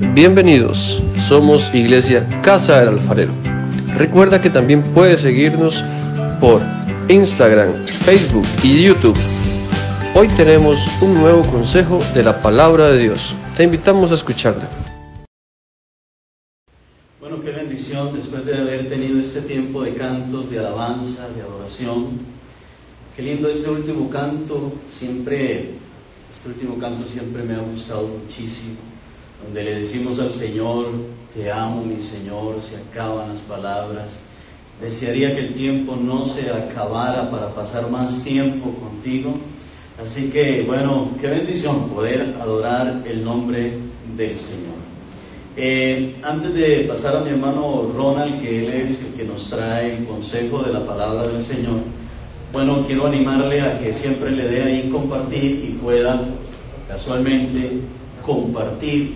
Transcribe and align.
Bienvenidos, 0.00 1.02
somos 1.28 1.72
Iglesia 1.74 2.26
Casa 2.42 2.80
del 2.80 2.88
Alfarero. 2.88 3.32
Recuerda 3.98 4.40
que 4.40 4.48
también 4.48 4.82
puedes 4.94 5.20
seguirnos 5.20 5.84
por 6.40 6.62
Instagram, 7.08 7.74
Facebook 7.74 8.46
y 8.62 8.82
YouTube. 8.82 9.16
Hoy 10.14 10.26
tenemos 10.28 10.78
un 11.02 11.14
nuevo 11.14 11.42
consejo 11.42 12.00
de 12.14 12.22
la 12.22 12.40
palabra 12.40 12.88
de 12.88 13.02
Dios. 13.02 13.34
Te 13.58 13.64
invitamos 13.64 14.10
a 14.10 14.14
escucharla. 14.14 14.66
Bueno, 17.20 17.42
qué 17.42 17.50
bendición 17.50 18.14
después 18.14 18.46
de 18.46 18.56
haber 18.56 18.88
tenido 18.88 19.20
este 19.20 19.42
tiempo 19.42 19.82
de 19.82 19.94
cantos, 19.96 20.50
de 20.50 20.60
alabanza, 20.60 21.28
de 21.28 21.42
adoración. 21.42 22.20
Qué 23.14 23.20
lindo 23.20 23.50
este 23.50 23.68
último 23.68 24.08
canto, 24.08 24.72
siempre, 24.90 25.74
este 26.34 26.48
último 26.48 26.78
canto 26.78 27.04
siempre 27.04 27.42
me 27.42 27.52
ha 27.52 27.58
gustado 27.58 28.08
muchísimo 28.08 28.90
donde 29.44 29.64
le 29.64 29.80
decimos 29.80 30.18
al 30.18 30.32
Señor, 30.32 30.86
te 31.34 31.50
amo 31.50 31.82
mi 31.82 32.02
Señor, 32.02 32.56
se 32.60 32.76
acaban 32.76 33.30
las 33.30 33.40
palabras. 33.40 34.18
Desearía 34.80 35.34
que 35.34 35.40
el 35.40 35.54
tiempo 35.54 35.96
no 35.96 36.26
se 36.26 36.50
acabara 36.50 37.30
para 37.30 37.54
pasar 37.54 37.90
más 37.90 38.24
tiempo 38.24 38.70
contigo. 38.70 39.34
Así 40.02 40.30
que, 40.30 40.62
bueno, 40.62 41.10
qué 41.20 41.28
bendición 41.28 41.88
poder 41.90 42.36
adorar 42.40 43.02
el 43.06 43.22
nombre 43.22 43.78
del 44.16 44.36
Señor. 44.36 44.80
Eh, 45.56 46.16
antes 46.22 46.54
de 46.54 46.86
pasar 46.88 47.16
a 47.16 47.20
mi 47.20 47.30
hermano 47.30 47.90
Ronald, 47.94 48.40
que 48.40 48.64
él 48.64 48.72
es 48.72 49.04
el 49.04 49.14
que 49.14 49.24
nos 49.24 49.50
trae 49.50 49.98
el 49.98 50.04
consejo 50.04 50.62
de 50.62 50.72
la 50.72 50.86
palabra 50.86 51.26
del 51.26 51.42
Señor, 51.42 51.80
bueno, 52.52 52.84
quiero 52.86 53.06
animarle 53.06 53.60
a 53.60 53.78
que 53.78 53.92
siempre 53.92 54.30
le 54.30 54.48
dé 54.48 54.62
ahí 54.62 54.88
compartir 54.90 55.64
y 55.68 55.78
pueda 55.80 56.28
casualmente 56.88 57.80
compartir 58.24 59.14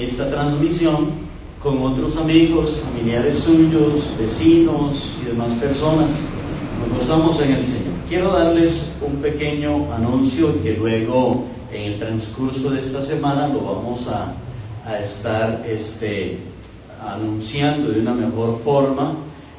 esta 0.00 0.30
transmisión 0.30 1.10
con 1.62 1.82
otros 1.82 2.16
amigos, 2.16 2.76
familiares 2.84 3.38
suyos, 3.38 4.16
vecinos 4.18 5.16
y 5.22 5.26
demás 5.26 5.52
personas. 5.54 6.12
Nos 6.80 6.98
gozamos 6.98 7.40
en 7.42 7.52
el 7.52 7.64
Señor. 7.64 7.92
Quiero 8.08 8.32
darles 8.32 8.92
un 9.02 9.16
pequeño 9.16 9.92
anuncio 9.92 10.62
que 10.62 10.74
luego 10.74 11.44
en 11.72 11.92
el 11.92 11.98
transcurso 11.98 12.70
de 12.70 12.80
esta 12.80 13.02
semana 13.02 13.48
lo 13.48 13.60
vamos 13.60 14.08
a, 14.08 14.34
estar 15.04 15.64
este, 15.68 16.38
anunciando 17.06 17.92
de 17.92 18.00
una 18.00 18.14
mejor 18.14 18.58
forma. 18.64 19.14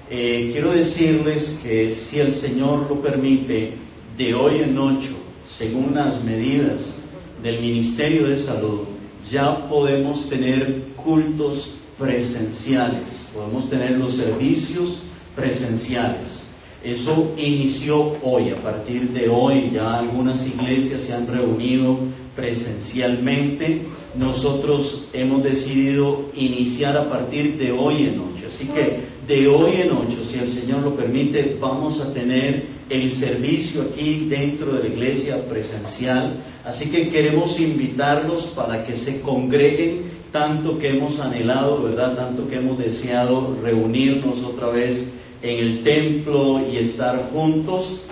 Eh, 0.10 0.50
quiero 0.52 0.72
decirles 0.72 1.62
que 1.64 1.94
si 1.94 2.20
el 2.20 2.34
Señor 2.34 2.88
lo 2.90 3.00
permite, 3.00 3.76
de 4.18 4.34
hoy 4.34 4.60
en 4.60 4.78
ocho, 4.78 5.14
según 5.48 5.96
las 5.96 6.24
medidas 6.24 6.98
del 7.42 7.62
Ministerio 7.62 8.28
de 8.28 8.38
Salud, 8.38 8.91
ya 9.30 9.68
podemos 9.68 10.30
tener 10.30 10.84
cultos 10.96 11.76
presenciales, 11.98 13.30
podemos 13.34 13.70
tener 13.70 13.98
los 13.98 14.14
servicios 14.14 15.00
presenciales. 15.36 16.44
Eso 16.84 17.34
inició 17.38 18.18
hoy, 18.24 18.50
a 18.50 18.56
partir 18.56 19.10
de 19.10 19.30
hoy 19.30 19.70
ya 19.72 20.00
algunas 20.00 20.48
iglesias 20.48 21.02
se 21.02 21.14
han 21.14 21.28
reunido 21.28 21.98
presencialmente. 22.36 23.84
Nosotros 24.16 25.10
hemos 25.14 25.44
decidido 25.44 26.26
iniciar 26.36 26.98
a 26.98 27.08
partir 27.08 27.58
de 27.60 27.72
hoy 27.72 28.08
en 28.08 28.20
ocho. 28.20 28.48
Así 28.50 28.68
que 28.68 29.00
de 29.28 29.48
hoy 29.48 29.74
en 29.82 29.92
ocho, 29.92 30.26
si 30.28 30.40
el 30.40 30.52
Señor 30.52 30.82
lo 30.82 30.96
permite, 30.96 31.56
vamos 31.62 32.02
a 32.02 32.12
tener 32.14 32.66
el 32.92 33.14
servicio 33.14 33.84
aquí 33.84 34.28
dentro 34.30 34.74
de 34.74 34.84
la 34.84 34.90
iglesia 34.94 35.44
presencial. 35.48 36.36
Así 36.66 36.92
que 36.92 37.10
queremos 37.10 37.60
invitarlos 37.60 38.48
para 38.48 38.86
que 38.86 38.98
se 38.98 39.22
congreguen 39.22 40.04
tanto 40.32 40.78
que 40.78 40.90
hemos 40.90 41.20
anhelado, 41.20 41.82
¿verdad? 41.82 42.16
Tanto 42.16 42.48
que 42.48 42.58
hemos 42.58 42.78
deseado 42.78 43.56
reunirnos 43.64 44.44
otra 44.44 44.68
vez 44.68 45.10
en 45.42 45.60
el 45.60 45.84
templo 45.84 46.62
y 46.72 46.78
estar 46.78 47.30
juntos. 47.34 48.04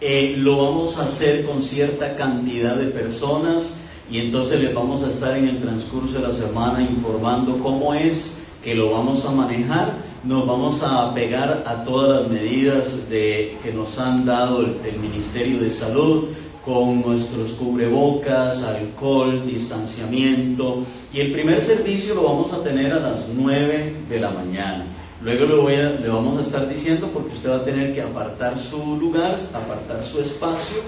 Eh, 0.00 0.36
lo 0.38 0.58
vamos 0.58 0.98
a 0.98 1.06
hacer 1.06 1.44
con 1.44 1.62
cierta 1.62 2.16
cantidad 2.16 2.76
de 2.76 2.86
personas 2.86 3.78
y 4.10 4.18
entonces 4.18 4.60
les 4.60 4.74
vamos 4.74 5.02
a 5.02 5.10
estar 5.10 5.36
en 5.36 5.48
el 5.48 5.60
transcurso 5.60 6.20
de 6.20 6.28
la 6.28 6.32
semana 6.32 6.82
informando 6.82 7.58
cómo 7.58 7.94
es 7.94 8.38
que 8.62 8.74
lo 8.74 8.90
vamos 8.90 9.24
a 9.24 9.32
manejar 9.32 10.05
nos 10.24 10.46
vamos 10.46 10.82
a 10.82 11.14
pegar 11.14 11.62
a 11.66 11.84
todas 11.84 12.20
las 12.20 12.30
medidas 12.30 13.08
de, 13.08 13.56
que 13.62 13.72
nos 13.72 13.98
han 13.98 14.24
dado 14.24 14.60
el, 14.60 14.98
Ministerio 15.00 15.60
de 15.60 15.70
Salud 15.70 16.24
con 16.64 17.02
nuestros 17.02 17.52
cubrebocas, 17.52 18.62
alcohol, 18.64 19.46
distanciamiento. 19.46 20.84
Y 21.12 21.20
el 21.20 21.32
primer 21.32 21.62
servicio 21.62 22.14
lo 22.14 22.24
vamos 22.24 22.52
a 22.52 22.62
tener 22.62 22.92
a 22.92 23.00
las 23.00 23.28
9 23.32 23.94
de 24.08 24.20
la 24.20 24.30
mañana. 24.30 24.84
Luego 25.22 25.46
le, 25.46 25.54
voy 25.54 25.74
a, 25.74 25.90
le 25.90 26.08
vamos 26.08 26.38
a 26.38 26.42
estar 26.42 26.68
diciendo 26.68 27.08
porque 27.12 27.34
usted 27.34 27.50
va 27.50 27.56
a 27.56 27.64
tener 27.64 27.94
que 27.94 28.02
apartar 28.02 28.58
su 28.58 28.96
lugar, 28.96 29.38
apartar 29.54 30.04
su 30.04 30.20
espacio 30.20 30.82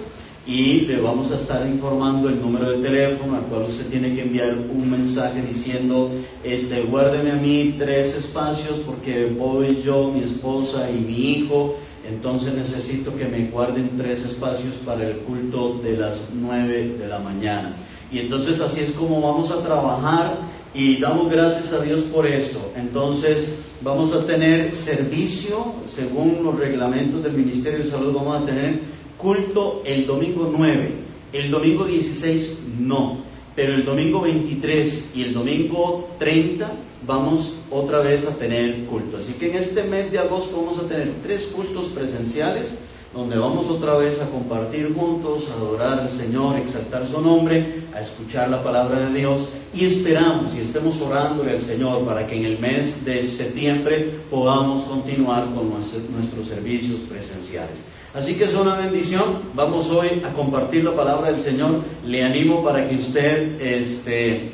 y 0.49 0.87
le 0.87 0.99
vamos 0.99 1.31
a 1.31 1.37
estar 1.37 1.67
informando 1.67 2.31
el 2.31 2.41
número 2.41 2.71
de 2.71 2.79
teléfono 2.79 3.37
al 3.37 3.43
cual 3.43 3.65
usted 3.69 3.87
tiene 3.89 4.15
que 4.15 4.23
enviar 4.23 4.57
un 4.73 4.91
mensaje 4.91 5.43
diciendo, 5.43 6.11
este, 6.43 6.85
guárdeme 6.85 7.33
a 7.33 7.37
mí 7.37 7.75
tres 7.79 8.17
espacios 8.17 8.79
porque 8.79 9.27
voy 9.27 9.83
yo, 9.85 10.11
mi 10.11 10.23
esposa 10.23 10.89
y 10.91 11.01
mi 11.03 11.33
hijo, 11.33 11.77
entonces 12.09 12.55
necesito 12.55 13.15
que 13.15 13.27
me 13.27 13.49
guarden 13.49 13.91
tres 13.99 14.25
espacios 14.25 14.77
para 14.87 15.07
el 15.07 15.19
culto 15.19 15.81
de 15.85 15.99
las 15.99 16.15
nueve 16.33 16.95
de 16.99 17.07
la 17.07 17.19
mañana. 17.19 17.77
Y 18.11 18.21
entonces 18.21 18.59
así 18.63 18.81
es 18.81 18.93
como 18.93 19.21
vamos 19.21 19.51
a 19.51 19.63
trabajar 19.63 20.35
y 20.73 20.97
damos 20.97 21.31
gracias 21.31 21.75
a 21.75 21.83
Dios 21.83 22.05
por 22.05 22.27
eso. 22.27 22.73
Entonces 22.75 23.57
vamos 23.83 24.15
a 24.15 24.25
tener 24.25 24.75
servicio, 24.75 25.75
según 25.87 26.43
los 26.43 26.59
reglamentos 26.59 27.23
del 27.23 27.35
Ministerio 27.35 27.81
de 27.81 27.85
Salud, 27.85 28.15
vamos 28.15 28.43
a 28.43 28.47
tener 28.47 28.81
culto 29.19 29.83
el 29.85 30.07
domingo 30.07 30.53
9, 30.57 30.93
el 31.33 31.51
domingo 31.51 31.85
16 31.85 32.59
no, 32.79 33.19
pero 33.55 33.75
el 33.75 33.85
domingo 33.85 34.21
23 34.21 35.13
y 35.17 35.23
el 35.25 35.35
domingo 35.35 36.09
30 36.19 36.71
vamos 37.07 37.59
otra 37.71 38.01
vez 38.01 38.27
a 38.27 38.37
tener 38.37 38.85
culto. 38.85 39.19
Así 39.19 39.35
que 39.35 39.51
en 39.51 39.57
este 39.57 39.83
mes 39.85 40.11
de 40.11 40.19
agosto 40.19 40.57
vamos 40.57 40.79
a 40.79 40.89
tener 40.89 41.13
tres 41.23 41.49
cultos 41.49 41.89
presenciales 41.89 42.75
donde 43.15 43.39
vamos 43.39 43.69
otra 43.69 43.97
vez 43.97 44.21
a 44.21 44.29
compartir 44.29 44.95
juntos, 44.95 45.51
a 45.51 45.55
adorar 45.55 45.99
al 45.99 46.11
Señor, 46.11 46.59
exaltar 46.59 47.07
su 47.07 47.21
nombre, 47.21 47.83
a 47.95 48.01
escuchar 48.01 48.51
la 48.51 48.63
palabra 48.63 49.01
de 49.01 49.19
Dios 49.19 49.49
y 49.75 49.87
esperamos 49.87 50.55
y 50.55 50.61
estemos 50.61 51.01
orándole 51.01 51.53
al 51.53 51.63
Señor 51.63 52.05
para 52.05 52.27
que 52.27 52.37
en 52.37 52.45
el 52.45 52.59
mes 52.59 53.05
de 53.05 53.27
septiembre 53.27 54.11
podamos 54.31 54.85
continuar 54.85 55.53
con 55.55 55.71
nuestros 55.71 56.47
servicios 56.47 57.01
presenciales. 57.09 57.98
Así 58.15 58.37
que 58.37 58.45
es 58.45 58.55
una 58.55 58.75
bendición. 58.75 59.25
Vamos 59.55 59.91
hoy 59.91 60.23
a 60.25 60.33
compartir 60.33 60.83
la 60.83 60.95
palabra 60.95 61.31
del 61.31 61.39
Señor. 61.39 61.83
Le 62.07 62.25
animo 62.25 62.65
para 62.65 62.89
que 62.89 62.97
usted 62.97 63.61
este, 63.61 64.53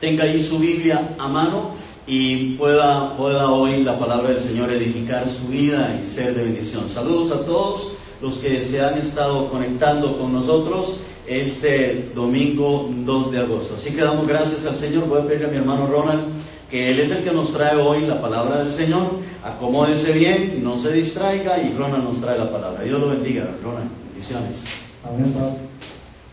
tenga 0.00 0.24
ahí 0.24 0.42
su 0.42 0.58
Biblia 0.58 1.14
a 1.18 1.28
mano 1.28 1.70
y 2.08 2.54
pueda, 2.54 3.16
pueda 3.16 3.50
hoy 3.50 3.84
la 3.84 3.96
palabra 3.98 4.30
del 4.30 4.40
Señor 4.40 4.72
edificar 4.72 5.30
su 5.30 5.46
vida 5.48 6.00
y 6.02 6.06
ser 6.06 6.34
de 6.34 6.42
bendición. 6.42 6.88
Saludos 6.88 7.30
a 7.30 7.46
todos 7.46 7.94
los 8.20 8.38
que 8.38 8.60
se 8.60 8.82
han 8.82 8.98
estado 8.98 9.48
conectando 9.48 10.18
con 10.18 10.32
nosotros 10.32 11.00
este 11.28 12.10
domingo 12.16 12.90
2 12.92 13.30
de 13.30 13.38
agosto. 13.38 13.76
Así 13.76 13.94
que 13.94 14.02
damos 14.02 14.26
gracias 14.26 14.66
al 14.66 14.76
Señor. 14.76 15.06
Voy 15.06 15.20
a 15.20 15.26
pedirle 15.26 15.46
a 15.46 15.50
mi 15.50 15.56
hermano 15.56 15.86
Ronald 15.86 16.24
que 16.70 16.90
Él 16.90 17.00
es 17.00 17.10
el 17.10 17.22
que 17.22 17.32
nos 17.32 17.52
trae 17.52 17.76
hoy 17.76 18.06
la 18.06 18.20
palabra 18.20 18.58
del 18.58 18.72
Señor. 18.72 19.02
Acomódese 19.44 20.12
bien, 20.12 20.60
no 20.64 20.78
se 20.78 20.92
distraiga 20.92 21.62
y 21.62 21.72
Ronald 21.74 22.04
nos 22.04 22.20
trae 22.20 22.38
la 22.38 22.50
palabra. 22.50 22.82
Dios 22.82 23.00
lo 23.00 23.10
bendiga, 23.10 23.48
Ronald. 23.62 23.90
Bendiciones. 24.12 24.64
Amén, 25.04 25.32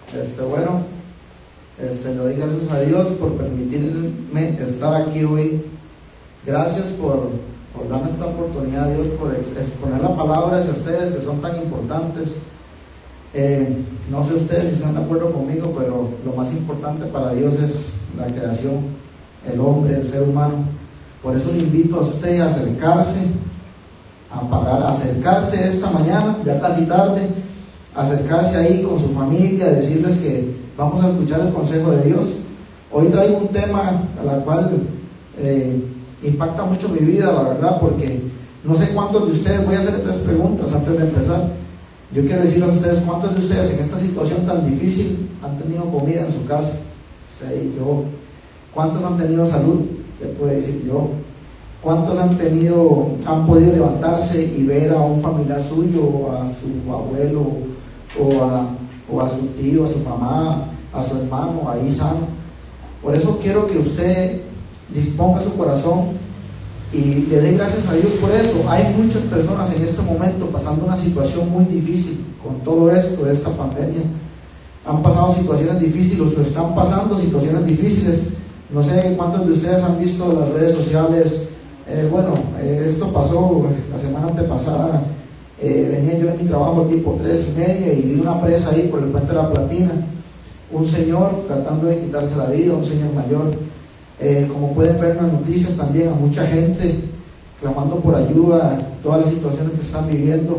Este, 0.07 0.41
bueno, 0.41 0.81
este, 1.79 2.09
le 2.09 2.16
doy 2.16 2.35
gracias 2.35 2.71
a 2.71 2.81
Dios 2.81 3.07
por 3.19 3.33
permitirme 3.33 4.57
estar 4.59 5.01
aquí 5.01 5.24
hoy. 5.24 5.63
Gracias 6.45 6.88
por, 6.88 7.29
por 7.75 7.88
darme 7.88 8.09
esta 8.09 8.25
oportunidad, 8.25 8.89
Dios, 8.89 9.07
por 9.19 9.33
exponer 9.33 10.01
la 10.01 10.15
palabra 10.15 10.57
hacia 10.57 10.71
ustedes 10.71 11.15
que 11.15 11.21
son 11.21 11.39
tan 11.41 11.56
importantes. 11.57 12.36
Eh, 13.36 13.68
no 14.09 14.24
sé 14.24 14.36
ustedes 14.36 14.69
si 14.69 14.74
están 14.75 14.95
de 14.95 15.01
acuerdo 15.01 15.31
conmigo, 15.31 15.74
pero 15.77 16.09
lo 16.25 16.33
más 16.33 16.51
importante 16.51 17.06
para 17.06 17.33
Dios 17.33 17.56
es 17.56 17.94
la 18.18 18.27
creación 18.27 19.02
el 19.51 19.60
hombre, 19.60 19.95
el 19.98 20.06
ser 20.06 20.24
humano. 20.24 20.66
Por 21.22 21.38
eso 21.38 21.51
le 21.51 21.60
invito 21.60 21.98
a 21.98 22.01
usted 22.01 22.40
a 22.40 22.48
acercarse, 22.48 23.22
a 24.30 24.42
pagar, 24.50 24.84
acercarse 24.84 25.68
esta 25.68 25.90
mañana, 25.92 26.38
ya 26.45 26.60
casi 26.60 26.86
tarde, 26.86 27.30
acercarse 27.95 28.57
ahí 28.57 28.84
con 28.84 29.00
su 29.00 29.10
familia, 29.10 29.69
decirles 29.69 30.18
que 30.18 30.56
vamos 30.78 31.04
a 31.04 31.10
escuchar 31.10 31.42
el 31.42 31.54
consejo 31.54 31.92
de 31.92 32.04
Dios. 32.04 32.34
Hoy 32.92 33.07
traigo 33.07 33.38
un 33.38 33.48
tema 33.50 34.04
a 34.22 34.24
la 34.25 34.44
cual 34.44 34.84
eh, 35.40 35.84
impacta 36.24 36.63
mucho 36.66 36.89
mi 36.89 37.00
vida, 37.00 37.31
la 37.31 37.44
verdad, 37.44 37.80
porque 37.80 38.22
no 38.63 38.75
sé 38.75 38.89
cuántos 38.89 39.25
de 39.28 39.31
ustedes, 39.34 39.66
voy 39.66 39.75
a 39.75 39.80
hacer 39.80 40.01
tres 40.04 40.16
preguntas 40.18 40.74
antes 40.74 40.98
de 40.98 41.06
empezar. 41.06 41.50
Yo 42.13 42.22
quiero 42.25 42.44
decirles 42.44 42.69
a 42.69 42.74
ustedes 42.74 43.00
cuántos 43.00 43.34
de 43.34 43.42
ustedes 43.42 43.74
en 43.74 43.80
esta 43.80 43.98
situación 43.98 44.46
tan 44.46 44.69
difícil 44.69 45.30
han 45.42 45.57
tenido 45.57 45.86
comida 45.86 46.22
en 46.22 46.31
su 46.31 46.46
casa. 46.46 46.74
Sí, 47.28 47.74
yo 47.75 48.04
¿Cuántos 48.74 49.04
han 49.04 49.18
tenido 49.18 49.46
salud? 49.46 49.81
Se 50.20 50.25
puede 50.25 50.56
decir 50.56 50.84
yo. 50.86 51.10
¿Cuántos 51.81 52.18
han 52.18 52.38
tenido, 52.38 53.10
han 53.25 53.46
podido 53.46 53.74
levantarse 53.74 54.42
y 54.42 54.64
ver 54.64 54.94
a 54.94 55.02
un 55.02 55.22
familiar 55.22 55.62
suyo, 55.62 56.31
a 56.31 56.48
su 56.48 56.92
abuelo, 56.92 57.46
o 58.20 58.44
a, 58.44 58.70
o 59.12 59.22
a 59.22 59.28
su 59.28 59.48
tío, 59.48 59.84
a 59.84 59.88
su 59.88 60.00
mamá, 60.00 60.70
a 60.94 61.04
su 61.04 61.18
hermano, 61.18 61.70
ahí 61.70 61.92
sano? 61.92 62.28
Por 63.02 63.14
eso 63.14 63.38
quiero 63.42 63.68
que 63.68 63.80
usted 63.80 64.42
disponga 64.94 65.42
su 65.42 65.56
corazón 65.58 66.24
y 66.94 67.25
le 67.25 67.42
dé 67.42 67.54
gracias 67.54 67.88
a 67.88 67.94
Dios 67.96 68.14
por 68.14 68.31
eso. 68.31 68.64
Hay 68.70 68.94
muchas 68.98 69.24
personas 69.24 69.74
en 69.75 69.81
este 69.81 70.02
momento 70.04 70.46
pasando 70.48 70.86
una 70.86 70.96
situación 70.96 71.50
muy 71.52 71.66
difícil 71.66 72.24
con 72.42 72.60
todo 72.62 72.92
esto, 72.92 73.30
esta 73.30 73.50
pandemia. 73.50 74.04
Han 74.86 75.02
pasado 75.02 75.34
situaciones 75.34 75.81
difíciles 75.81 76.38
o 76.38 76.42
están 76.42 76.74
pasando 76.75 77.18
situaciones 77.18 77.66
difíciles. 77.66 78.30
No 78.74 78.81
sé 78.81 79.14
cuántos 79.16 79.46
de 79.46 79.52
ustedes 79.52 79.84
han 79.84 80.00
visto 80.00 80.34
las 80.34 80.50
redes 80.50 80.74
sociales. 80.74 81.50
Eh, 81.88 82.08
bueno, 82.12 82.34
eh, 82.60 82.86
esto 82.88 83.08
pasó 83.14 83.68
la 83.92 84.00
semana 84.00 84.28
antepasada. 84.28 85.04
Eh, 85.62 85.90
venía 85.92 86.18
yo 86.18 86.30
en 86.31 86.38
mi 86.40 86.46
trabajo 86.46 86.81
tipo 86.84 87.16
3 87.22 87.50
y 87.50 87.60
media 87.60 87.94
y 87.94 88.02
vi 88.02 88.20
una 88.20 88.42
presa 88.42 88.72
ahí 88.72 88.88
por 88.90 89.04
el 89.04 89.10
puente 89.10 89.31
de 89.31 89.38
la 89.38 89.54
Platina. 89.54 89.92
Un 90.72 90.88
señor 90.88 91.44
tratando 91.46 91.86
de 91.86 92.00
quitarse 92.00 92.36
la 92.36 92.48
vida, 92.48 92.74
un 92.74 92.84
señor 92.84 93.14
mayor 93.14 93.52
eh, 94.20 94.48
como 94.52 94.74
pueden 94.74 95.00
ver 95.00 95.12
en 95.12 95.18
las 95.18 95.34
noticias 95.34 95.75
también, 95.78 96.08
a 96.08 96.16
mucha 96.16 96.46
gente 96.48 96.96
clamando 97.60 97.98
por 97.98 98.16
ayuda, 98.16 98.80
todas 99.04 99.22
las 99.22 99.30
situaciones 99.30 99.74
que 99.74 99.86
están 99.86 100.08
viviendo. 100.08 100.58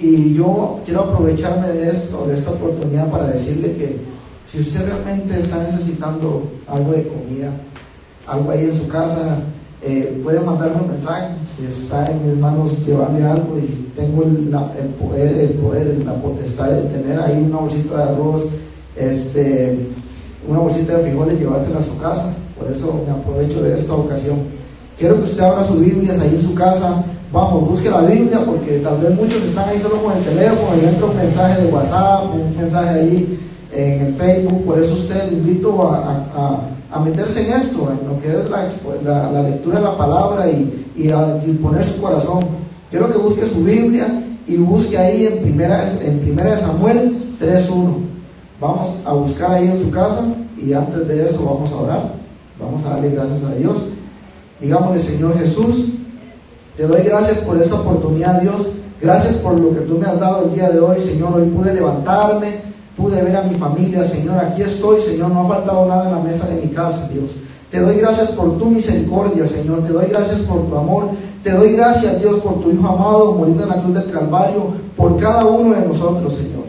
Y 0.00 0.34
yo 0.34 0.76
quiero 0.84 1.02
aprovecharme 1.02 1.68
de 1.68 1.90
esto, 1.90 2.26
de 2.26 2.34
esta 2.34 2.50
oportunidad 2.50 3.10
para 3.10 3.28
decirle 3.28 3.76
que 3.76 3.96
si 4.46 4.60
usted 4.60 4.86
realmente 4.86 5.38
está 5.38 5.62
necesitando 5.62 6.50
algo 6.66 6.92
de 6.92 7.08
comida, 7.08 7.50
algo 8.26 8.50
ahí 8.50 8.64
en 8.64 8.72
su 8.72 8.88
casa, 8.88 9.38
eh, 9.82 10.20
puede 10.22 10.40
mandarme 10.40 10.82
un 10.82 10.88
mensaje. 10.88 11.34
Si 11.44 11.66
está 11.66 12.06
en 12.06 12.28
mis 12.28 12.38
manos 12.38 12.84
llevarle 12.86 13.24
algo 13.24 13.58
y 13.58 13.90
tengo 13.94 14.22
el, 14.22 14.48
poder, 14.98 15.36
el 15.36 15.50
poder, 15.50 16.04
la 16.04 16.14
potestad 16.14 16.70
de 16.70 16.82
tener 16.88 17.20
ahí 17.20 17.36
una 17.36 17.58
bolsita 17.58 17.96
de 17.96 18.02
arroz, 18.02 18.44
este, 18.96 19.78
una 20.48 20.60
bolsita 20.60 20.96
de 20.96 21.04
frijoles, 21.04 21.38
llevársela 21.38 21.78
a 21.78 21.82
su 21.82 21.98
casa 21.98 22.36
por 22.58 22.70
eso 22.70 23.04
me 23.06 23.12
aprovecho 23.12 23.62
de 23.62 23.74
esta 23.74 23.94
ocasión. 23.94 24.38
Quiero 24.98 25.16
que 25.16 25.24
usted 25.24 25.42
abra 25.42 25.62
sus 25.62 25.80
Biblias 25.80 26.18
ahí 26.20 26.34
en 26.34 26.42
su 26.42 26.54
casa. 26.54 27.04
Vamos, 27.32 27.68
busque 27.68 27.90
la 27.90 28.00
Biblia 28.00 28.44
porque 28.46 28.78
tal 28.78 28.98
vez 28.98 29.14
muchos 29.14 29.42
están 29.42 29.68
ahí 29.68 29.78
solo 29.78 30.02
con 30.02 30.16
el 30.16 30.22
teléfono 30.24 30.70
y 30.80 30.86
entra 30.86 31.06
un 31.06 31.16
mensaje 31.16 31.62
de 31.62 31.72
WhatsApp, 31.72 32.34
un 32.34 32.56
mensaje 32.56 33.00
ahí 33.00 33.38
en 33.76 34.06
el 34.06 34.14
Facebook. 34.14 34.64
Por 34.64 34.78
eso 34.78 34.94
usted 34.94 35.30
le 35.30 35.36
invito 35.36 35.88
a, 35.90 36.62
a, 36.90 37.00
meterse 37.00 37.46
en 37.46 37.52
esto, 37.52 37.92
en 37.92 38.08
lo 38.08 38.18
que 38.20 38.28
es 38.28 38.50
la, 39.04 39.30
la, 39.30 39.42
lectura 39.42 39.78
de 39.78 39.84
la 39.84 39.98
palabra 39.98 40.50
y, 40.50 40.86
y 40.96 41.10
a 41.10 41.34
disponer 41.34 41.84
su 41.84 42.00
corazón. 42.00 42.40
Quiero 42.90 43.12
que 43.12 43.18
busque 43.18 43.46
su 43.46 43.62
Biblia 43.62 44.06
y 44.46 44.56
busque 44.56 44.96
ahí 44.96 45.26
en 45.26 45.42
primera, 45.42 45.84
en 46.02 46.20
primera 46.20 46.52
de 46.52 46.58
Samuel 46.58 47.36
3.1. 47.38 47.94
Vamos 48.60 48.98
a 49.04 49.12
buscar 49.12 49.52
ahí 49.52 49.66
en 49.66 49.78
su 49.78 49.90
casa 49.90 50.24
y 50.56 50.72
antes 50.72 51.06
de 51.06 51.26
eso 51.26 51.44
vamos 51.44 51.70
a 51.70 51.76
orar. 51.76 52.12
Vamos 52.58 52.84
a 52.86 52.90
darle 52.90 53.10
gracias 53.10 53.42
a 53.44 53.54
Dios. 53.54 53.88
Digámosle, 54.60 54.98
Señor 54.98 55.38
Jesús, 55.38 55.88
te 56.76 56.84
doy 56.84 57.02
gracias 57.02 57.38
por 57.38 57.60
esta 57.60 57.74
oportunidad, 57.74 58.40
Dios. 58.40 58.68
Gracias 59.00 59.34
por 59.36 59.60
lo 59.60 59.70
que 59.70 59.80
tú 59.80 59.98
me 59.98 60.06
has 60.06 60.20
dado 60.20 60.44
el 60.44 60.54
día 60.54 60.70
de 60.70 60.80
hoy, 60.80 60.98
Señor. 60.98 61.34
Hoy 61.34 61.48
pude 61.48 61.74
levantarme, 61.74 62.62
pude 62.96 63.22
ver 63.22 63.36
a 63.36 63.42
mi 63.42 63.54
familia, 63.54 64.02
Señor. 64.02 64.38
Aquí 64.38 64.62
estoy, 64.62 65.00
Señor. 65.00 65.30
No 65.30 65.40
ha 65.40 65.48
faltado 65.48 65.86
nada 65.86 66.06
en 66.06 66.12
la 66.12 66.20
mesa 66.20 66.48
de 66.48 66.62
mi 66.62 66.68
casa, 66.68 67.08
Dios. 67.12 67.32
Te 67.70 67.80
doy 67.80 67.96
gracias 67.96 68.30
por 68.30 68.58
tu 68.58 68.66
misericordia, 68.66 69.46
Señor. 69.46 69.82
Te 69.82 69.92
doy 69.92 70.06
gracias 70.06 70.40
por 70.42 70.66
tu 70.68 70.76
amor. 70.76 71.10
Te 71.42 71.52
doy 71.52 71.72
gracias, 71.72 72.20
Dios, 72.20 72.40
por 72.40 72.60
tu 72.60 72.72
Hijo 72.72 72.88
amado, 72.88 73.32
morido 73.32 73.62
en 73.62 73.68
la 73.68 73.80
cruz 73.80 73.94
del 73.94 74.10
Calvario, 74.10 74.66
por 74.96 75.16
cada 75.18 75.44
uno 75.44 75.74
de 75.74 75.86
nosotros, 75.86 76.32
Señor. 76.32 76.64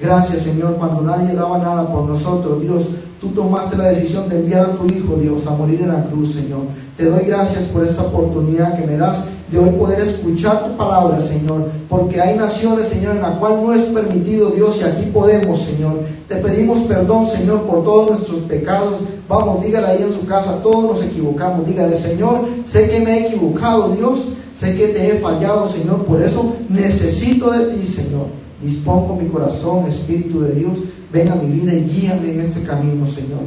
Gracias, 0.00 0.42
Señor, 0.42 0.76
cuando 0.76 1.02
nadie 1.02 1.34
daba 1.34 1.58
nada 1.58 1.92
por 1.92 2.04
nosotros, 2.04 2.60
Dios. 2.60 2.86
Tú 3.20 3.28
tomaste 3.28 3.76
la 3.76 3.88
decisión 3.88 4.28
de 4.28 4.40
enviar 4.40 4.64
a 4.64 4.72
tu 4.72 4.86
Hijo, 4.86 5.16
Dios, 5.16 5.46
a 5.46 5.50
morir 5.50 5.82
en 5.82 5.88
la 5.88 6.04
cruz, 6.06 6.32
Señor. 6.32 6.60
Te 6.96 7.04
doy 7.04 7.24
gracias 7.24 7.64
por 7.64 7.84
esta 7.84 8.02
oportunidad 8.02 8.76
que 8.76 8.86
me 8.86 8.96
das 8.96 9.24
de 9.52 9.58
hoy 9.58 9.70
poder 9.78 10.00
escuchar 10.00 10.64
tu 10.64 10.76
palabra, 10.76 11.20
Señor. 11.20 11.70
Porque 11.88 12.20
hay 12.20 12.36
naciones, 12.36 12.88
Señor, 12.88 13.16
en 13.16 13.22
la 13.22 13.38
cual 13.38 13.62
no 13.62 13.72
es 13.72 13.82
permitido, 13.82 14.50
Dios, 14.50 14.80
y 14.80 14.84
aquí 14.84 15.10
podemos, 15.12 15.60
Señor. 15.60 16.00
Te 16.28 16.36
pedimos 16.36 16.80
perdón, 16.80 17.28
Señor, 17.28 17.62
por 17.62 17.84
todos 17.84 18.10
nuestros 18.10 18.40
pecados. 18.40 18.94
Vamos, 19.28 19.64
dígale 19.64 19.86
ahí 19.86 20.02
en 20.02 20.12
su 20.12 20.26
casa, 20.26 20.60
todos 20.62 20.82
nos 20.82 21.02
equivocamos. 21.04 21.66
Dígale, 21.66 21.94
Señor, 21.94 22.46
sé 22.66 22.90
que 22.90 23.00
me 23.00 23.18
he 23.18 23.26
equivocado, 23.28 23.90
Dios. 23.90 24.28
Sé 24.54 24.76
que 24.76 24.88
te 24.88 25.08
he 25.08 25.18
fallado, 25.18 25.66
Señor. 25.66 26.04
Por 26.04 26.20
eso 26.20 26.56
necesito 26.68 27.50
de 27.50 27.74
ti, 27.74 27.86
Señor. 27.86 28.26
Dispongo 28.62 29.16
mi 29.16 29.28
corazón, 29.28 29.86
Espíritu 29.86 30.40
de 30.40 30.52
Dios 30.52 30.78
Ven 31.12 31.30
a 31.30 31.34
mi 31.34 31.60
vida 31.60 31.74
y 31.74 31.84
guíame 31.84 32.32
en 32.32 32.40
este 32.40 32.66
camino, 32.66 33.06
Señor. 33.06 33.40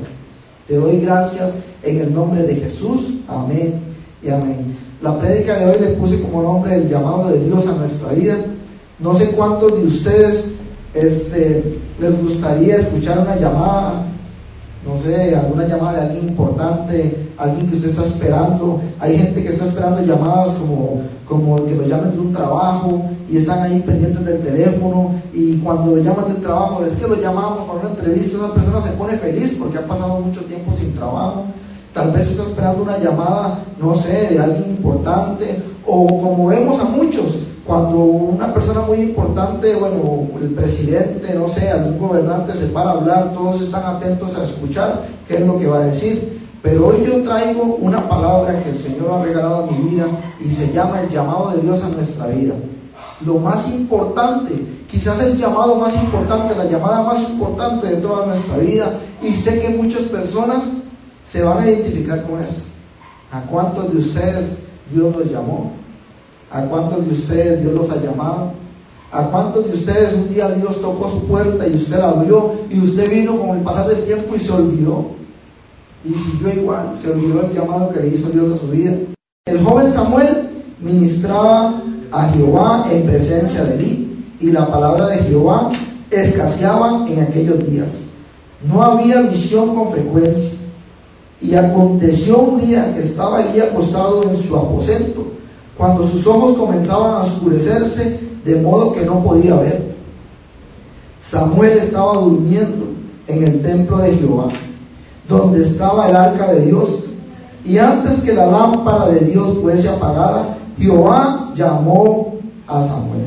Te 0.68 0.75
doy 0.75 1.00
gracias 1.00 1.56
en 1.81 1.98
el 1.98 2.13
nombre 2.13 2.44
de 2.44 2.56
Jesús. 2.56 3.16
Amén 3.28 3.80
y 4.22 4.30
amén. 4.30 4.78
La 5.06 5.16
prédica 5.19 5.56
de 5.60 5.66
hoy 5.69 5.78
le 5.80 5.88
puse 5.90 6.19
como 6.19 6.42
nombre 6.42 6.78
el 6.78 6.90
llamado 6.90 7.30
de 7.30 7.40
Dios 7.46 7.68
a 7.68 7.74
nuestra 7.74 8.12
vida. 8.13 8.38
No 8.98 9.13
sé 9.13 9.28
cuántos 9.28 9.72
de 9.74 9.86
ustedes 9.86 10.56
este, 10.96 11.78
les 12.00 12.24
gustaría 12.24 12.78
escuchar 12.78 13.19
una 13.19 13.36
llamada 13.36 14.04
no 14.84 14.98
sé, 14.98 15.36
alguna 15.36 15.68
llamada 15.68 16.00
de 16.00 16.06
alguien 16.07 16.30
importante, 16.30 17.30
alguien 17.38 17.68
que 17.68 17.75
usted 17.75 17.90
está 17.90 18.04
esperando. 18.04 18.81
Hay 19.00 19.16
gente 19.16 19.44
que 19.44 19.50
está 19.50 19.66
esperando 19.66 20.02
llamadas 20.04 20.50
como, 20.56 21.02
como 21.28 21.56
que 21.68 21.75
lo 21.75 21.88
llamen 21.88 22.12
de 22.12 22.19
un 22.19 22.34
trabajo 22.34 23.04
y 23.30 23.38
están 23.38 23.62
ahí 23.62 23.81
pendientes 23.81 24.25
del 24.25 24.42
teléfono 24.42 25.12
y 25.34 25.58
cuando 25.58 25.96
lo 25.96 26.01
llaman 26.01 26.34
del 26.34 26.42
trabajo, 26.42 26.84
es 26.84 26.96
que 26.96 27.08
lo 27.08 27.22
llamamos 27.22 27.68
para 27.68 27.80
una 27.81 27.90
entrevista, 27.90 28.38
esa 28.38 28.54
persona 28.56 28.81
se 28.81 28.90
pone 28.94 29.18
feliz 29.18 29.56
porque 29.60 29.78
ha 29.78 29.86
pasado 29.86 30.19
mucho 30.19 30.42
tiempo 30.42 30.75
sin 30.75 30.96
trabajo. 30.96 31.46
Tal 31.95 32.12
vez 32.12 32.30
está 32.30 32.44
esperando 32.44 32.83
una 32.83 32.97
llamada, 32.97 33.57
no 33.80 33.95
sé, 33.95 34.27
de 34.31 34.39
alguien 34.39 34.71
importante 34.71 35.63
o 35.88 36.06
como 36.07 36.47
vemos 36.47 36.77
a 36.81 36.83
muchos, 36.83 37.38
cuando 37.65 38.00
una 38.00 38.53
persona 38.53 38.81
muy 38.81 38.97
importante, 38.97 39.74
bueno, 39.75 40.27
el 40.42 40.50
presidente, 40.50 41.33
no 41.36 41.47
sé, 41.47 41.71
algún 41.71 41.97
gobernante 41.97 42.53
se 42.53 42.65
para 42.65 42.89
a 42.89 42.94
hablar, 42.95 43.33
todos 43.33 43.62
están 43.62 43.95
atentos 43.95 44.36
a 44.36 44.44
escuchar 44.44 45.03
qué 45.25 45.36
es 45.36 45.47
lo 45.47 45.57
que 45.57 45.68
va 45.68 45.77
a 45.77 45.86
decir. 45.86 46.42
Pero 46.62 46.88
hoy 46.88 46.97
yo 47.07 47.24
traigo 47.24 47.77
una 47.80 48.09
palabra 48.09 48.62
que 48.62 48.71
el 48.71 48.77
Señor 48.77 49.13
ha 49.13 49.24
regalado 49.24 49.63
a 49.63 49.72
mi 49.72 49.89
vida 49.89 50.05
y 50.43 50.51
se 50.51 50.74
llama 50.74 51.00
el 51.00 51.10
llamado 51.10 51.51
de 51.51 51.62
Dios 51.62 51.81
a 51.81 51.88
nuestra 51.88 52.27
vida. 52.27 52.55
Lo 53.22 53.36
más 53.36 53.74
importante, 53.74 54.53
quizás 54.91 55.22
el 55.22 55.38
llamado 55.38 55.75
más 55.75 55.96
importante, 55.96 56.55
la 56.55 56.65
llamada 56.65 57.03
más 57.03 57.22
importante 57.29 57.88
de 57.88 57.96
toda 57.96 58.25
nuestra 58.25 58.58
vida. 58.58 58.91
Y 59.24 59.31
sé 59.31 59.62
que 59.62 59.70
muchas 59.70 60.01
personas 60.03 60.63
se 61.25 61.44
van 61.44 61.60
a 61.60 61.70
identificar 61.70 62.24
con 62.24 62.41
eso. 62.41 62.63
¿A 63.32 63.41
cuántos 63.41 63.91
de 63.91 63.98
ustedes 63.98 64.60
Dios 64.91 65.15
los 65.15 65.32
llamó? 65.32 65.74
¿A 66.51 66.62
cuántos 66.62 67.05
de 67.05 67.13
ustedes 67.13 67.62
Dios 67.62 67.74
los 67.74 67.89
ha 67.89 68.01
llamado? 68.01 68.53
¿A 69.12 69.24
cuántos 69.25 69.67
de 69.67 69.74
ustedes 69.74 70.13
un 70.13 70.34
día 70.34 70.50
Dios 70.50 70.82
tocó 70.82 71.10
su 71.10 71.25
puerta 71.25 71.67
y 71.67 71.75
usted 71.75 71.98
la 71.98 72.10
abrió 72.10 72.53
y 72.70 72.79
usted 72.79 73.10
vino 73.10 73.39
con 73.39 73.58
el 73.58 73.63
pasar 73.63 73.88
del 73.88 74.03
tiempo 74.03 74.36
y 74.36 74.39
se 74.39 74.51
olvidó? 74.51 75.12
Y 76.03 76.13
siguió 76.13 76.53
igual, 76.53 76.91
se 76.96 77.12
olvidó 77.12 77.41
el 77.41 77.53
llamado 77.53 77.89
que 77.89 78.00
le 78.01 78.08
hizo 78.10 78.29
Dios 78.29 78.53
a 78.53 78.60
su 78.60 78.67
vida. 78.67 78.94
El 79.46 79.63
joven 79.63 79.89
Samuel 79.89 80.63
ministraba 80.79 81.82
a 82.12 82.29
Jehová 82.29 82.88
en 82.91 83.05
presencia 83.05 83.63
de 83.63 83.75
Elí 83.75 84.25
y 84.39 84.51
la 84.51 84.67
palabra 84.67 85.08
de 85.08 85.17
Jehová 85.20 85.72
escaseaba 86.12 87.05
en 87.08 87.22
aquellos 87.22 87.65
días. 87.70 87.91
No 88.67 88.84
había 88.84 89.22
visión 89.22 89.75
con 89.75 89.91
frecuencia. 89.91 90.60
Y 91.46 91.56
aconteció 91.56 92.40
un 92.40 92.66
día 92.66 92.94
que 92.94 93.02
estaba 93.02 93.44
Elí 93.44 93.60
acostado 93.60 94.24
en 94.24 94.36
su 94.36 94.56
aposento 94.56 95.28
cuando 95.78 96.08
sus 96.08 96.25
ojos 96.25 96.58
comenzaban 96.58 97.16
a 97.16 97.20
oscurecerse 97.20 98.20
de 98.44 98.56
modo 98.56 98.94
que 98.94 99.06
no 99.06 99.24
podía 99.24 99.56
ver. 99.56 99.96
Samuel 101.20 101.78
estaba 101.78 102.14
durmiendo 102.14 102.86
en 103.28 103.44
el 103.44 103.62
templo 103.62 103.98
de 103.98 104.16
Jehová, 104.16 104.48
donde 105.28 105.62
estaba 105.62 106.10
el 106.10 106.16
arca 106.16 106.54
de 106.54 106.66
Dios. 106.66 107.06
Y 107.64 107.78
antes 107.78 108.22
que 108.22 108.34
la 108.34 108.46
lámpara 108.46 109.08
de 109.08 109.20
Dios 109.22 109.58
fuese 109.62 109.90
apagada, 109.90 110.58
Jehová 110.80 111.52
llamó 111.56 112.36
a 112.68 112.82
Samuel. 112.82 113.25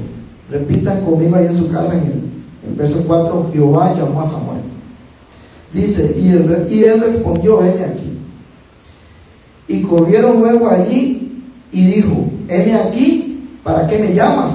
Repitan 0.51 1.05
conmigo 1.05 1.37
ahí 1.37 1.47
en 1.47 1.57
su 1.57 1.71
casa 1.71 1.95
en 1.95 2.31
el, 2.67 2.75
verso 2.77 3.03
4, 3.07 3.51
Jehová 3.53 3.95
llamó 3.97 4.21
a 4.21 4.25
Samuel. 4.25 4.58
Dice, 5.73 6.15
y 6.19 6.29
él, 6.29 6.67
y 6.71 6.85
él 6.85 7.01
respondió, 7.01 7.59
venme 7.59 7.85
aquí. 7.85 8.19
Y 9.69 9.83
corrieron 9.83 10.41
luego 10.41 10.69
allí 10.69 11.43
y 11.73 11.85
dijo, 11.85 12.31
heme 12.49 12.75
aquí, 12.75 13.45
¿para 13.63 13.87
qué 13.87 13.99
me 13.99 14.15
llamas? 14.15 14.53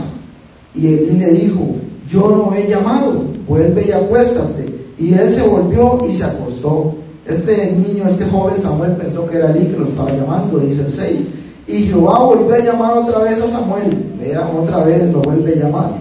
Y 0.74 0.88
él 0.88 1.20
le 1.20 1.30
dijo, 1.30 1.76
yo 2.10 2.30
no 2.36 2.56
he 2.56 2.68
llamado, 2.68 3.26
vuelve 3.48 3.86
y 3.88 3.92
acuéstate. 3.92 4.66
Y 4.98 5.14
él 5.14 5.32
se 5.32 5.44
volvió 5.44 6.00
y 6.10 6.14
se 6.14 6.24
acostó. 6.24 6.96
este 7.28 7.72
niño, 7.72 8.06
este 8.08 8.26
joven 8.26 8.60
Samuel 8.60 8.94
pensó 8.94 9.28
que 9.30 9.38
era 9.38 9.52
Eli 9.52 9.68
que 9.68 9.78
lo 9.78 9.86
estaba 9.86 10.12
llamando, 10.12 10.60
dice 10.60 10.82
el 10.82 10.92
6. 10.92 11.22
Y 11.68 11.84
Jehová 11.84 12.20
volvió 12.20 12.56
a 12.56 12.60
llamar 12.60 12.98
otra 12.98 13.20
vez 13.20 13.42
a 13.42 13.48
Samuel. 13.48 14.16
Vea, 14.20 14.48
otra 14.48 14.84
vez 14.84 15.12
lo 15.12 15.22
vuelve 15.22 15.54
a 15.54 15.64
llamar. 15.64 15.92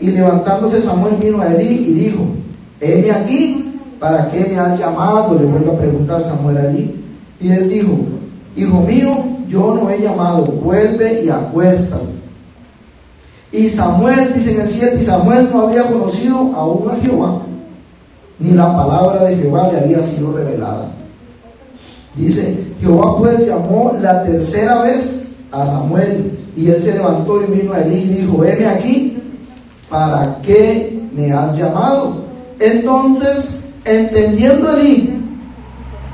Y 0.00 0.10
levantándose 0.10 0.80
Samuel 0.80 1.16
vino 1.16 1.40
a 1.40 1.54
Eli 1.54 1.90
y 1.90 1.94
dijo, 1.94 2.24
heme 2.80 3.10
aquí, 3.10 3.65
¿para 3.98 4.28
qué 4.28 4.46
me 4.50 4.58
has 4.58 4.78
llamado? 4.78 5.38
Le 5.38 5.46
vuelve 5.46 5.70
a 5.70 5.78
preguntar 5.78 6.20
Samuel 6.20 6.56
a 6.56 6.70
Eli. 6.70 7.04
Y 7.40 7.50
él 7.50 7.68
dijo, 7.68 7.92
hijo 8.56 8.80
mío, 8.80 9.24
yo 9.48 9.74
no 9.74 9.90
he 9.90 10.00
llamado, 10.00 10.44
vuelve 10.44 11.24
y 11.24 11.28
acuéstate. 11.28 12.16
Y 13.52 13.68
Samuel, 13.68 14.32
dice 14.34 14.54
en 14.54 14.62
el 14.62 14.68
7, 14.68 14.98
y 15.00 15.04
Samuel 15.04 15.48
no 15.52 15.62
había 15.62 15.84
conocido 15.84 16.52
aún 16.54 16.90
a 16.90 16.96
Jehová, 16.96 17.42
ni 18.38 18.50
la 18.50 18.74
palabra 18.76 19.24
de 19.24 19.36
Jehová 19.36 19.70
le 19.72 19.80
había 19.80 20.00
sido 20.00 20.36
revelada. 20.36 20.88
Dice, 22.16 22.66
Jehová 22.80 23.18
pues 23.18 23.46
llamó 23.46 23.96
la 24.00 24.24
tercera 24.24 24.82
vez 24.82 25.28
a 25.52 25.64
Samuel 25.64 26.38
y 26.56 26.68
él 26.68 26.82
se 26.82 26.94
levantó 26.94 27.42
y 27.42 27.52
vino 27.52 27.72
a 27.72 27.80
Elí 27.80 28.02
y 28.02 28.22
dijo, 28.22 28.44
heme 28.44 28.66
aquí, 28.66 29.22
¿para 29.88 30.38
qué 30.42 31.08
me 31.14 31.32
has 31.32 31.56
llamado? 31.56 32.24
Entonces, 32.58 33.60
entendiendo 33.86 34.76
Elí 34.76 35.22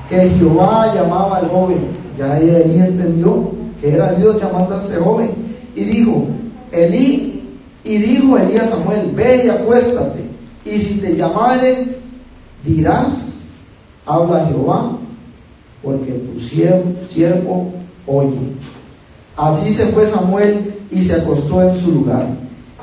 que 0.09 0.29
Jehová 0.39 0.93
llamaba 0.95 1.39
al 1.39 1.49
joven, 1.49 1.79
ya 2.19 2.39
Elí 2.39 2.79
entendió 2.79 3.51
que 3.81 3.95
era 3.95 4.13
Dios 4.13 4.41
llamando 4.41 4.75
a 4.75 4.79
este 4.79 4.97
joven 4.97 5.31
y 5.75 5.85
dijo, 5.85 6.27
Elí, 6.71 7.43
y 7.83 7.97
dijo 7.97 8.37
Elí 8.37 8.57
a 8.59 8.67
Samuel, 8.67 9.11
ve 9.15 9.45
y 9.47 9.49
acuéstate, 9.49 10.21
y 10.65 10.79
si 10.79 10.95
te 10.99 11.17
llamare, 11.17 11.97
dirás, 12.63 13.41
habla 14.07 14.47
Jehová, 14.47 14.99
porque 15.83 16.13
tu 16.13 16.39
siervo 16.41 17.73
oye. 18.07 18.53
Así 19.37 19.73
se 19.73 19.87
fue 19.87 20.07
Samuel 20.07 20.75
y 20.91 21.03
se 21.03 21.15
acostó 21.15 21.63
en 21.63 21.75
su 21.75 21.93
lugar. 21.93 22.27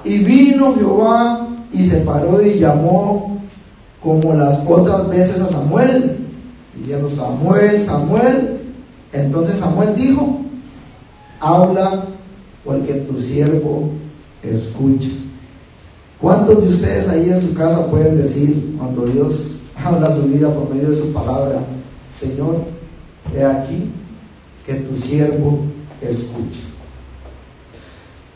Y 0.03 0.17
vino 0.17 0.73
Jehová 0.75 1.47
y 1.71 1.83
se 1.83 1.97
paró 1.97 2.41
y 2.41 2.57
llamó 2.57 3.38
como 4.03 4.33
las 4.33 4.65
otras 4.67 5.09
veces 5.09 5.41
a 5.41 5.47
Samuel. 5.47 6.17
Diciendo, 6.75 7.09
Samuel, 7.09 7.83
Samuel. 7.83 8.59
Entonces 9.11 9.57
Samuel 9.57 9.95
dijo, 9.95 10.39
habla 11.39 12.05
porque 12.63 12.93
tu 12.93 13.19
siervo 13.19 13.89
escucha. 14.43 15.09
¿Cuántos 16.19 16.63
de 16.63 16.69
ustedes 16.69 17.09
ahí 17.09 17.29
en 17.29 17.41
su 17.41 17.53
casa 17.53 17.87
pueden 17.87 18.17
decir 18.17 18.75
cuando 18.77 19.05
Dios 19.05 19.61
habla 19.83 20.13
su 20.13 20.23
vida 20.23 20.53
por 20.53 20.73
medio 20.73 20.89
de 20.89 20.95
su 20.95 21.13
palabra, 21.13 21.59
Señor, 22.13 22.63
he 23.35 23.43
aquí 23.43 23.89
que 24.65 24.75
tu 24.75 24.97
siervo 24.97 25.59
escucha? 26.01 26.61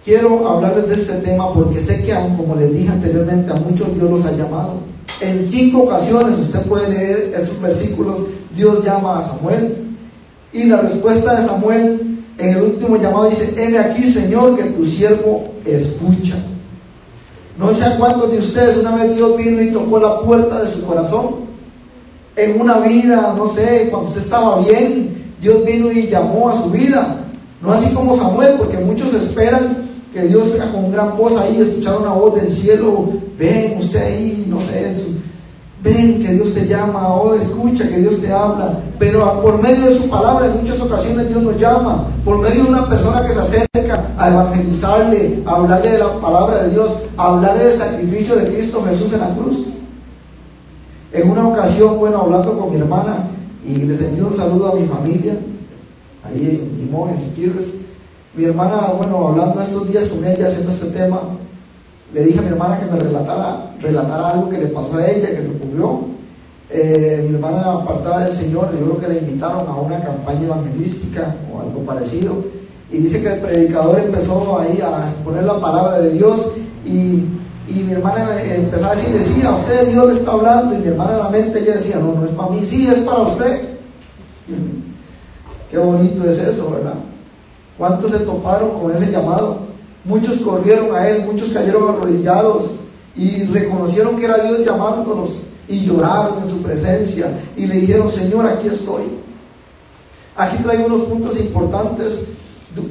Quiero 0.04 0.48
hablarles 0.48 0.90
de 0.90 0.96
este 0.96 1.14
tema 1.22 1.54
porque 1.54 1.80
sé 1.80 2.04
que, 2.04 2.14
como 2.36 2.56
les 2.56 2.74
dije 2.74 2.90
anteriormente, 2.90 3.52
a 3.52 3.56
muchos 3.56 3.94
Dios 3.96 4.10
los 4.10 4.26
ha 4.26 4.32
llamado. 4.32 4.93
En 5.24 5.42
cinco 5.42 5.84
ocasiones, 5.84 6.38
usted 6.38 6.62
puede 6.64 6.90
leer 6.90 7.34
esos 7.38 7.62
versículos, 7.62 8.18
Dios 8.54 8.84
llama 8.84 9.20
a 9.20 9.22
Samuel. 9.22 9.78
Y 10.52 10.66
la 10.66 10.82
respuesta 10.82 11.40
de 11.40 11.48
Samuel 11.48 12.20
en 12.38 12.50
el 12.50 12.62
último 12.62 12.98
llamado 12.98 13.30
dice, 13.30 13.54
heme 13.58 13.80
aquí 13.80 14.04
Señor, 14.04 14.58
que 14.58 14.64
tu 14.64 14.86
siervo 14.86 15.54
escucha. 15.66 16.36
No 17.58 17.72
sé 17.72 17.86
a 17.86 17.98
cuántos 17.98 18.32
de 18.32 18.40
ustedes 18.40 18.78
una 18.78 18.96
vez 18.96 19.16
Dios 19.16 19.38
vino 19.38 19.62
y 19.62 19.72
tocó 19.72 20.00
la 20.00 20.20
puerta 20.20 20.62
de 20.62 20.70
su 20.70 20.86
corazón. 20.86 21.44
En 22.36 22.60
una 22.60 22.80
vida, 22.80 23.34
no 23.38 23.48
sé, 23.48 23.88
cuando 23.92 24.10
usted 24.10 24.24
estaba 24.24 24.60
bien, 24.60 25.36
Dios 25.40 25.64
vino 25.64 25.92
y 25.92 26.08
llamó 26.08 26.50
a 26.50 26.62
su 26.62 26.70
vida. 26.70 27.26
No 27.62 27.72
así 27.72 27.94
como 27.94 28.18
Samuel, 28.18 28.56
porque 28.58 28.78
muchos 28.78 29.14
esperan 29.14 29.88
que 30.14 30.22
Dios 30.24 30.50
sea 30.50 30.72
con 30.72 30.92
gran 30.92 31.18
voz 31.18 31.36
ahí, 31.38 31.60
escuchar 31.60 31.98
una 32.00 32.12
voz 32.12 32.36
del 32.36 32.52
cielo, 32.52 33.10
ven 33.38 33.80
usted 33.80 34.04
ahí, 34.04 34.46
no 34.48 34.62
sé, 34.62 34.94
Ven 35.84 36.24
que 36.24 36.32
Dios 36.32 36.54
te 36.54 36.66
llama, 36.66 37.14
oh, 37.14 37.34
escucha 37.34 37.86
que 37.90 37.98
Dios 37.98 38.22
te 38.22 38.32
habla. 38.32 38.80
Pero 38.98 39.42
por 39.42 39.62
medio 39.62 39.88
de 39.88 39.96
su 39.96 40.10
palabra, 40.10 40.46
en 40.46 40.62
muchas 40.62 40.80
ocasiones 40.80 41.28
Dios 41.28 41.44
nos 41.44 41.60
llama. 41.60 42.08
Por 42.24 42.38
medio 42.38 42.64
de 42.64 42.70
una 42.70 42.88
persona 42.88 43.22
que 43.28 43.34
se 43.34 43.40
acerca 43.40 44.08
a 44.18 44.30
evangelizarle, 44.30 45.44
a 45.46 45.56
hablarle 45.56 45.92
de 45.92 45.98
la 45.98 46.22
palabra 46.22 46.64
de 46.64 46.70
Dios, 46.70 46.90
a 47.18 47.34
hablarle 47.34 47.66
del 47.66 47.74
sacrificio 47.74 48.38
de 48.38 48.54
Cristo 48.54 48.82
Jesús 48.88 49.12
en 49.12 49.20
la 49.20 49.36
cruz. 49.36 49.68
En 51.12 51.30
una 51.30 51.50
ocasión, 51.50 52.00
bueno, 52.00 52.22
hablando 52.22 52.58
con 52.58 52.72
mi 52.72 52.78
hermana, 52.78 53.28
y 53.68 53.76
les 53.76 54.00
envío 54.02 54.28
un 54.28 54.38
saludo 54.38 54.72
a 54.72 54.76
mi 54.76 54.88
familia, 54.88 55.34
ahí 56.24 56.62
en 56.62 56.86
Limón, 56.86 57.10
en 57.10 57.18
Siquirres. 57.20 57.83
Mi 58.36 58.46
hermana, 58.46 58.94
bueno, 58.98 59.28
hablando 59.28 59.62
estos 59.62 59.88
días 59.88 60.06
con 60.06 60.26
ella, 60.26 60.48
haciendo 60.48 60.72
este 60.72 60.88
tema, 60.88 61.22
le 62.12 62.24
dije 62.24 62.40
a 62.40 62.42
mi 62.42 62.48
hermana 62.48 62.80
que 62.80 62.86
me 62.86 63.00
relatara, 63.00 63.76
relatara 63.80 64.30
algo 64.30 64.50
que 64.50 64.58
le 64.58 64.68
pasó 64.68 64.98
a 64.98 65.06
ella, 65.06 65.28
que 65.28 65.44
le 65.44 65.50
ocurrió. 65.50 66.00
Eh, 66.72 67.28
mi 67.30 67.36
hermana 67.36 67.74
apartada 67.74 68.26
del 68.26 68.34
Señor, 68.34 68.72
yo 68.72 68.86
creo 68.86 69.00
que 69.00 69.08
le 69.08 69.20
invitaron 69.20 69.68
a 69.68 69.76
una 69.76 70.02
campaña 70.02 70.46
evangelística 70.46 71.36
o 71.54 71.60
algo 71.60 71.82
parecido. 71.82 72.44
Y 72.92 72.98
dice 72.98 73.22
que 73.22 73.34
el 73.34 73.40
predicador 73.40 74.00
empezó 74.00 74.58
ahí 74.60 74.82
a 74.82 75.08
exponer 75.08 75.44
la 75.44 75.60
palabra 75.60 76.00
de 76.00 76.14
Dios 76.14 76.56
y, 76.86 77.26
y 77.68 77.84
mi 77.86 77.94
hermana 77.94 78.42
empezó 78.44 78.88
a 78.88 78.96
decir, 78.96 79.24
sí, 79.24 79.46
a 79.46 79.52
usted 79.52 79.90
Dios 79.90 80.08
le 80.08 80.20
está 80.20 80.32
hablando. 80.32 80.74
Y 80.74 80.80
mi 80.80 80.88
hermana 80.88 81.12
en 81.12 81.20
la 81.20 81.30
mente 81.30 81.60
ella 81.60 81.76
decía, 81.76 81.98
no, 81.98 82.16
no 82.16 82.26
es 82.26 82.32
para 82.32 82.50
mí, 82.50 82.66
sí, 82.66 82.88
es 82.88 83.00
para 83.02 83.20
usted. 83.20 83.62
Qué 85.70 85.78
bonito 85.78 86.28
es 86.28 86.40
eso, 86.40 86.72
¿verdad? 86.72 86.96
¿Cuántos 87.84 88.12
se 88.12 88.20
toparon 88.20 88.80
con 88.80 88.96
ese 88.96 89.12
llamado? 89.12 89.58
Muchos 90.06 90.38
corrieron 90.38 90.96
a 90.96 91.10
Él, 91.10 91.26
muchos 91.26 91.50
cayeron 91.50 91.90
arrodillados 91.90 92.68
y 93.14 93.44
reconocieron 93.44 94.16
que 94.16 94.24
era 94.24 94.38
Dios 94.38 94.66
llamándonos 94.66 95.32
y 95.68 95.82
lloraron 95.82 96.42
en 96.42 96.48
su 96.48 96.62
presencia 96.64 97.38
y 97.58 97.66
le 97.66 97.82
dijeron, 97.82 98.10
Señor, 98.10 98.48
aquí 98.48 98.70
estoy. 98.70 99.04
Aquí 100.38 100.64
traigo 100.64 100.86
unos 100.86 101.02
puntos 101.02 101.38
importantes 101.42 102.28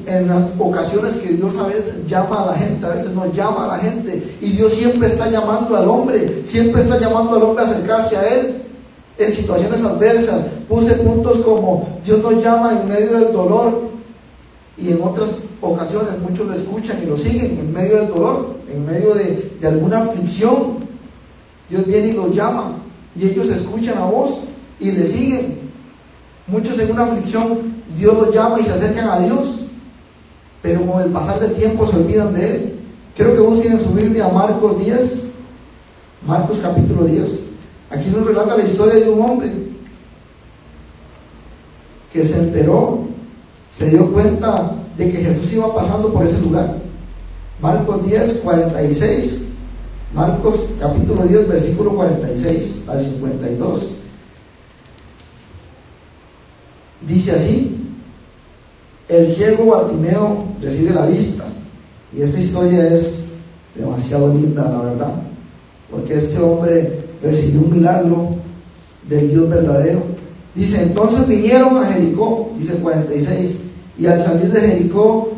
en 0.05 0.29
las 0.29 0.51
ocasiones 0.59 1.15
que 1.15 1.31
Dios 1.37 1.57
a 1.57 1.69
veces 1.69 2.07
llama 2.07 2.43
a 2.43 2.47
la 2.49 2.55
gente, 2.59 2.85
a 2.85 2.91
veces 2.91 3.15
no 3.15 3.33
llama 3.33 3.65
a 3.65 3.69
la 3.69 3.79
gente 3.79 4.37
y 4.43 4.51
Dios 4.51 4.75
siempre 4.75 5.09
está 5.09 5.31
llamando 5.31 5.75
al 5.75 5.89
hombre, 5.89 6.43
siempre 6.45 6.83
está 6.83 7.01
llamando 7.01 7.37
al 7.37 7.43
hombre 7.45 7.65
a 7.65 7.67
acercarse 7.67 8.19
a 8.19 8.29
Él 8.29 8.63
en 9.17 9.33
situaciones 9.33 9.83
adversas. 9.83 10.43
Puse 10.69 10.93
puntos 10.97 11.39
como 11.39 11.89
Dios 12.05 12.19
nos 12.19 12.45
llama 12.45 12.79
en 12.79 12.89
medio 12.93 13.19
del 13.19 13.33
dolor, 13.33 13.92
y 14.77 14.91
en 14.91 15.03
otras 15.03 15.39
ocasiones 15.61 16.19
muchos 16.21 16.47
lo 16.47 16.55
escuchan 16.55 16.99
y 17.03 17.07
lo 17.07 17.17
siguen 17.17 17.59
en 17.59 17.73
medio 17.73 17.99
del 17.99 18.09
dolor, 18.09 18.57
en 18.71 18.87
medio 18.87 19.15
de, 19.15 19.59
alguna 19.67 20.03
aflicción. 20.03 20.83
Dios 21.69 21.87
viene 21.87 22.09
y 22.09 22.13
los 22.13 22.35
llama 22.35 22.77
y 23.15 23.27
ellos 23.27 23.49
escuchan 23.49 23.99
a 23.99 24.05
voz 24.05 24.45
y 24.81 24.91
le 24.91 25.07
siguen. 25.07 25.61
Muchos 26.47 26.79
en 26.79 26.91
una 26.91 27.05
aflicción 27.05 27.83
Dios 27.97 28.15
los 28.15 28.35
llama 28.35 28.61
y 28.61 28.65
se 28.65 28.73
acercan 28.73 29.09
a 29.09 29.21
Dios, 29.21 29.67
pero 30.61 30.85
con 30.87 31.03
el 31.03 31.11
pasar 31.11 31.39
del 31.41 31.55
tiempo 31.55 31.87
se 31.87 31.97
olvidan 31.97 32.35
de 32.35 32.57
Él. 32.57 32.81
Quiero 33.15 33.35
que 33.35 33.41
busquen 33.41 33.73
en 33.73 33.79
su 33.79 33.91
Biblia 33.91 34.29
Marcos 34.29 34.79
10, 34.79 35.25
Marcos 36.27 36.59
capítulo 36.63 37.05
10. 37.05 37.41
Aquí 37.91 38.09
nos 38.09 38.27
relata 38.27 38.57
la 38.57 38.65
historia 38.65 38.95
de 38.95 39.11
un 39.11 39.21
hombre 39.21 39.53
que 42.11 42.25
se 42.25 42.39
enteró 42.39 43.12
se 43.75 43.89
dio 43.89 44.13
cuenta 44.13 44.77
de 44.97 45.11
que 45.11 45.19
Jesús 45.19 45.53
iba 45.53 45.75
pasando 45.75 46.13
por 46.13 46.25
ese 46.25 46.41
lugar. 46.41 46.77
Marcos 47.61 48.05
10, 48.05 48.41
46. 48.45 49.43
Marcos 50.15 50.67
capítulo 50.79 51.23
10, 51.23 51.49
versículo 51.49 51.95
46 51.95 52.83
al 52.87 53.03
52. 53.03 53.91
Dice 57.09 57.33
así, 57.33 57.79
el 59.09 59.27
ciego 59.27 59.67
Bartimeo 59.67 60.45
recibe 60.61 60.91
la 60.91 61.07
vista. 61.07 61.45
Y 62.17 62.21
esta 62.21 62.39
historia 62.39 62.89
es 62.89 63.37
demasiado 63.75 64.35
linda, 64.35 64.71
la 64.71 64.83
verdad, 64.83 65.15
porque 65.91 66.17
este 66.17 66.41
hombre 66.43 67.07
recibió 67.23 67.63
un 67.63 67.73
milagro 67.73 68.37
del 69.09 69.31
Dios 69.31 69.49
verdadero 69.49 70.03
Dice, 70.55 70.83
entonces 70.83 71.27
vinieron 71.27 71.79
a 71.79 71.87
Jericó, 71.87 72.51
dice 72.59 72.75
46, 72.75 73.62
y 73.99 74.07
al 74.07 74.21
salir 74.21 74.51
de 74.53 74.61
Jericó, 74.61 75.33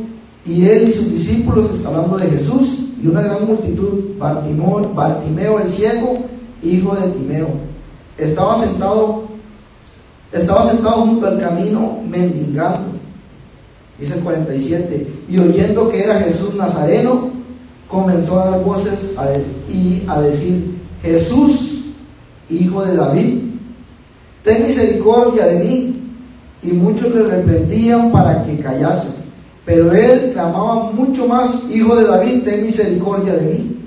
y 0.45 0.67
él 0.67 0.89
y 0.89 0.93
sus 0.93 1.11
discípulos, 1.11 1.71
está 1.71 1.89
hablando 1.89 2.19
de 2.19 2.29
Jesús, 2.29 2.81
y 3.03 3.07
una 3.07 3.23
gran 3.23 3.47
multitud, 3.47 4.17
Bartimeo, 4.19 4.93
Bartimeo 4.95 5.61
el 5.61 5.71
ciego, 5.71 6.19
hijo 6.63 6.95
de 6.95 7.09
Timeo, 7.09 7.49
estaba 8.17 8.59
sentado, 8.59 9.25
estaba 10.33 10.71
sentado 10.71 11.03
junto 11.03 11.27
al 11.27 11.41
camino 11.41 11.99
mendigando, 12.09 12.93
dice 13.99 14.15
47, 14.21 15.07
y 15.29 15.39
oyendo 15.39 15.89
que 15.89 16.03
era 16.03 16.21
Jesús 16.21 16.55
Nazareno, 16.55 17.31
comenzó 17.89 18.41
a 18.41 18.51
dar 18.51 18.65
voces 18.65 19.13
y 19.69 20.03
a 20.09 20.21
decir, 20.21 20.79
Jesús, 21.03 21.85
hijo 22.49 22.85
de 22.85 22.97
David, 22.97 23.39
ten 24.43 24.65
misericordia 24.65 25.47
de 25.47 25.59
mí. 25.61 26.04
Y 26.65 26.73
muchos 26.73 27.15
le 27.15 27.25
reprendían 27.25 28.11
para 28.11 28.45
que 28.45 28.59
callase. 28.59 29.15
Pero 29.65 29.93
él 29.93 30.33
clamaba 30.33 30.91
mucho 30.93 31.27
más, 31.27 31.71
Hijo 31.71 31.95
de 31.97 32.05
David, 32.05 32.43
ten 32.45 32.63
misericordia 32.63 33.35
de 33.35 33.51
mí. 33.51 33.79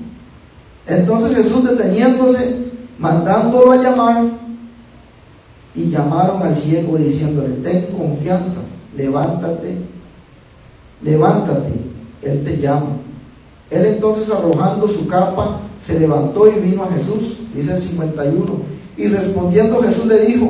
Entonces 0.87 1.35
Jesús 1.35 1.63
deteniéndose, 1.63 2.71
mandándolo 2.97 3.73
a 3.73 3.77
llamar, 3.77 4.25
y 5.75 5.89
llamaron 5.89 6.41
al 6.41 6.55
ciego 6.55 6.97
diciéndole, 6.97 7.55
ten 7.57 7.87
confianza, 7.95 8.61
levántate, 8.95 9.77
levántate, 11.03 11.69
él 12.23 12.43
te 12.43 12.57
llama. 12.57 12.97
Él 13.69 13.85
entonces 13.85 14.31
arrojando 14.31 14.87
su 14.87 15.07
capa, 15.07 15.59
se 15.79 15.99
levantó 15.99 16.47
y 16.47 16.59
vino 16.59 16.83
a 16.83 16.91
Jesús, 16.91 17.41
dice 17.53 17.75
el 17.75 17.81
51. 17.81 18.45
Y 18.97 19.07
respondiendo 19.07 19.81
Jesús 19.83 20.07
le 20.07 20.19
dijo, 20.21 20.49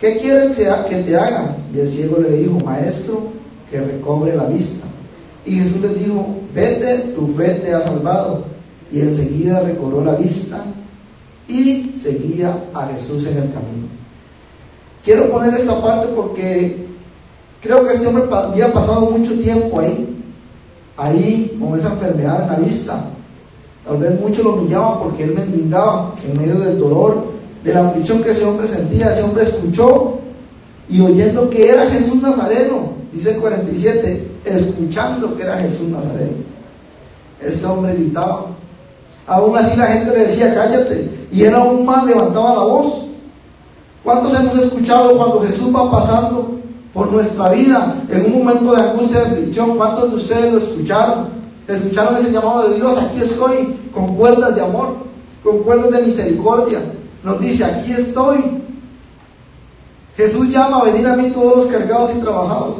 ¿qué 0.00 0.18
quieres 0.18 0.56
que 0.56 0.96
te 0.96 1.16
haga? 1.16 1.56
Y 1.74 1.80
el 1.80 1.90
ciego 1.90 2.18
le 2.18 2.32
dijo, 2.32 2.58
maestro, 2.64 3.28
que 3.70 3.80
recobre 3.80 4.34
la 4.36 4.44
vista. 4.44 4.86
Y 5.46 5.56
Jesús 5.56 5.80
le 5.80 5.94
dijo, 5.94 6.26
vete, 6.54 6.98
tu 7.14 7.28
fe 7.34 7.60
te 7.64 7.72
ha 7.72 7.80
salvado. 7.80 8.44
Y 8.92 9.00
enseguida 9.00 9.60
recobró 9.60 10.04
la 10.04 10.14
vista 10.14 10.64
y 11.46 11.94
seguía 11.98 12.64
a 12.74 12.86
Jesús 12.88 13.26
en 13.26 13.36
el 13.36 13.52
camino. 13.52 13.88
Quiero 15.04 15.30
poner 15.30 15.54
esta 15.54 15.80
parte 15.80 16.08
porque 16.14 16.86
creo 17.62 17.86
que 17.86 17.94
este 17.94 18.06
hombre 18.06 18.24
había 18.30 18.72
pasado 18.72 19.10
mucho 19.10 19.38
tiempo 19.40 19.80
ahí, 19.80 20.22
ahí 20.96 21.56
con 21.60 21.78
esa 21.78 21.92
enfermedad 21.92 22.42
en 22.42 22.48
la 22.48 22.56
vista. 22.56 23.04
Tal 23.86 23.96
vez 23.96 24.20
muchos 24.20 24.44
lo 24.44 24.54
humillaban 24.54 25.00
porque 25.02 25.24
él 25.24 25.34
mendigaba 25.34 26.14
en 26.24 26.40
medio 26.40 26.60
del 26.60 26.78
dolor, 26.78 27.29
de 27.64 27.74
la 27.74 27.88
aflicción 27.88 28.22
que 28.22 28.30
ese 28.30 28.44
hombre 28.44 28.68
sentía. 28.68 29.10
Ese 29.10 29.22
hombre 29.22 29.44
escuchó 29.44 30.18
y 30.88 31.00
oyendo 31.00 31.48
que 31.48 31.68
era 31.68 31.86
Jesús 31.86 32.20
Nazareno, 32.20 32.92
dice 33.12 33.34
el 33.34 33.40
47, 33.40 34.30
escuchando 34.44 35.36
que 35.36 35.42
era 35.42 35.58
Jesús 35.58 35.88
Nazareno. 35.88 36.38
Ese 37.40 37.64
hombre 37.66 37.94
gritaba. 37.94 38.46
Aún 39.26 39.56
así 39.56 39.78
la 39.78 39.86
gente 39.86 40.10
le 40.10 40.26
decía, 40.26 40.54
cállate. 40.54 41.08
Y 41.32 41.44
él 41.44 41.54
aún 41.54 41.84
más 41.84 42.04
levantaba 42.04 42.54
la 42.54 42.62
voz. 42.62 43.06
¿Cuántos 44.02 44.34
hemos 44.34 44.58
escuchado 44.58 45.16
cuando 45.16 45.40
Jesús 45.42 45.74
va 45.74 45.90
pasando 45.90 46.58
por 46.92 47.12
nuestra 47.12 47.50
vida 47.50 48.02
en 48.08 48.26
un 48.26 48.44
momento 48.44 48.74
de 48.74 48.82
angustia, 48.82 49.20
de 49.20 49.26
aflicción? 49.26 49.76
¿Cuántos 49.76 50.10
de 50.10 50.16
ustedes 50.16 50.52
lo 50.52 50.58
escucharon? 50.58 51.28
Escucharon 51.68 52.16
ese 52.16 52.32
llamado 52.32 52.68
de 52.68 52.76
Dios, 52.76 52.98
aquí 52.98 53.20
estoy, 53.20 53.76
con 53.92 54.16
cuerdas 54.16 54.56
de 54.56 54.62
amor, 54.62 54.96
con 55.44 55.58
cuerdas 55.58 55.92
de 55.92 56.02
misericordia. 56.02 56.80
Nos 57.22 57.40
dice, 57.40 57.64
aquí 57.64 57.92
estoy. 57.92 58.38
Jesús 60.16 60.48
llama 60.48 60.80
a 60.80 60.84
venir 60.84 61.06
a 61.06 61.16
mí 61.16 61.30
todos 61.30 61.56
los 61.56 61.66
cargados 61.66 62.12
y 62.16 62.20
trabajados. 62.20 62.76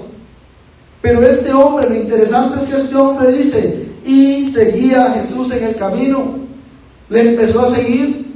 Pero 1.01 1.23
este 1.23 1.53
hombre, 1.53 1.89
lo 1.89 1.97
interesante 1.97 2.59
es 2.59 2.69
que 2.69 2.77
este 2.77 2.97
hombre 2.97 3.33
dice, 3.33 3.89
y 4.05 4.51
seguía 4.53 5.07
a 5.07 5.13
Jesús 5.13 5.51
en 5.53 5.65
el 5.65 5.77
camino. 5.77 6.39
Le 7.09 7.31
empezó 7.31 7.63
a 7.63 7.71
seguir. 7.71 8.27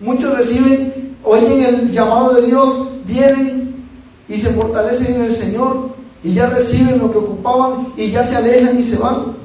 Muchos 0.00 0.36
reciben, 0.36 1.14
oyen 1.22 1.62
el 1.62 1.92
llamado 1.92 2.34
de 2.34 2.46
Dios, 2.46 2.88
vienen 3.04 3.84
y 4.28 4.38
se 4.38 4.50
fortalecen 4.50 5.16
en 5.16 5.22
el 5.22 5.32
Señor 5.32 5.90
y 6.22 6.32
ya 6.32 6.48
reciben 6.48 6.98
lo 6.98 7.10
que 7.10 7.18
ocupaban 7.18 7.88
y 7.96 8.10
ya 8.10 8.24
se 8.24 8.36
alejan 8.36 8.78
y 8.78 8.82
se 8.82 8.96
van. 8.96 9.36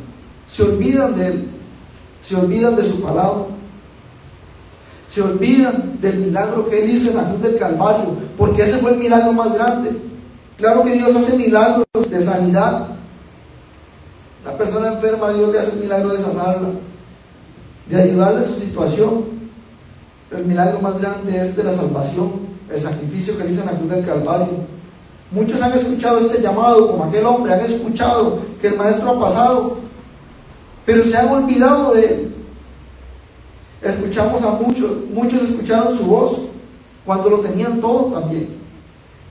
Se 0.48 0.64
olvidan 0.64 1.18
de 1.18 1.28
Él, 1.28 1.48
se 2.22 2.36
olvidan 2.36 2.76
de 2.76 2.84
su 2.84 3.02
palabra, 3.02 3.48
se 5.16 5.22
olvidan 5.22 5.98
del 6.02 6.20
milagro 6.20 6.68
que 6.70 6.84
Él 6.84 6.90
hizo 6.90 7.12
en 7.12 7.16
la 7.16 7.24
cruz 7.24 7.42
del 7.42 7.58
Calvario, 7.58 8.18
porque 8.38 8.64
ese 8.64 8.80
fue 8.80 8.92
el 8.92 8.98
milagro 8.98 9.32
más 9.32 9.54
grande. 9.54 9.92
Claro 10.58 10.84
que 10.84 10.92
Dios 10.92 11.16
hace 11.16 11.38
milagros 11.38 11.86
de 12.10 12.22
sanidad. 12.22 12.88
La 14.44 14.58
persona 14.58 14.90
enferma, 14.90 15.32
Dios 15.32 15.54
le 15.54 15.60
hace 15.60 15.72
el 15.72 15.80
milagro 15.80 16.10
de 16.10 16.22
sanarla, 16.22 16.68
de 17.90 17.96
ayudarle 17.96 18.40
en 18.40 18.46
su 18.46 18.60
situación. 18.60 19.24
Pero 20.30 20.42
el 20.42 20.48
milagro 20.50 20.82
más 20.82 21.00
grande 21.00 21.42
es 21.42 21.56
de 21.56 21.64
la 21.64 21.74
salvación, 21.74 22.34
el 22.70 22.80
sacrificio 22.82 23.38
que 23.38 23.44
Él 23.44 23.52
hizo 23.52 23.62
en 23.62 23.68
la 23.68 23.78
cruz 23.78 23.92
del 23.92 24.06
Calvario. 24.06 24.50
Muchos 25.32 25.62
han 25.62 25.72
escuchado 25.72 26.20
este 26.20 26.42
llamado, 26.42 26.92
como 26.92 27.06
aquel 27.06 27.26
hombre, 27.26 27.54
han 27.54 27.62
escuchado 27.62 28.40
que 28.60 28.68
el 28.68 28.76
Maestro 28.76 29.12
ha 29.12 29.20
pasado, 29.22 29.78
pero 30.86 31.06
se 31.06 31.16
han 31.16 31.30
olvidado 31.30 31.94
de 31.94 32.06
Él. 32.06 32.35
Escuchamos 33.86 34.42
a 34.42 34.54
muchos, 34.54 34.92
muchos 35.14 35.44
escucharon 35.44 35.96
su 35.96 36.06
voz 36.06 36.40
cuando 37.06 37.30
lo 37.30 37.40
tenían 37.42 37.80
todo 37.80 38.06
también. 38.06 38.50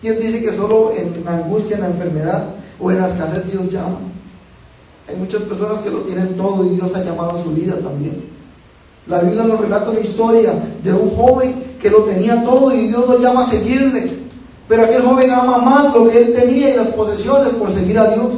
¿Quién 0.00 0.20
dice 0.20 0.44
que 0.44 0.52
solo 0.52 0.92
en 0.96 1.24
la 1.24 1.38
angustia, 1.38 1.74
en 1.74 1.82
la 1.82 1.88
enfermedad 1.88 2.44
o 2.78 2.88
en 2.92 3.00
la 3.00 3.08
escasez 3.08 3.50
Dios 3.50 3.68
llama? 3.68 3.98
Hay 5.08 5.16
muchas 5.16 5.42
personas 5.42 5.80
que 5.80 5.90
lo 5.90 5.98
tienen 6.02 6.36
todo 6.36 6.64
y 6.64 6.76
Dios 6.76 6.94
ha 6.94 7.02
llamado 7.02 7.32
a 7.32 7.42
su 7.42 7.50
vida 7.50 7.74
también. 7.78 8.22
La 9.08 9.20
Biblia 9.22 9.42
nos 9.42 9.60
relata 9.60 9.90
una 9.90 9.98
historia 9.98 10.52
de 10.84 10.92
un 10.92 11.10
joven 11.10 11.76
que 11.80 11.90
lo 11.90 12.04
tenía 12.04 12.44
todo 12.44 12.72
y 12.72 12.86
Dios 12.86 13.08
lo 13.08 13.18
llama 13.18 13.42
a 13.42 13.46
seguirle. 13.46 14.08
Pero 14.68 14.84
aquel 14.84 15.02
joven 15.02 15.30
ama 15.32 15.58
más 15.58 15.92
lo 15.92 16.08
que 16.08 16.16
él 16.16 16.32
tenía 16.32 16.70
y 16.70 16.76
las 16.76 16.88
posesiones 16.88 17.54
por 17.54 17.72
seguir 17.72 17.98
a 17.98 18.14
Dios, 18.14 18.36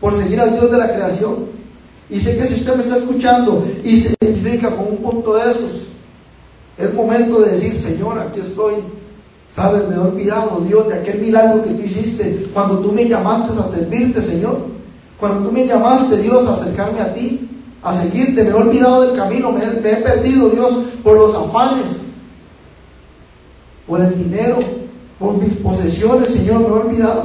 por 0.00 0.16
seguir 0.16 0.40
al 0.40 0.52
Dios 0.52 0.70
de 0.70 0.78
la 0.78 0.90
creación. 0.90 1.59
Y 2.10 2.18
sé 2.18 2.36
que 2.36 2.46
si 2.46 2.54
usted 2.54 2.74
me 2.74 2.82
está 2.82 2.96
escuchando 2.96 3.64
y 3.84 3.96
se 3.96 4.14
identifica 4.20 4.74
con 4.74 4.88
un 4.88 4.96
punto 4.96 5.34
de 5.34 5.48
esos, 5.48 5.86
es 6.76 6.92
momento 6.92 7.40
de 7.40 7.52
decir, 7.52 7.76
Señor, 7.76 8.18
aquí 8.18 8.40
estoy. 8.40 8.74
Sabes, 9.48 9.88
me 9.88 9.94
he 9.94 9.98
olvidado, 9.98 10.60
Dios, 10.66 10.88
de 10.88 10.94
aquel 10.94 11.20
milagro 11.20 11.62
que 11.62 11.70
tú 11.70 11.82
hiciste 11.82 12.48
cuando 12.52 12.78
tú 12.80 12.92
me 12.92 13.08
llamaste 13.08 13.58
a 13.58 13.70
servirte, 13.70 14.22
Señor. 14.22 14.58
Cuando 15.18 15.48
tú 15.48 15.52
me 15.52 15.66
llamaste, 15.66 16.18
Dios, 16.18 16.46
a 16.48 16.54
acercarme 16.54 17.00
a 17.00 17.14
ti, 17.14 17.48
a 17.82 17.94
seguirte, 17.94 18.42
me 18.42 18.50
he 18.50 18.54
olvidado 18.54 19.02
del 19.02 19.16
camino, 19.16 19.52
me, 19.52 19.62
he 19.64 19.96
perdido, 19.96 20.48
Dios, 20.50 20.72
por 21.04 21.16
los 21.16 21.34
afanes, 21.34 21.86
por 23.86 24.00
el 24.00 24.16
dinero, 24.16 24.58
por 25.18 25.36
mis 25.36 25.54
posesiones, 25.56 26.28
Señor, 26.28 26.60
me 26.60 26.68
he 26.68 26.72
olvidado. 26.72 27.24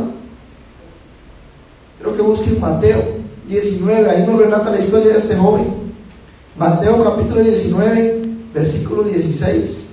Creo 2.00 2.16
que 2.16 2.22
busquen 2.22 2.60
Mateo 2.60 3.15
19, 3.48 4.10
ahí 4.10 4.26
nos 4.26 4.40
relata 4.40 4.72
la 4.72 4.80
historia 4.80 5.14
de 5.14 5.20
este 5.20 5.36
joven. 5.36 5.68
Mateo 6.58 7.04
capítulo 7.04 7.44
19, 7.44 8.22
versículo 8.54 9.04
16. 9.04 9.86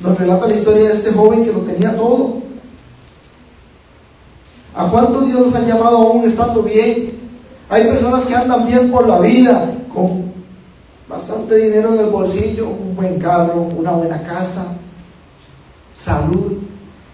Nos 0.00 0.18
relata 0.18 0.46
la 0.46 0.54
historia 0.54 0.88
de 0.88 0.94
este 0.94 1.12
joven 1.12 1.44
que 1.44 1.52
lo 1.52 1.60
tenía 1.60 1.94
todo. 1.96 2.36
¿A 4.74 4.88
cuánto 4.88 5.22
Dios 5.22 5.40
nos 5.40 5.54
ha 5.54 5.66
llamado 5.66 5.98
aún 5.98 6.24
estando 6.24 6.62
bien? 6.62 7.12
Hay 7.68 7.84
personas 7.84 8.24
que 8.26 8.34
andan 8.34 8.66
bien 8.66 8.90
por 8.90 9.06
la 9.06 9.20
vida, 9.20 9.70
con 9.92 10.32
bastante 11.08 11.56
dinero 11.56 11.94
en 11.94 12.00
el 12.00 12.06
bolsillo, 12.06 12.68
un 12.68 12.94
buen 12.94 13.18
carro, 13.18 13.68
una 13.76 13.92
buena 13.92 14.22
casa, 14.22 14.76
salud, 15.98 16.58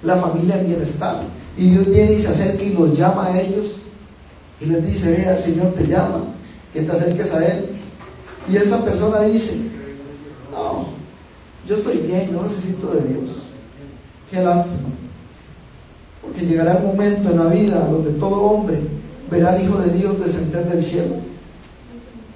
la 0.02 0.16
familia 0.16 0.60
en 0.60 0.66
bienestar. 0.66 1.22
Y 1.56 1.70
Dios 1.70 1.88
viene 1.88 2.12
y 2.14 2.20
se 2.20 2.28
acerca 2.28 2.62
y 2.62 2.74
los 2.74 2.96
llama 2.96 3.26
a 3.26 3.40
ellos 3.40 3.81
y 4.62 4.66
les 4.66 4.86
dice, 4.86 5.16
vea, 5.16 5.32
el 5.32 5.38
Señor 5.38 5.72
te 5.74 5.86
llama, 5.86 6.20
que 6.72 6.82
te 6.82 6.92
acerques 6.92 7.32
a 7.32 7.44
Él. 7.44 7.70
Y 8.50 8.56
esa 8.56 8.84
persona 8.84 9.20
dice, 9.22 9.56
no, 10.50 10.86
yo 11.66 11.76
estoy 11.76 11.98
bien, 11.98 12.32
no 12.32 12.42
necesito 12.42 12.88
de 12.88 13.00
Dios. 13.08 13.42
Qué 14.30 14.40
lástima. 14.40 14.88
Porque 16.20 16.46
llegará 16.46 16.78
el 16.78 16.84
momento 16.84 17.30
en 17.30 17.38
la 17.38 17.46
vida 17.46 17.86
donde 17.90 18.12
todo 18.12 18.42
hombre 18.42 18.78
verá 19.30 19.52
al 19.52 19.62
Hijo 19.62 19.78
de 19.78 19.92
Dios 19.92 20.20
descender 20.20 20.68
del 20.68 20.82
cielo. 20.82 21.16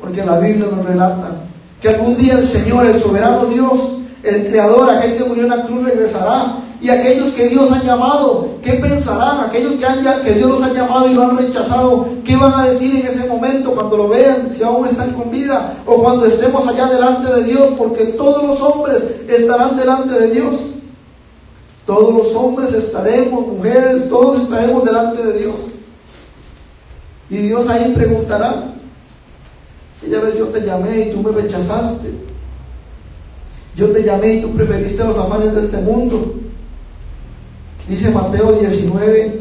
Porque 0.00 0.24
la 0.24 0.38
Biblia 0.38 0.68
nos 0.70 0.84
relata 0.84 1.42
que 1.80 1.88
algún 1.88 2.16
día 2.16 2.34
el 2.34 2.44
Señor, 2.44 2.86
el 2.86 3.00
soberano 3.00 3.46
Dios, 3.46 3.98
el 4.22 4.48
Creador, 4.48 4.90
aquel 4.90 5.16
que 5.16 5.24
murió 5.24 5.44
en 5.44 5.50
la 5.50 5.64
cruz, 5.64 5.84
regresará 5.84 6.56
y 6.80 6.90
aquellos 6.90 7.32
que 7.32 7.48
Dios 7.48 7.72
ha 7.72 7.82
llamado, 7.82 8.50
¿qué 8.62 8.74
pensarán? 8.74 9.40
Aquellos 9.40 9.74
que, 9.74 9.86
han, 9.86 10.04
que 10.22 10.34
Dios 10.34 10.50
los 10.50 10.62
ha 10.62 10.72
llamado 10.72 11.10
y 11.10 11.14
lo 11.14 11.22
han 11.22 11.38
rechazado, 11.38 12.08
¿qué 12.24 12.36
van 12.36 12.54
a 12.54 12.68
decir 12.68 12.94
en 12.96 13.06
ese 13.06 13.26
momento 13.26 13.72
cuando 13.72 13.96
lo 13.96 14.08
vean, 14.08 14.50
si 14.54 14.62
aún 14.62 14.86
están 14.86 15.12
con 15.12 15.30
vida 15.30 15.78
o 15.86 16.02
cuando 16.02 16.26
estemos 16.26 16.66
allá 16.66 16.86
delante 16.86 17.32
de 17.32 17.44
Dios? 17.44 17.70
Porque 17.78 18.04
todos 18.04 18.42
los 18.42 18.60
hombres 18.60 19.02
estarán 19.26 19.76
delante 19.76 20.20
de 20.20 20.30
Dios. 20.30 20.54
Todos 21.86 22.14
los 22.14 22.34
hombres 22.34 22.74
estaremos, 22.74 23.46
mujeres, 23.46 24.08
todos 24.08 24.42
estaremos 24.42 24.84
delante 24.84 25.22
de 25.22 25.38
Dios. 25.38 25.60
Y 27.30 27.36
Dios 27.38 27.68
ahí 27.68 27.92
preguntará, 27.94 28.74
ya 30.08 30.20
vez 30.20 30.38
yo 30.38 30.46
te 30.46 30.60
llamé 30.60 31.00
y 31.00 31.12
tú 31.12 31.22
me 31.22 31.32
rechazaste. 31.32 32.10
Yo 33.74 33.90
te 33.90 34.02
llamé 34.02 34.34
y 34.34 34.42
tú 34.42 34.52
preferiste 34.52 35.04
los 35.04 35.18
afanes 35.18 35.54
de 35.54 35.64
este 35.64 35.78
mundo. 35.78 36.34
Dice 37.88 38.10
Mateo 38.10 38.52
19, 38.52 39.40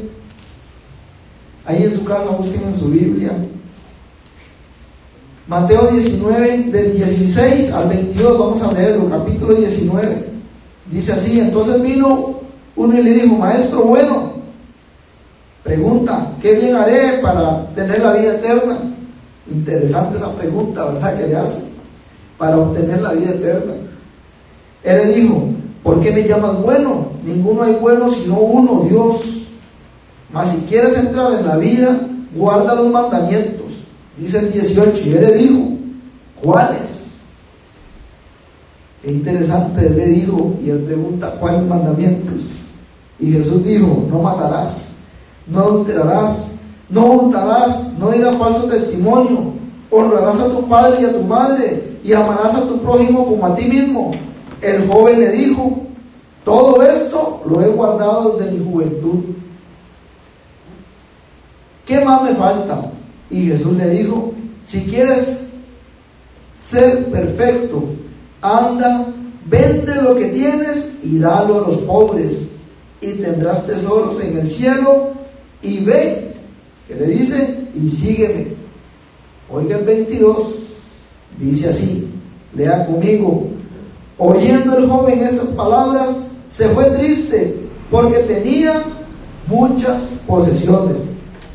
ahí 1.65 1.83
en 1.83 1.93
su 1.93 2.05
casa 2.05 2.29
busquen 2.29 2.63
en 2.63 2.75
su 2.75 2.89
Biblia. 2.89 3.31
Mateo 5.47 5.87
19, 5.87 6.57
del 6.71 6.95
16 6.95 7.71
al 7.71 7.89
22, 7.89 8.39
vamos 8.39 8.61
a 8.61 8.71
leerlo, 8.71 9.09
capítulo 9.09 9.55
19. 9.55 10.27
Dice 10.91 11.13
así, 11.13 11.39
entonces 11.39 11.81
vino 11.81 12.39
uno 12.75 12.99
y 12.99 13.01
le 13.01 13.13
dijo, 13.13 13.35
maestro 13.35 13.83
bueno, 13.83 14.33
pregunta, 15.63 16.31
¿qué 16.39 16.53
bien 16.53 16.75
haré 16.75 17.19
para 17.23 17.67
tener 17.73 17.99
la 17.99 18.13
vida 18.13 18.35
eterna? 18.35 18.77
Interesante 19.51 20.17
esa 20.17 20.31
pregunta, 20.35 20.85
¿verdad? 20.85 21.17
Que 21.17 21.27
le 21.27 21.35
hace, 21.35 21.63
para 22.37 22.57
obtener 22.57 23.01
la 23.01 23.13
vida 23.13 23.31
eterna. 23.31 23.73
Él 24.83 24.97
le 24.97 25.13
dijo, 25.15 25.43
¿por 25.81 25.99
qué 25.99 26.11
me 26.11 26.27
llamas 26.27 26.61
bueno? 26.61 27.14
Ninguno 27.25 27.63
hay 27.63 27.73
bueno 27.75 28.07
sino 28.07 28.37
uno, 28.39 28.85
Dios. 28.87 29.47
Mas 30.31 30.51
si 30.51 30.57
quieres 30.67 30.95
entrar 30.97 31.33
en 31.33 31.47
la 31.47 31.57
vida, 31.57 31.99
guarda 32.35 32.75
los 32.75 32.91
mandamientos. 32.91 33.65
Dice 34.15 34.39
el 34.39 34.53
18, 34.53 35.01
y 35.05 35.13
él 35.13 35.21
le 35.21 35.35
dijo, 35.35 35.59
¿cuáles? 36.41 37.05
Qué 39.01 39.11
interesante, 39.11 39.87
él 39.87 39.97
le 39.97 40.05
dijo, 40.05 40.53
y 40.63 40.69
él 40.69 40.79
pregunta, 40.79 41.31
¿cuáles 41.39 41.63
mandamientos? 41.63 42.43
Y 43.19 43.31
Jesús 43.31 43.63
dijo, 43.63 44.05
no 44.09 44.21
matarás, 44.21 44.89
no 45.47 45.61
adulterarás, 45.61 46.51
no 46.89 47.05
untarás, 47.05 47.93
no 47.97 48.11
dirás 48.11 48.35
falso 48.35 48.63
testimonio, 48.65 49.53
honrarás 49.89 50.39
a 50.39 50.49
tu 50.49 50.67
padre 50.67 51.01
y 51.01 51.05
a 51.05 51.13
tu 51.13 51.23
madre, 51.23 51.97
y 52.03 52.13
amarás 52.13 52.53
a 52.53 52.67
tu 52.67 52.79
prójimo 52.79 53.25
como 53.25 53.45
a 53.45 53.55
ti 53.55 53.65
mismo. 53.65 54.11
El 54.61 54.87
joven 54.87 55.19
le 55.19 55.31
dijo, 55.31 55.84
todo 56.45 56.83
esto 56.83 57.41
lo 57.45 57.61
he 57.61 57.67
guardado 57.67 58.37
desde 58.37 58.51
mi 58.51 58.63
juventud. 58.63 59.19
¿Qué 61.85 62.05
más 62.05 62.23
me 62.23 62.35
falta? 62.35 62.91
Y 63.29 63.47
Jesús 63.47 63.73
le 63.73 63.89
dijo, 63.89 64.31
si 64.65 64.83
quieres 64.83 65.49
ser 66.57 67.05
perfecto, 67.11 67.83
anda, 68.41 69.07
vende 69.45 69.95
lo 70.01 70.15
que 70.15 70.27
tienes 70.27 70.93
y 71.03 71.17
dalo 71.19 71.65
a 71.65 71.67
los 71.67 71.77
pobres 71.79 72.47
y 73.01 73.13
tendrás 73.13 73.65
tesoros 73.65 74.21
en 74.21 74.37
el 74.37 74.47
cielo 74.47 75.09
y 75.61 75.79
ve, 75.83 76.35
que 76.87 76.95
le 76.95 77.07
dice, 77.07 77.67
y 77.75 77.89
sígueme. 77.89 78.47
Oiga 79.49 79.77
el 79.77 79.85
22, 79.85 80.55
dice 81.39 81.69
así, 81.69 82.07
lea 82.53 82.85
conmigo, 82.85 83.47
oyendo 84.17 84.77
el 84.77 84.87
joven 84.87 85.23
estas 85.23 85.49
palabras, 85.49 86.24
se 86.49 86.69
fue 86.69 86.85
triste 86.85 87.61
porque 87.91 88.19
tenía 88.19 88.83
muchas 89.47 90.03
posesiones. 90.27 90.99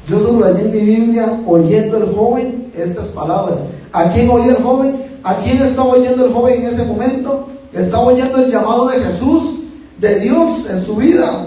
Yo 0.08 0.18
subrayé 0.18 0.62
en 0.62 0.72
mi 0.72 0.80
Biblia, 0.80 1.40
oyendo 1.46 1.98
el 1.98 2.14
joven 2.14 2.72
estas 2.76 3.08
palabras. 3.08 3.60
¿A 3.92 4.10
quién 4.12 4.28
oía 4.28 4.52
el 4.52 4.62
joven? 4.62 5.04
¿A 5.22 5.36
quién 5.36 5.62
estaba 5.62 5.90
oyendo 5.90 6.26
el 6.26 6.32
joven 6.32 6.62
en 6.62 6.68
ese 6.68 6.84
momento? 6.84 7.48
Estaba 7.72 8.04
oyendo 8.04 8.38
el 8.38 8.50
llamado 8.50 8.88
de 8.88 9.00
Jesús, 9.00 9.60
de 9.98 10.18
Dios 10.20 10.68
en 10.68 10.84
su 10.84 10.96
vida. 10.96 11.46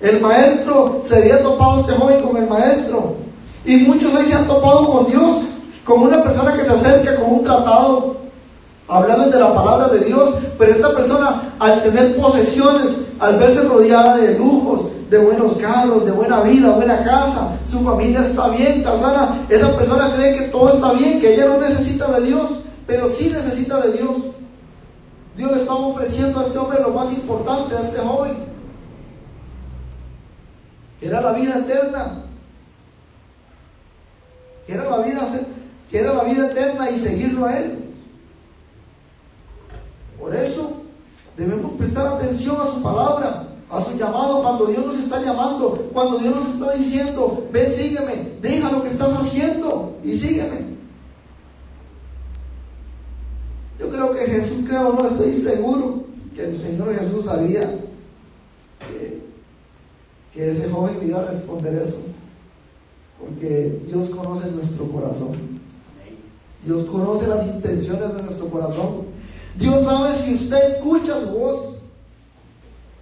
El 0.00 0.20
maestro 0.20 1.00
se 1.04 1.16
había 1.16 1.42
topado 1.42 1.80
este 1.80 1.92
joven 1.92 2.20
con 2.22 2.36
el 2.36 2.48
maestro. 2.48 3.16
Y 3.64 3.76
muchos 3.78 4.14
hoy 4.14 4.26
se 4.26 4.34
han 4.34 4.46
topado 4.46 4.86
con 4.86 5.06
Dios, 5.06 5.36
como 5.84 6.04
una 6.06 6.22
persona 6.22 6.56
que 6.56 6.64
se 6.64 6.72
acerca 6.72 7.16
con 7.16 7.34
un 7.34 7.42
tratado, 7.42 8.16
hablarles 8.88 9.32
de 9.32 9.40
la 9.40 9.54
palabra 9.54 9.88
de 9.88 10.04
Dios, 10.04 10.34
pero 10.58 10.70
esta 10.70 10.94
persona 10.94 11.54
al 11.58 11.82
tener 11.82 12.16
posesiones, 12.16 13.06
al 13.18 13.38
verse 13.38 13.62
rodeada 13.62 14.16
de 14.16 14.38
lujos, 14.38 14.88
de 15.10 15.18
buenos 15.18 15.56
carros, 15.56 16.04
de 16.04 16.12
buena 16.12 16.42
vida, 16.42 16.70
buena 16.70 17.02
casa, 17.04 17.56
su 17.70 17.80
familia 17.80 18.20
está 18.20 18.48
bien, 18.48 18.78
está 18.78 18.98
sana, 18.98 19.46
esa 19.48 19.76
persona 19.76 20.12
cree 20.14 20.36
que 20.36 20.48
todo 20.48 20.68
está 20.68 20.92
bien, 20.92 21.20
que 21.20 21.34
ella 21.34 21.46
no 21.46 21.60
necesita 21.60 22.10
de 22.18 22.26
Dios, 22.26 22.50
pero 22.86 23.08
sí 23.08 23.30
necesita 23.30 23.80
de 23.80 23.92
Dios. 23.92 24.16
Dios 25.36 25.50
le 25.50 25.68
ofreciendo 25.68 26.40
a 26.40 26.44
este 26.44 26.58
hombre 26.58 26.80
lo 26.80 26.90
más 26.90 27.12
importante, 27.12 27.76
a 27.76 27.80
este 27.80 27.98
joven, 27.98 28.36
que 31.00 31.08
era 31.08 31.20
la 31.20 31.32
vida 31.32 31.58
eterna, 31.58 32.22
que 34.66 34.74
era 34.74 34.88
la 34.88 34.98
vida, 34.98 35.26
que 35.90 35.98
era 35.98 36.14
la 36.14 36.22
vida 36.22 36.46
eterna 36.46 36.90
y 36.90 36.98
seguirlo 36.98 37.46
a 37.46 37.58
Él. 37.58 37.83
Por 40.18 40.34
eso 40.34 40.82
debemos 41.36 41.72
prestar 41.72 42.06
atención 42.06 42.56
a 42.60 42.66
su 42.66 42.82
palabra, 42.82 43.48
a 43.70 43.80
su 43.80 43.96
llamado 43.96 44.42
cuando 44.42 44.66
Dios 44.66 44.86
nos 44.86 44.98
está 44.98 45.20
llamando, 45.22 45.88
cuando 45.92 46.18
Dios 46.18 46.34
nos 46.34 46.54
está 46.54 46.74
diciendo, 46.74 47.46
ven, 47.52 47.72
sígueme, 47.72 48.36
deja 48.40 48.70
lo 48.70 48.82
que 48.82 48.88
estás 48.88 49.12
haciendo 49.12 49.96
y 50.02 50.14
sígueme. 50.16 50.74
Yo 53.78 53.90
creo 53.90 54.12
que 54.12 54.20
Jesús, 54.20 54.64
creo, 54.68 54.92
no 54.92 55.06
estoy 55.06 55.34
seguro 55.34 56.04
que 56.34 56.44
el 56.44 56.56
Señor 56.56 56.94
Jesús 56.94 57.24
sabía 57.24 57.80
que, 58.78 59.22
que 60.32 60.48
ese 60.48 60.70
joven 60.70 60.98
iba 61.02 61.20
a 61.20 61.26
responder 61.26 61.74
eso. 61.74 61.98
Porque 63.18 63.80
Dios 63.86 64.10
conoce 64.10 64.50
nuestro 64.50 64.86
corazón. 64.90 65.32
Dios 66.64 66.84
conoce 66.84 67.26
las 67.26 67.46
intenciones 67.46 68.16
de 68.16 68.22
nuestro 68.22 68.48
corazón. 68.48 69.13
Dios 69.56 69.84
sabe 69.84 70.12
si 70.16 70.34
usted 70.34 70.74
escucha 70.74 71.20
su 71.20 71.26
voz. 71.26 71.74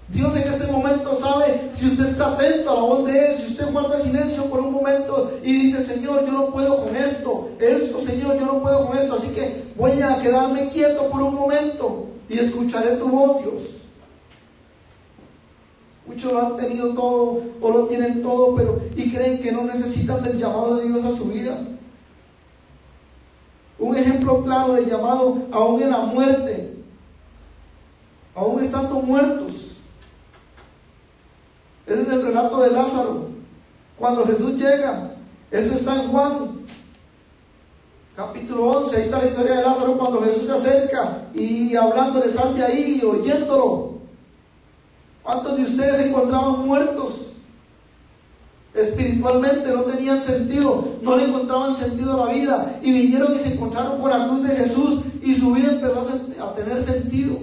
Dios 0.09 0.37
en 0.37 0.43
este 0.43 0.71
momento 0.71 1.15
sabe 1.15 1.71
si 1.75 1.87
usted 1.87 2.07
está 2.09 2.35
atento 2.35 2.71
a 2.71 2.75
la 2.75 2.81
voz 2.81 3.07
de 3.07 3.27
Él, 3.27 3.35
si 3.35 3.53
usted 3.53 3.73
guarda 3.73 3.99
silencio 3.99 4.45
por 4.45 4.61
un 4.61 4.73
momento 4.73 5.33
y 5.43 5.53
dice, 5.53 5.83
Señor, 5.83 6.27
yo 6.27 6.33
no 6.33 6.47
puedo 6.51 6.85
con 6.85 6.95
esto, 6.95 7.49
esto, 7.59 8.01
Señor, 8.03 8.39
yo 8.39 8.45
no 8.45 8.61
puedo 8.61 8.89
con 8.89 8.99
esto, 8.99 9.15
así 9.15 9.29
que 9.29 9.73
voy 9.75 10.03
a 10.03 10.21
quedarme 10.21 10.69
quieto 10.69 11.09
por 11.09 11.23
un 11.23 11.35
momento 11.35 12.09
y 12.29 12.39
escucharé 12.39 12.97
tu 12.97 13.09
voz, 13.09 13.43
Dios. 13.43 13.63
Muchos 16.07 16.33
lo 16.33 16.47
han 16.47 16.57
tenido 16.59 16.91
todo 16.91 17.43
o 17.63 17.71
lo 17.71 17.87
tienen 17.87 18.23
todo, 18.23 18.55
pero 18.55 18.83
y 18.95 19.11
creen 19.11 19.41
que 19.41 19.51
no 19.51 19.63
necesitan 19.63 20.23
del 20.23 20.37
llamado 20.37 20.77
de 20.77 20.89
Dios 20.89 21.05
a 21.07 21.17
su 21.17 21.25
vida. 21.25 21.59
Un 23.83 23.97
ejemplo 23.97 24.45
claro 24.45 24.75
de 24.75 24.87
llamado 24.87 25.39
aún 25.51 25.83
en 25.83 25.91
la 25.91 25.99
muerte, 26.03 26.77
aún 28.33 28.63
estando 28.63 29.01
muertos. 29.01 29.79
Ese 31.85 32.03
es 32.03 32.09
el 32.11 32.23
relato 32.23 32.61
de 32.61 32.71
Lázaro. 32.71 33.31
Cuando 33.99 34.25
Jesús 34.25 34.55
llega, 34.55 35.17
eso 35.51 35.75
está 35.75 36.01
en 36.01 36.13
Juan, 36.13 36.61
capítulo 38.15 38.71
11. 38.71 38.97
Ahí 38.97 39.03
está 39.03 39.19
la 39.19 39.27
historia 39.27 39.57
de 39.57 39.63
Lázaro 39.63 39.99
cuando 39.99 40.23
Jesús 40.23 40.47
se 40.47 40.53
acerca 40.53 41.27
y 41.35 41.75
hablándole, 41.75 42.31
sal 42.31 42.55
de 42.55 42.65
ahí, 42.65 43.03
oyéndolo. 43.05 43.95
¿Cuántos 45.25 45.57
de 45.57 45.65
ustedes 45.65 45.97
se 45.97 46.09
encontraban 46.11 46.65
muertos? 46.65 47.32
Espiritualmente 48.83 49.69
no 49.69 49.83
tenían 49.83 50.21
sentido, 50.21 50.97
no 51.03 51.17
le 51.17 51.25
encontraban 51.25 51.75
sentido 51.75 52.15
a 52.15 52.27
la 52.27 52.33
vida 52.33 52.81
y 52.83 52.91
vinieron 52.91 53.33
y 53.33 53.39
se 53.39 53.55
encontraron 53.55 54.01
con 54.01 54.11
la 54.11 54.27
cruz 54.27 54.43
de 54.43 54.57
Jesús 54.57 55.05
y 55.23 55.35
su 55.35 55.53
vida 55.53 55.71
empezó 55.73 56.01
a 56.43 56.55
tener 56.55 56.83
sentido. 56.83 57.39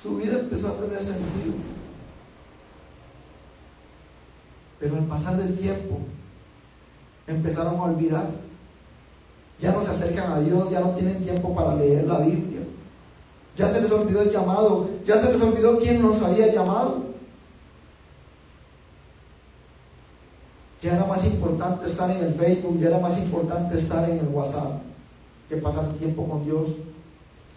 Su 0.00 0.16
vida 0.16 0.38
empezó 0.38 0.68
a 0.68 0.74
tener 0.74 1.02
sentido. 1.02 1.54
Pero 4.78 4.96
al 4.96 5.04
pasar 5.06 5.36
del 5.36 5.58
tiempo 5.58 5.98
empezaron 7.26 7.74
a 7.74 7.82
olvidar. 7.82 8.30
Ya 9.60 9.72
no 9.72 9.82
se 9.82 9.90
acercan 9.90 10.32
a 10.32 10.40
Dios, 10.40 10.70
ya 10.70 10.80
no 10.80 10.90
tienen 10.90 11.20
tiempo 11.20 11.52
para 11.52 11.74
leer 11.74 12.06
la 12.06 12.18
Biblia. 12.18 12.60
Ya 13.56 13.72
se 13.72 13.80
les 13.80 13.90
olvidó 13.90 14.22
el 14.22 14.30
llamado, 14.30 14.88
ya 15.04 15.20
se 15.20 15.32
les 15.32 15.42
olvidó 15.42 15.78
quién 15.78 16.00
nos 16.00 16.22
había 16.22 16.52
llamado. 16.52 17.15
Ya 20.82 20.94
era 20.94 21.06
más 21.06 21.24
importante 21.26 21.86
estar 21.86 22.10
en 22.10 22.22
el 22.22 22.34
Facebook, 22.34 22.78
ya 22.78 22.88
era 22.88 22.98
más 22.98 23.18
importante 23.18 23.76
estar 23.76 24.08
en 24.08 24.18
el 24.18 24.28
WhatsApp 24.28 24.82
que 25.48 25.56
pasar 25.56 25.92
tiempo 25.94 26.28
con 26.28 26.44
Dios. 26.44 26.68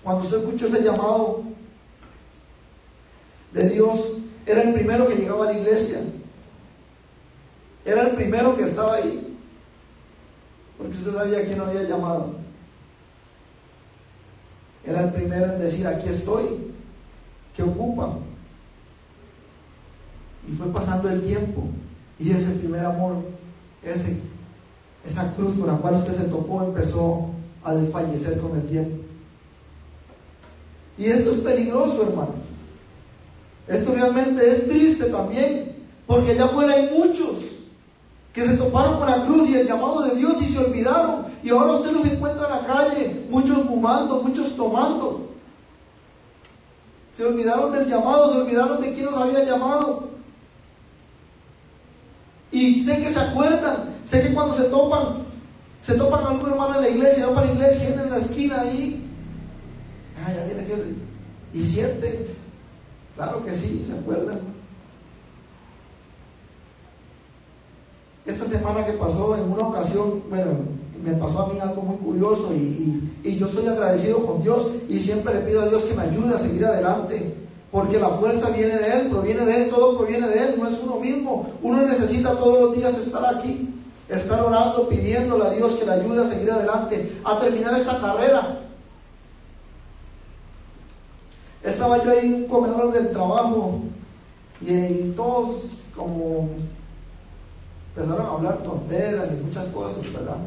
Cuando 0.03 0.23
usted 0.23 0.37
escuchó 0.37 0.67
ese 0.67 0.83
llamado 0.83 1.43
de 3.51 3.69
Dios, 3.69 4.13
era 4.45 4.61
el 4.61 4.73
primero 4.73 5.07
que 5.07 5.15
llegaba 5.15 5.49
a 5.49 5.51
la 5.51 5.59
iglesia. 5.59 5.99
Era 7.85 8.03
el 8.03 8.15
primero 8.15 8.55
que 8.55 8.63
estaba 8.63 8.95
ahí. 8.95 9.37
Porque 10.77 10.97
usted 10.97 11.11
sabía 11.11 11.45
quién 11.45 11.59
había 11.59 11.83
llamado. 11.83 12.35
Era 14.85 15.03
el 15.03 15.13
primero 15.13 15.45
en 15.53 15.59
decir, 15.59 15.85
aquí 15.85 16.07
estoy. 16.09 16.71
¿Qué 17.55 17.63
ocupa? 17.63 18.17
Y 20.47 20.55
fue 20.55 20.67
pasando 20.67 21.09
el 21.09 21.21
tiempo. 21.21 21.63
Y 22.19 22.31
ese 22.31 22.51
primer 22.55 22.85
amor, 22.85 23.15
ese, 23.81 24.19
esa 25.05 25.33
cruz 25.35 25.55
con 25.55 25.67
la 25.67 25.77
cual 25.77 25.95
usted 25.95 26.13
se 26.13 26.25
tocó 26.25 26.63
empezó 26.63 27.29
a 27.63 27.73
desfallecer 27.73 28.39
con 28.39 28.57
el 28.57 28.65
tiempo. 28.65 29.03
Y 30.97 31.05
esto 31.05 31.31
es 31.31 31.37
peligroso, 31.37 32.03
hermano. 32.03 32.33
Esto 33.67 33.93
realmente 33.93 34.49
es 34.49 34.67
triste 34.67 35.05
también, 35.05 35.77
porque 36.05 36.31
allá 36.31 36.45
afuera 36.45 36.73
hay 36.73 36.89
muchos 36.97 37.37
que 38.33 38.43
se 38.43 38.57
toparon 38.57 38.99
con 38.99 39.09
la 39.09 39.25
cruz 39.25 39.49
y 39.49 39.55
el 39.55 39.67
llamado 39.67 40.01
de 40.01 40.15
Dios 40.15 40.41
y 40.41 40.45
se 40.45 40.59
olvidaron. 40.59 41.25
Y 41.41 41.49
ahora 41.49 41.73
usted 41.73 41.91
los 41.91 42.05
encuentra 42.05 42.47
en 42.47 42.51
la 42.51 42.67
calle, 42.67 43.25
muchos 43.29 43.59
fumando, 43.65 44.21
muchos 44.21 44.55
tomando. 44.55 45.29
Se 47.15 47.25
olvidaron 47.25 47.71
del 47.71 47.87
llamado, 47.87 48.31
se 48.31 48.41
olvidaron 48.41 48.81
de 48.81 48.93
quién 48.93 49.05
nos 49.05 49.17
había 49.17 49.43
llamado. 49.45 50.09
Y 52.51 52.83
sé 52.83 52.97
que 53.01 53.09
se 53.09 53.19
acuerdan, 53.19 53.95
sé 54.05 54.21
que 54.21 54.33
cuando 54.33 54.55
se 54.55 54.63
topan, 54.65 55.17
se 55.81 55.93
topan 55.95 56.23
a 56.23 56.29
algún 56.29 56.49
hermano 56.49 56.75
en 56.75 56.81
la 56.81 56.89
iglesia, 56.89 57.27
no 57.27 57.33
para 57.33 57.47
la 57.47 57.53
iglesia, 57.53 57.89
en 57.89 58.09
la 58.09 58.17
esquina 58.17 58.61
ahí. 58.61 59.05
Ah, 60.25 60.33
ya 60.33 60.45
viene 60.45 60.61
aquel. 60.61 60.97
Y 61.53 61.65
sienten, 61.65 62.27
claro 63.15 63.43
que 63.45 63.53
sí, 63.53 63.83
se 63.85 63.93
acuerdan. 63.93 64.39
Esta 68.25 68.45
semana 68.45 68.85
que 68.85 68.93
pasó, 68.93 69.35
en 69.35 69.51
una 69.51 69.67
ocasión, 69.67 70.23
bueno, 70.29 70.51
me 71.03 71.13
pasó 71.13 71.43
a 71.43 71.53
mí 71.53 71.59
algo 71.59 71.81
muy 71.81 71.97
curioso 71.97 72.53
y, 72.53 73.11
y, 73.23 73.37
yo 73.37 73.45
estoy 73.45 73.67
agradecido 73.67 74.25
con 74.25 74.43
Dios 74.43 74.67
y 74.87 74.99
siempre 74.99 75.33
le 75.33 75.39
pido 75.41 75.61
a 75.61 75.69
Dios 75.69 75.83
que 75.83 75.95
me 75.95 76.03
ayude 76.03 76.35
a 76.35 76.39
seguir 76.39 76.65
adelante. 76.65 77.35
Porque 77.71 77.99
la 77.99 78.09
fuerza 78.09 78.49
viene 78.49 78.77
de 78.77 78.91
Él, 78.93 79.09
proviene 79.09 79.45
de 79.45 79.63
Él, 79.63 79.69
todo 79.69 79.97
proviene 79.97 80.27
de 80.27 80.39
Él, 80.39 80.55
no 80.59 80.67
es 80.67 80.79
uno 80.81 80.99
mismo. 80.99 81.51
Uno 81.61 81.83
necesita 81.83 82.31
todos 82.31 82.59
los 82.61 82.75
días 82.75 82.97
estar 82.97 83.35
aquí, 83.35 83.69
estar 84.07 84.41
orando, 84.41 84.89
pidiéndole 84.89 85.45
a 85.45 85.51
Dios 85.51 85.73
que 85.73 85.85
le 85.85 85.91
ayude 85.91 86.21
a 86.21 86.27
seguir 86.27 86.51
adelante, 86.51 87.19
a 87.23 87.39
terminar 87.39 87.75
esta 87.75 87.99
carrera. 87.99 88.59
Estaba 91.63 92.03
yo 92.03 92.11
ahí 92.11 92.25
en 92.25 92.33
un 92.35 92.47
comedor 92.47 92.91
del 92.91 93.11
trabajo 93.11 93.81
y 94.61 95.11
todos 95.11 95.81
como 95.95 96.49
empezaron 97.95 98.25
a 98.25 98.29
hablar 98.29 98.63
tonteras 98.63 99.31
y 99.31 99.43
muchas 99.43 99.67
cosas, 99.67 100.11
¿verdad? 100.13 100.37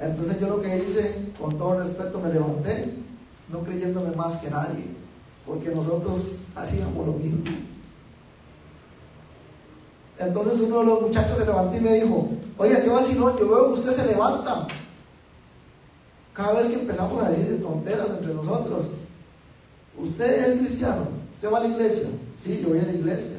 Entonces 0.00 0.40
yo 0.40 0.48
lo 0.48 0.60
que 0.60 0.84
hice, 0.84 1.32
con 1.38 1.56
todo 1.58 1.78
respeto, 1.80 2.18
me 2.18 2.32
levanté, 2.32 2.94
no 3.48 3.60
creyéndome 3.60 4.14
más 4.16 4.36
que 4.38 4.50
nadie, 4.50 4.97
porque 5.48 5.70
nosotros 5.70 6.40
hacíamos 6.54 7.06
lo 7.06 7.14
mismo. 7.14 7.42
Entonces 10.18 10.60
uno 10.60 10.80
de 10.80 10.84
los 10.84 11.02
muchachos 11.02 11.38
se 11.38 11.46
levantó 11.46 11.74
y 11.74 11.80
me 11.80 11.94
dijo, 11.94 12.28
oye, 12.58 12.82
¿qué 12.82 12.88
vacilón? 12.90 13.38
Yo 13.38 13.48
veo 13.48 13.66
que 13.68 13.80
usted 13.80 13.92
se 13.92 14.06
levanta. 14.08 14.66
Cada 16.34 16.52
vez 16.52 16.68
que 16.68 16.74
empezamos 16.74 17.24
a 17.24 17.30
decir 17.30 17.62
tonteras 17.62 18.08
entre 18.10 18.34
nosotros, 18.34 18.90
¿usted 19.96 20.48
es 20.48 20.58
cristiano? 20.58 21.08
¿Usted 21.32 21.50
va 21.50 21.58
a 21.58 21.62
la 21.62 21.68
iglesia? 21.68 22.08
Sí, 22.44 22.60
yo 22.62 22.68
voy 22.68 22.80
a 22.80 22.84
la 22.84 22.92
iglesia. 22.92 23.38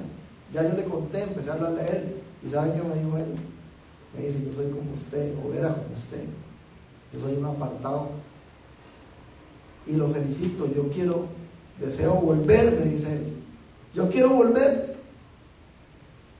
Ya 0.51 0.63
yo 0.63 0.75
le 0.75 0.85
conté, 0.85 1.23
empecé 1.23 1.51
a 1.51 1.53
hablarle 1.53 1.81
a 1.81 1.85
él. 1.85 2.15
¿Y 2.43 2.49
saben 2.49 2.73
qué 2.73 2.81
me 2.81 2.95
dijo 2.95 3.17
él? 3.17 3.35
Me 4.17 4.25
dice, 4.25 4.43
yo 4.43 4.53
soy 4.53 4.71
como 4.71 4.93
usted, 4.93 5.35
o 5.45 5.53
era 5.53 5.69
como 5.69 5.93
usted. 5.93 6.23
Yo 7.13 7.19
soy 7.19 7.35
un 7.35 7.45
apartado. 7.45 8.09
Y 9.85 9.93
lo 9.93 10.07
felicito, 10.09 10.65
yo 10.73 10.89
quiero, 10.89 11.38
deseo 11.79 12.13
volver, 12.15 12.71
me 12.79 12.91
dice 12.91 13.13
él. 13.13 13.33
Yo 13.93 14.09
quiero 14.09 14.29
volver. 14.29 14.97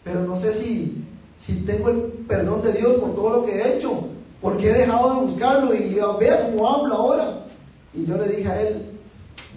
Pero 0.04 0.22
no 0.22 0.36
sé 0.38 0.54
si, 0.54 1.06
si 1.38 1.62
tengo 1.62 1.90
el 1.90 2.02
perdón 2.28 2.62
de 2.62 2.74
Dios 2.74 2.96
por 2.96 3.16
todo 3.16 3.30
lo 3.38 3.46
que 3.46 3.60
he 3.60 3.78
hecho. 3.78 4.08
Porque 4.42 4.70
he 4.70 4.74
dejado 4.74 5.16
de 5.16 5.22
buscarlo 5.28 5.74
y 5.74 6.00
vea 6.20 6.52
cómo 6.52 6.70
habla 6.70 6.96
ahora. 6.96 7.46
Y 7.94 8.06
yo 8.06 8.18
le 8.18 8.28
dije 8.28 8.48
a 8.48 8.62
él, 8.62 8.92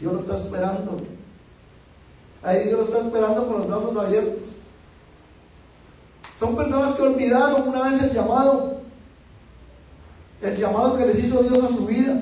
Dios 0.01 0.13
lo 0.13 0.21
está 0.21 0.37
esperando. 0.37 0.97
Ahí 2.43 2.65
Dios 2.65 2.79
lo 2.79 2.83
está 2.83 2.99
esperando 3.07 3.47
con 3.47 3.59
los 3.59 3.69
brazos 3.69 3.97
abiertos. 3.97 4.49
Son 6.39 6.57
personas 6.57 6.95
que 6.95 7.03
olvidaron 7.03 7.69
una 7.69 7.89
vez 7.89 8.03
el 8.03 8.13
llamado, 8.13 8.81
el 10.41 10.57
llamado 10.57 10.97
que 10.97 11.07
les 11.07 11.23
hizo 11.23 11.41
Dios 11.45 11.63
a 11.63 11.69
su 11.69 11.87
vida. 11.87 12.21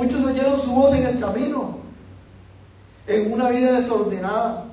Muchos 0.00 0.24
oyeron 0.24 0.58
su 0.58 0.70
voz 0.70 0.94
en 0.94 1.06
el 1.06 1.20
camino, 1.20 1.76
en 3.06 3.30
una 3.30 3.50
vida 3.50 3.78
desordenada, 3.78 4.64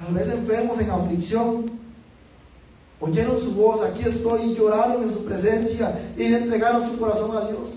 tal 0.00 0.14
vez 0.14 0.28
enfermos 0.30 0.80
en 0.80 0.90
aflicción. 0.90 1.70
Oyeron 2.98 3.38
su 3.38 3.54
voz, 3.54 3.80
aquí 3.82 4.02
estoy, 4.02 4.50
y 4.50 4.54
lloraron 4.56 5.04
en 5.04 5.08
su 5.08 5.24
presencia 5.24 5.96
y 6.16 6.28
le 6.28 6.38
entregaron 6.38 6.84
su 6.84 6.98
corazón 6.98 7.36
a 7.36 7.42
Dios. 7.42 7.68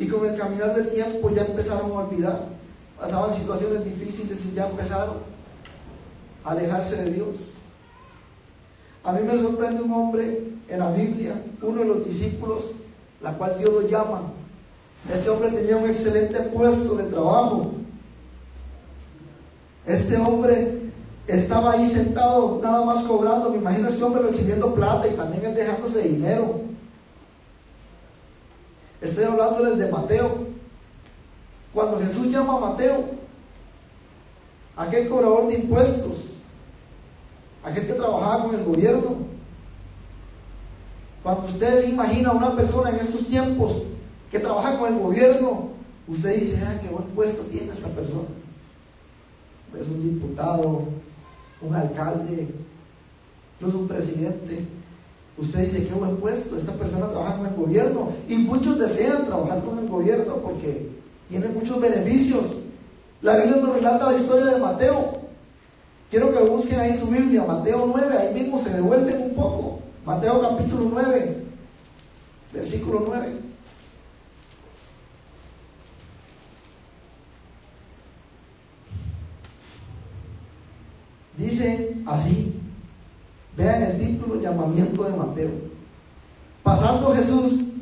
Y 0.00 0.08
con 0.08 0.28
el 0.28 0.36
caminar 0.36 0.74
del 0.74 0.90
tiempo 0.90 1.30
ya 1.30 1.42
empezaron 1.42 1.92
a 1.92 2.00
olvidar. 2.00 2.48
Pasaban 2.98 3.32
situaciones 3.32 3.84
difíciles 3.84 4.46
y 4.46 4.52
ya 4.52 4.66
empezaron 4.66 5.18
alejarse 6.42 7.04
de 7.04 7.12
Dios. 7.12 7.36
A 9.04 9.12
mí 9.12 9.20
me 9.22 9.38
sorprende 9.38 9.80
un 9.80 9.92
hombre 9.92 10.42
en 10.68 10.78
la 10.80 10.90
Biblia, 10.90 11.40
uno 11.62 11.82
de 11.82 11.86
los 11.86 12.04
discípulos, 12.04 12.72
la 13.22 13.32
cual 13.34 13.56
Dios 13.60 13.70
lo 13.70 13.86
llama. 13.86 14.32
Ese 15.12 15.30
hombre 15.30 15.50
tenía 15.50 15.76
un 15.76 15.88
excelente 15.88 16.38
puesto 16.40 16.96
de 16.96 17.04
trabajo. 17.04 17.72
Este 19.86 20.16
hombre 20.16 20.90
estaba 21.28 21.72
ahí 21.72 21.86
sentado, 21.86 22.60
nada 22.62 22.84
más 22.84 23.04
cobrando. 23.04 23.50
Me 23.50 23.58
imagino 23.58 23.88
este 23.88 24.02
hombre 24.02 24.22
recibiendo 24.22 24.74
plata 24.74 25.06
y 25.06 25.12
también 25.12 25.44
él 25.44 25.54
dejándose 25.54 26.02
dinero. 26.02 26.62
Estoy 29.00 29.24
hablándoles 29.24 29.78
de 29.78 29.90
Mateo. 29.90 30.46
Cuando 31.72 32.00
Jesús 32.00 32.28
llama 32.28 32.56
a 32.56 32.70
Mateo, 32.70 33.04
aquel 34.76 35.08
cobrador 35.08 35.46
de 35.46 35.54
impuestos, 35.54 36.32
aquel 37.62 37.86
que 37.86 37.92
trabajaba 37.92 38.44
con 38.44 38.54
el 38.56 38.64
gobierno. 38.64 39.16
Cuando 41.22 41.46
usted 41.46 41.80
se 41.80 41.90
imagina 41.90 42.30
a 42.30 42.32
una 42.32 42.56
persona 42.56 42.90
en 42.90 42.96
estos 42.96 43.26
tiempos 43.26 43.82
que 44.30 44.38
trabaja 44.38 44.78
con 44.78 44.92
el 44.92 44.98
gobierno, 44.98 45.68
usted 46.08 46.38
dice, 46.38 46.62
ah, 46.66 46.78
qué 46.80 46.88
buen 46.88 47.04
puesto 47.08 47.42
tiene 47.44 47.72
esa 47.72 47.88
persona. 47.88 48.28
Es 49.80 49.88
un 49.88 50.02
diputado, 50.02 50.84
un 51.60 51.74
alcalde, 51.74 52.48
incluso 53.56 53.78
un 53.78 53.88
presidente. 53.88 54.66
Usted 55.38 55.66
dice, 55.66 55.86
qué 55.86 55.94
buen 55.94 56.16
puesto, 56.16 56.56
esta 56.56 56.72
persona 56.72 57.08
trabaja 57.08 57.38
con 57.38 57.46
el 57.46 57.54
gobierno. 57.54 58.08
Y 58.28 58.36
muchos 58.36 58.78
desean 58.78 59.26
trabajar 59.26 59.62
con 59.62 59.78
el 59.78 59.88
gobierno 59.88 60.36
porque 60.36 60.90
tiene 61.28 61.48
muchos 61.48 61.80
beneficios. 61.80 62.56
La 63.22 63.36
Biblia 63.36 63.56
nos 63.56 63.74
relata 63.74 64.12
la 64.12 64.18
historia 64.18 64.46
de 64.46 64.60
Mateo. 64.60 65.12
Quiero 66.10 66.32
que 66.32 66.38
busquen 66.38 66.80
ahí 66.80 66.92
en 66.92 66.98
su 66.98 67.08
Biblia, 67.08 67.44
Mateo 67.44 67.84
9, 67.92 68.16
ahí 68.16 68.34
mismo 68.34 68.58
se 68.58 68.72
devuelven 68.72 69.22
un 69.22 69.34
poco. 69.34 69.80
Mateo 70.04 70.40
capítulo 70.40 70.88
9, 70.92 71.44
versículo 72.52 73.04
9. 73.06 73.45
Dice 81.36 81.96
así, 82.06 82.54
vean 83.56 83.82
el 83.82 83.98
título, 83.98 84.40
llamamiento 84.40 85.04
de 85.04 85.16
Mateo. 85.16 85.50
Pasando 86.62 87.12
Jesús 87.14 87.72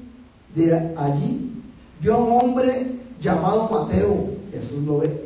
de 0.55 0.95
allí, 0.97 1.53
vio 2.01 2.15
a 2.15 2.19
un 2.19 2.43
hombre 2.43 2.97
llamado 3.21 3.69
Mateo, 3.71 4.29
Jesús 4.53 4.83
lo 4.85 4.99
ve 4.99 5.25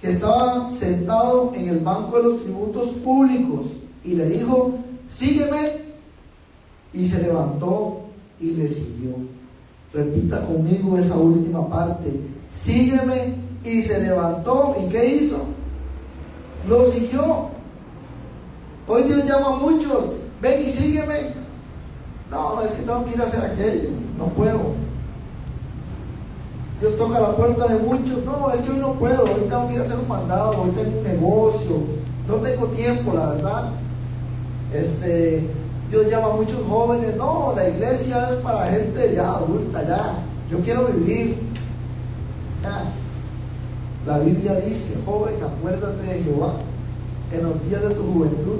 que 0.00 0.10
estaba 0.10 0.70
sentado 0.70 1.52
en 1.54 1.68
el 1.68 1.80
banco 1.80 2.18
de 2.18 2.22
los 2.24 2.42
tributos 2.42 2.88
públicos 2.90 3.66
y 4.04 4.14
le 4.14 4.28
dijo, 4.28 4.78
sígueme. 5.08 5.86
Y 6.92 7.04
se 7.04 7.22
levantó 7.22 8.02
y 8.40 8.52
le 8.52 8.68
siguió. 8.68 9.16
Repita 9.92 10.46
conmigo 10.46 10.96
esa 10.96 11.16
última 11.16 11.68
parte. 11.68 12.10
Sígueme 12.50 13.34
y 13.64 13.82
se 13.82 14.00
levantó. 14.00 14.76
¿Y 14.82 14.88
qué 14.88 15.16
hizo? 15.16 15.44
Lo 16.68 16.84
siguió. 16.84 17.50
Hoy 18.88 19.02
Dios 19.04 19.24
llama 19.24 19.48
a 19.48 19.56
muchos. 19.56 20.12
Ven 20.40 20.66
y 20.66 20.70
sígueme. 20.70 21.34
No, 22.30 22.60
es 22.62 22.72
que 22.72 22.82
tengo 22.82 23.04
que 23.04 23.12
ir 23.12 23.20
a 23.20 23.24
hacer 23.24 23.44
aquello. 23.44 23.90
No 24.18 24.26
puedo. 24.26 24.74
Dios 26.80 26.96
toca 26.98 27.20
la 27.20 27.34
puerta 27.34 27.68
de 27.68 27.78
muchos. 27.78 28.24
No, 28.24 28.50
es 28.50 28.62
que 28.62 28.72
hoy 28.72 28.78
no 28.78 28.92
puedo, 28.94 29.22
hoy 29.24 29.46
tengo 29.48 29.68
que 29.68 29.74
ir 29.74 29.80
a 29.80 29.82
hacer 29.82 29.98
un 29.98 30.08
mandado, 30.08 30.62
hoy 30.62 30.70
tengo 30.70 30.98
un 30.98 31.04
negocio, 31.04 31.76
no 32.28 32.34
tengo 32.36 32.66
tiempo, 32.66 33.14
la 33.14 33.30
verdad. 33.30 33.70
Este, 34.74 35.48
Dios 35.90 36.10
llama 36.10 36.28
a 36.28 36.36
muchos 36.36 36.60
jóvenes. 36.68 37.16
No, 37.16 37.54
la 37.56 37.68
iglesia 37.68 38.30
es 38.30 38.36
para 38.36 38.66
gente 38.66 39.14
ya 39.14 39.32
adulta, 39.32 39.86
ya. 39.86 40.18
Yo 40.50 40.58
quiero 40.60 40.86
vivir. 40.86 41.38
La 44.06 44.18
Biblia 44.18 44.54
dice, 44.60 44.96
joven, 45.04 45.34
acuérdate 45.42 46.02
de 46.02 46.22
Jehová 46.22 46.54
en 47.32 47.42
los 47.42 47.68
días 47.68 47.82
de 47.82 47.90
tu 47.90 48.02
juventud. 48.02 48.58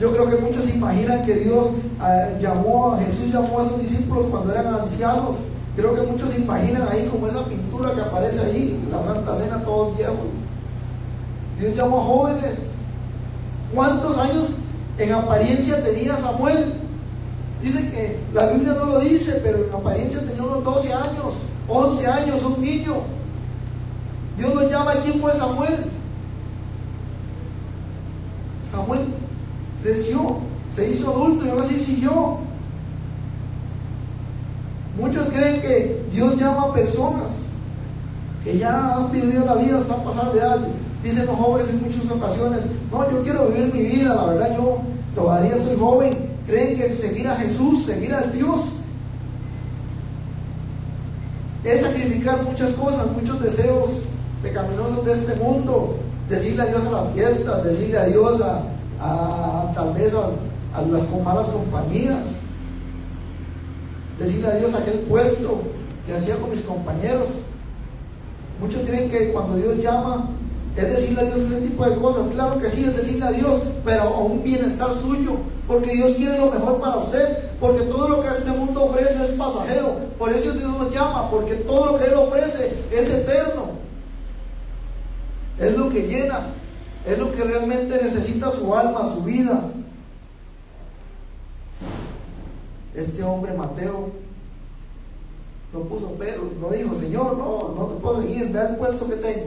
Yo 0.00 0.12
creo 0.12 0.30
que 0.30 0.36
muchos 0.36 0.74
imaginan 0.74 1.24
que 1.24 1.34
Dios 1.34 1.72
eh, 2.04 2.38
llamó 2.40 2.96
Jesús 2.98 3.32
llamó 3.32 3.60
a 3.60 3.68
sus 3.68 3.78
discípulos 3.80 4.26
cuando 4.30 4.52
eran 4.52 4.74
ancianos 4.74 5.36
Creo 5.76 5.94
que 5.94 6.02
muchos 6.02 6.30
se 6.30 6.40
imaginan 6.40 6.86
ahí 6.90 7.06
como 7.06 7.26
esa 7.26 7.44
pintura 7.44 7.94
que 7.94 8.02
aparece 8.02 8.40
ahí, 8.40 8.88
la 8.90 9.02
Santa 9.02 9.34
Cena, 9.34 9.64
todos 9.64 9.96
viejos. 9.96 10.16
Dios 11.58 11.74
llamó 11.74 12.00
a 12.00 12.04
jóvenes. 12.04 12.66
¿Cuántos 13.74 14.18
años 14.18 14.56
en 14.98 15.12
apariencia 15.12 15.82
tenía 15.82 16.14
Samuel? 16.16 16.74
Dice 17.62 17.90
que 17.90 18.18
la 18.34 18.48
Biblia 18.48 18.74
no 18.74 18.84
lo 18.84 19.00
dice, 19.00 19.40
pero 19.42 19.64
en 19.64 19.74
apariencia 19.74 20.20
tenía 20.20 20.42
unos 20.42 20.62
12 20.62 20.92
años. 20.92 21.34
11 21.68 22.06
años, 22.06 22.42
un 22.42 22.62
niño. 22.62 22.96
Dios 24.42 24.54
lo 24.56 24.68
llama, 24.68 24.94
¿quién 25.04 25.20
fue 25.20 25.32
Samuel? 25.34 25.84
Samuel 28.68 29.02
creció, 29.84 30.38
se 30.74 30.90
hizo 30.90 31.10
adulto 31.10 31.46
y 31.46 31.50
ahora 31.50 31.62
sí 31.62 31.78
siguió. 31.78 32.38
Muchos 34.98 35.28
creen 35.28 35.60
que 35.60 36.04
Dios 36.10 36.34
llama 36.40 36.62
a 36.62 36.72
personas 36.72 37.34
que 38.42 38.58
ya 38.58 38.96
han 38.96 39.12
vivido 39.12 39.46
la 39.46 39.54
vida, 39.54 39.78
están 39.78 40.02
pasando 40.02 40.32
de 40.32 40.40
edad. 40.40 40.58
Dicen 41.04 41.26
los 41.26 41.36
jóvenes 41.36 41.70
en 41.70 41.82
muchas 41.82 42.10
ocasiones, 42.10 42.62
no, 42.90 43.10
yo 43.12 43.22
quiero 43.22 43.46
vivir 43.46 43.72
mi 43.72 43.82
vida, 43.82 44.12
la 44.12 44.24
verdad 44.24 44.56
yo 44.56 44.78
todavía 45.14 45.56
soy 45.56 45.78
joven. 45.78 46.18
Creen 46.48 46.76
que 46.76 46.92
seguir 46.92 47.28
a 47.28 47.36
Jesús, 47.36 47.84
seguir 47.84 48.12
a 48.12 48.22
Dios, 48.22 48.72
es 51.62 51.82
sacrificar 51.82 52.42
muchas 52.42 52.72
cosas, 52.72 53.06
muchos 53.12 53.40
deseos 53.40 54.08
pecaminosos 54.42 55.04
de 55.04 55.12
este 55.12 55.36
mundo, 55.36 55.96
decirle 56.28 56.62
adiós 56.62 56.86
a 56.86 56.90
las 56.90 57.12
fiestas, 57.12 57.64
decirle 57.64 57.98
adiós 57.98 58.40
a, 58.40 58.62
a 59.00 59.72
tal 59.74 59.92
vez 59.94 60.12
a, 60.14 60.82
las 60.90 61.10
malas 61.24 61.48
compañías, 61.48 62.24
decirle 64.18 64.48
adiós 64.48 64.74
a 64.74 64.78
aquel 64.78 65.00
puesto 65.00 65.60
que 66.06 66.14
hacía 66.14 66.36
con 66.36 66.50
mis 66.50 66.62
compañeros. 66.62 67.28
Muchos 68.60 68.82
creen 68.86 69.10
que 69.10 69.32
cuando 69.32 69.56
Dios 69.56 69.78
llama 69.82 70.28
es 70.76 70.88
decirle 70.88 71.20
a 71.20 71.24
Dios 71.24 71.38
ese 71.38 71.60
tipo 71.60 71.84
de 71.84 71.96
cosas. 71.96 72.28
Claro 72.28 72.58
que 72.58 72.70
sí, 72.70 72.84
es 72.84 72.96
decirle 72.96 73.26
a 73.26 73.32
Dios, 73.32 73.62
pero 73.84 74.02
a 74.02 74.18
un 74.20 74.42
bienestar 74.42 74.90
suyo, 74.94 75.36
porque 75.66 75.92
Dios 75.92 76.12
quiere 76.12 76.38
lo 76.38 76.50
mejor 76.50 76.80
para 76.80 76.96
usted, 76.96 77.50
porque 77.60 77.82
todo 77.82 78.08
lo 78.08 78.22
que 78.22 78.28
este 78.28 78.50
mundo 78.52 78.84
ofrece 78.84 79.22
es 79.22 79.32
pasajero. 79.32 79.96
Por 80.18 80.32
eso 80.32 80.52
Dios 80.52 80.70
nos 80.70 80.92
llama, 80.92 81.30
porque 81.30 81.56
todo 81.56 81.92
lo 81.92 81.98
que 81.98 82.06
Él 82.06 82.14
ofrece 82.14 82.72
es 82.90 83.10
eterno. 83.10 83.71
Es 85.58 85.76
lo 85.76 85.90
que 85.90 86.06
llena, 86.06 86.54
es 87.06 87.18
lo 87.18 87.32
que 87.32 87.44
realmente 87.44 88.00
necesita 88.02 88.50
su 88.50 88.74
alma, 88.74 89.08
su 89.12 89.22
vida. 89.22 89.70
Este 92.94 93.22
hombre 93.22 93.52
Mateo 93.54 94.10
no 95.72 95.80
puso 95.80 96.12
pelos, 96.12 96.56
no 96.60 96.70
dijo, 96.70 96.94
Señor, 96.94 97.36
no, 97.36 97.74
no 97.74 97.86
te 97.86 98.00
puedo 98.00 98.22
seguir, 98.22 98.50
vea 98.50 98.70
el 98.70 98.76
puesto 98.76 99.08
que 99.08 99.16
tengo. 99.16 99.46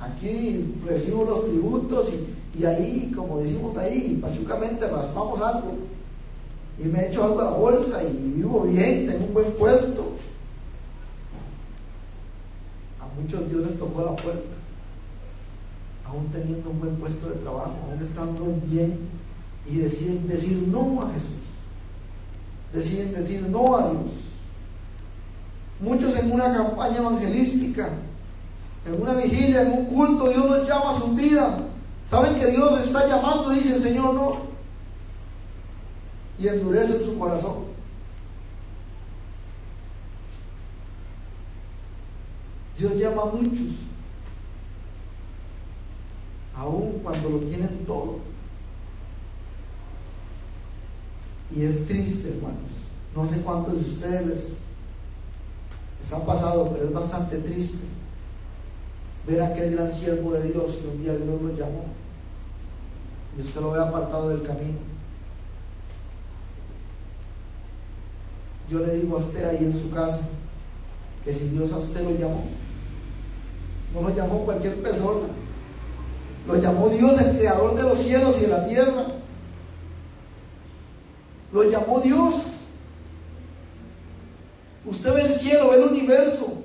Aquí 0.00 0.74
recibo 0.86 1.24
los 1.24 1.46
tributos 1.46 2.10
y, 2.56 2.64
ahí, 2.64 3.12
como 3.14 3.40
decimos 3.40 3.76
ahí, 3.76 4.18
pachucamente 4.20 4.88
raspamos 4.88 5.40
algo. 5.40 5.72
Y 6.78 6.84
me 6.84 7.08
echo 7.08 7.24
algo 7.24 7.40
a 7.40 7.44
la 7.44 7.50
bolsa 7.50 8.02
y 8.04 8.32
vivo 8.36 8.60
bien, 8.62 9.08
tengo 9.08 9.24
un 9.26 9.34
buen 9.34 9.52
puesto. 9.52 10.12
A 13.00 13.20
muchos 13.20 13.48
Dios 13.48 13.62
les 13.62 13.78
tocó 13.78 14.04
la 14.04 14.14
puerta 14.14 14.57
buen 16.78 16.96
puesto 16.96 17.28
de 17.28 17.36
trabajo, 17.36 17.74
aún 17.90 18.02
estando 18.02 18.44
bien, 18.66 18.98
y 19.66 19.76
deciden 19.78 20.26
decir 20.26 20.66
no 20.68 21.02
a 21.02 21.12
Jesús. 21.12 21.36
Deciden 22.72 23.12
decir 23.14 23.42
no 23.48 23.76
a 23.76 23.90
Dios. 23.90 24.12
Muchos 25.80 26.16
en 26.16 26.32
una 26.32 26.52
campaña 26.52 26.98
evangelística, 26.98 27.88
en 28.86 29.00
una 29.00 29.14
vigilia, 29.14 29.62
en 29.62 29.72
un 29.72 29.84
culto, 29.86 30.28
Dios 30.28 30.48
nos 30.48 30.66
llama 30.66 30.90
a 30.90 30.98
su 30.98 31.08
vida. 31.14 31.58
Saben 32.06 32.38
que 32.38 32.46
Dios 32.46 32.80
está 32.84 33.06
llamando 33.06 33.52
y 33.52 33.56
dicen, 33.56 33.80
Señor, 33.80 34.14
no. 34.14 34.36
Y 36.38 36.48
endurecen 36.48 37.04
su 37.04 37.18
corazón. 37.18 37.68
Dios 42.78 42.96
llama 42.96 43.22
a 43.22 43.26
muchos 43.26 43.87
aún 46.58 47.00
cuando 47.02 47.30
lo 47.30 47.38
tienen 47.38 47.84
todo. 47.86 48.18
Y 51.54 51.62
es 51.62 51.86
triste, 51.86 52.30
hermanos. 52.30 52.72
No 53.14 53.26
sé 53.26 53.40
cuántos 53.42 53.74
de 53.74 53.90
ustedes 53.90 54.26
les, 54.26 54.54
les 56.00 56.12
ha 56.12 56.26
pasado, 56.26 56.70
pero 56.72 56.84
es 56.84 56.92
bastante 56.92 57.38
triste 57.38 57.86
ver 59.26 59.40
a 59.42 59.48
aquel 59.48 59.76
gran 59.76 59.92
siervo 59.92 60.32
de 60.32 60.50
Dios 60.50 60.76
que 60.76 60.88
un 60.88 61.02
día 61.02 61.14
Dios 61.14 61.40
lo 61.40 61.54
llamó 61.54 61.84
y 63.36 63.40
usted 63.40 63.60
lo 63.60 63.72
ve 63.72 63.80
apartado 63.80 64.30
del 64.30 64.42
camino. 64.42 64.78
Yo 68.70 68.80
le 68.80 68.94
digo 68.94 69.16
a 69.16 69.18
usted 69.18 69.44
ahí 69.44 69.64
en 69.64 69.74
su 69.74 69.90
casa 69.90 70.28
que 71.24 71.32
si 71.32 71.48
Dios 71.48 71.72
a 71.72 71.78
usted 71.78 72.04
lo 72.04 72.18
llamó, 72.18 72.44
no 73.94 74.08
lo 74.08 74.14
llamó 74.14 74.44
cualquier 74.44 74.82
persona, 74.82 75.28
lo 76.48 76.56
llamó 76.56 76.88
Dios, 76.88 77.20
el 77.20 77.36
creador 77.36 77.76
de 77.76 77.82
los 77.82 77.98
cielos 77.98 78.38
y 78.38 78.40
de 78.40 78.48
la 78.48 78.66
tierra. 78.66 79.06
Lo 81.52 81.62
llamó 81.64 82.00
Dios. 82.00 82.34
Usted 84.86 85.12
ve 85.12 85.22
el 85.26 85.32
cielo, 85.32 85.68
ve 85.70 85.76
el 85.76 85.88
universo, 85.90 86.62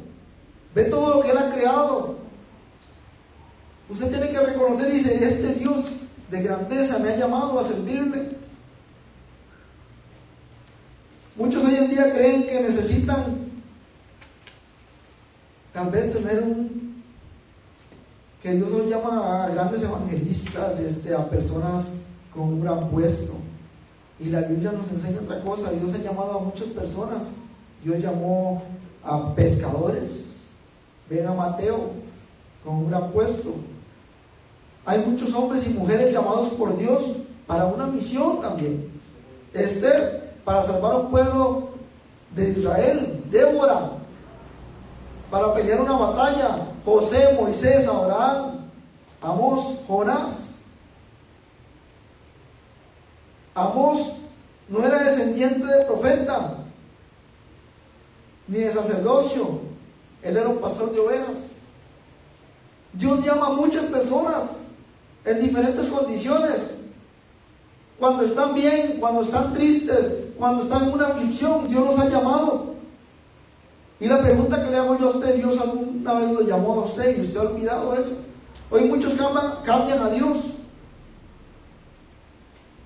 ve 0.74 0.86
todo 0.86 1.16
lo 1.16 1.22
que 1.22 1.32
Él 1.32 1.38
ha 1.38 1.54
creado. 1.54 2.16
Usted 3.90 4.10
tiene 4.10 4.30
que 4.30 4.40
reconocer 4.40 4.90
y 4.90 4.98
dice, 4.98 5.22
este 5.22 5.56
Dios 5.56 6.04
de 6.32 6.42
grandeza 6.42 7.00
me 7.00 7.10
ha 7.10 7.18
llamado 7.18 7.60
a 7.60 7.64
servirle. 7.68 8.30
Muchos 11.36 11.62
hoy 11.66 11.76
en 11.76 11.90
día 11.90 12.14
creen 12.14 12.48
que 12.48 12.62
necesitan 12.62 13.52
tal 15.74 15.90
vez 15.90 16.14
tener 16.14 16.42
un 16.42 16.73
que 18.44 18.52
Dios 18.52 18.72
nos 18.72 18.88
llama 18.88 19.46
a 19.46 19.50
grandes 19.50 19.84
evangelistas, 19.84 20.78
este, 20.82 21.16
a 21.16 21.30
personas 21.30 21.92
con 22.34 22.44
un 22.44 22.62
gran 22.62 22.90
puesto. 22.90 23.36
Y 24.20 24.26
la 24.26 24.42
Biblia 24.42 24.74
nos 24.74 24.92
enseña 24.92 25.22
otra 25.22 25.42
cosa. 25.42 25.72
Dios 25.72 25.94
ha 25.94 26.04
llamado 26.04 26.40
a 26.40 26.42
muchas 26.42 26.68
personas. 26.68 27.24
Dios 27.82 28.00
llamó 28.00 28.62
a 29.02 29.34
pescadores. 29.34 30.34
Ven 31.10 31.26
a 31.26 31.34
Mateo 31.34 31.92
con 32.66 32.76
un 32.76 32.90
gran 32.90 33.12
puesto. 33.12 33.56
Hay 34.86 35.00
muchos 35.06 35.34
hombres 35.34 35.66
y 35.70 35.76
mujeres 35.76 36.12
llamados 36.12 36.50
por 36.50 36.78
Dios 36.78 37.16
para 37.48 37.66
una 37.66 37.88
misión 37.88 38.42
también. 38.42 38.90
Esther, 39.54 40.34
para 40.44 40.64
salvar 40.64 40.92
a 40.92 40.98
un 40.98 41.12
pueblo 41.12 41.70
de 42.36 42.50
Israel. 42.50 43.24
Débora, 43.32 43.93
para 45.34 45.52
pelear 45.52 45.82
una 45.82 45.94
batalla. 45.94 46.58
José, 46.86 47.36
Moisés, 47.42 47.88
Abraham, 47.88 48.70
Amós, 49.20 49.80
Jonás. 49.88 50.58
Amós 53.56 54.18
no 54.70 54.86
era 54.86 55.04
descendiente 55.04 55.66
de 55.66 55.86
profeta, 55.86 56.58
ni 58.48 58.60
de 58.60 58.72
sacerdocio. 58.72 59.62
Él 60.22 60.38
era 60.38 60.50
un 60.50 60.60
pastor 60.60 60.92
de 60.92 61.00
ovejas. 61.00 61.38
Dios 62.94 63.26
llama 63.26 63.48
a 63.48 63.54
muchas 63.54 63.86
personas 63.86 64.58
en 65.26 65.42
diferentes 65.42 65.88
condiciones. 65.88 66.76
Cuando 67.98 68.22
están 68.24 68.54
bien, 68.54 69.00
cuando 69.00 69.24
están 69.24 69.52
tristes, 69.52 70.26
cuando 70.38 70.62
están 70.62 70.84
en 70.84 70.94
una 70.94 71.08
aflicción, 71.08 71.68
Dios 71.68 71.84
los 71.84 72.00
ha 72.00 72.08
llamado. 72.08 72.73
Y 74.04 74.08
la 74.10 74.22
pregunta 74.22 74.62
que 74.62 74.70
le 74.70 74.76
hago 74.80 75.00
yo 75.00 75.08
a 75.08 75.12
usted, 75.12 75.36
Dios 75.36 75.58
alguna 75.62 76.16
vez 76.16 76.32
lo 76.32 76.42
llamó 76.42 76.74
a 76.74 76.84
usted 76.84 77.18
y 77.18 77.22
usted 77.22 77.40
ha 77.40 77.44
olvidado 77.44 77.96
eso. 77.96 78.18
Hoy 78.70 78.84
muchos 78.84 79.14
cambian, 79.14 80.02
a 80.02 80.10
Dios 80.10 80.40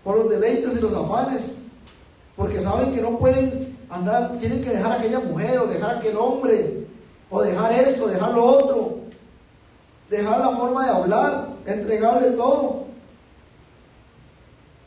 por 0.04 0.18
los 0.18 0.30
deleites 0.30 0.78
y 0.78 0.80
los 0.80 0.94
afanes, 0.94 1.56
porque 2.36 2.62
saben 2.62 2.94
que 2.94 3.02
no 3.02 3.18
pueden 3.18 3.76
andar, 3.90 4.38
tienen 4.38 4.64
que 4.64 4.70
dejar 4.70 4.92
a 4.92 4.96
aquella 5.00 5.20
mujer 5.22 5.58
o 5.58 5.66
dejar 5.66 5.96
a 5.96 5.98
aquel 5.98 6.18
hombre, 6.18 6.86
o 7.32 7.42
dejar 7.42 7.74
esto, 7.74 8.08
dejar 8.10 8.36
lo 8.36 8.46
otro, 8.46 8.98
dejar 10.12 10.40
la 10.40 10.52
forma 10.52 10.86
de 10.86 10.92
hablar, 10.92 11.48
entregarle 11.66 12.28
todo. 12.34 12.84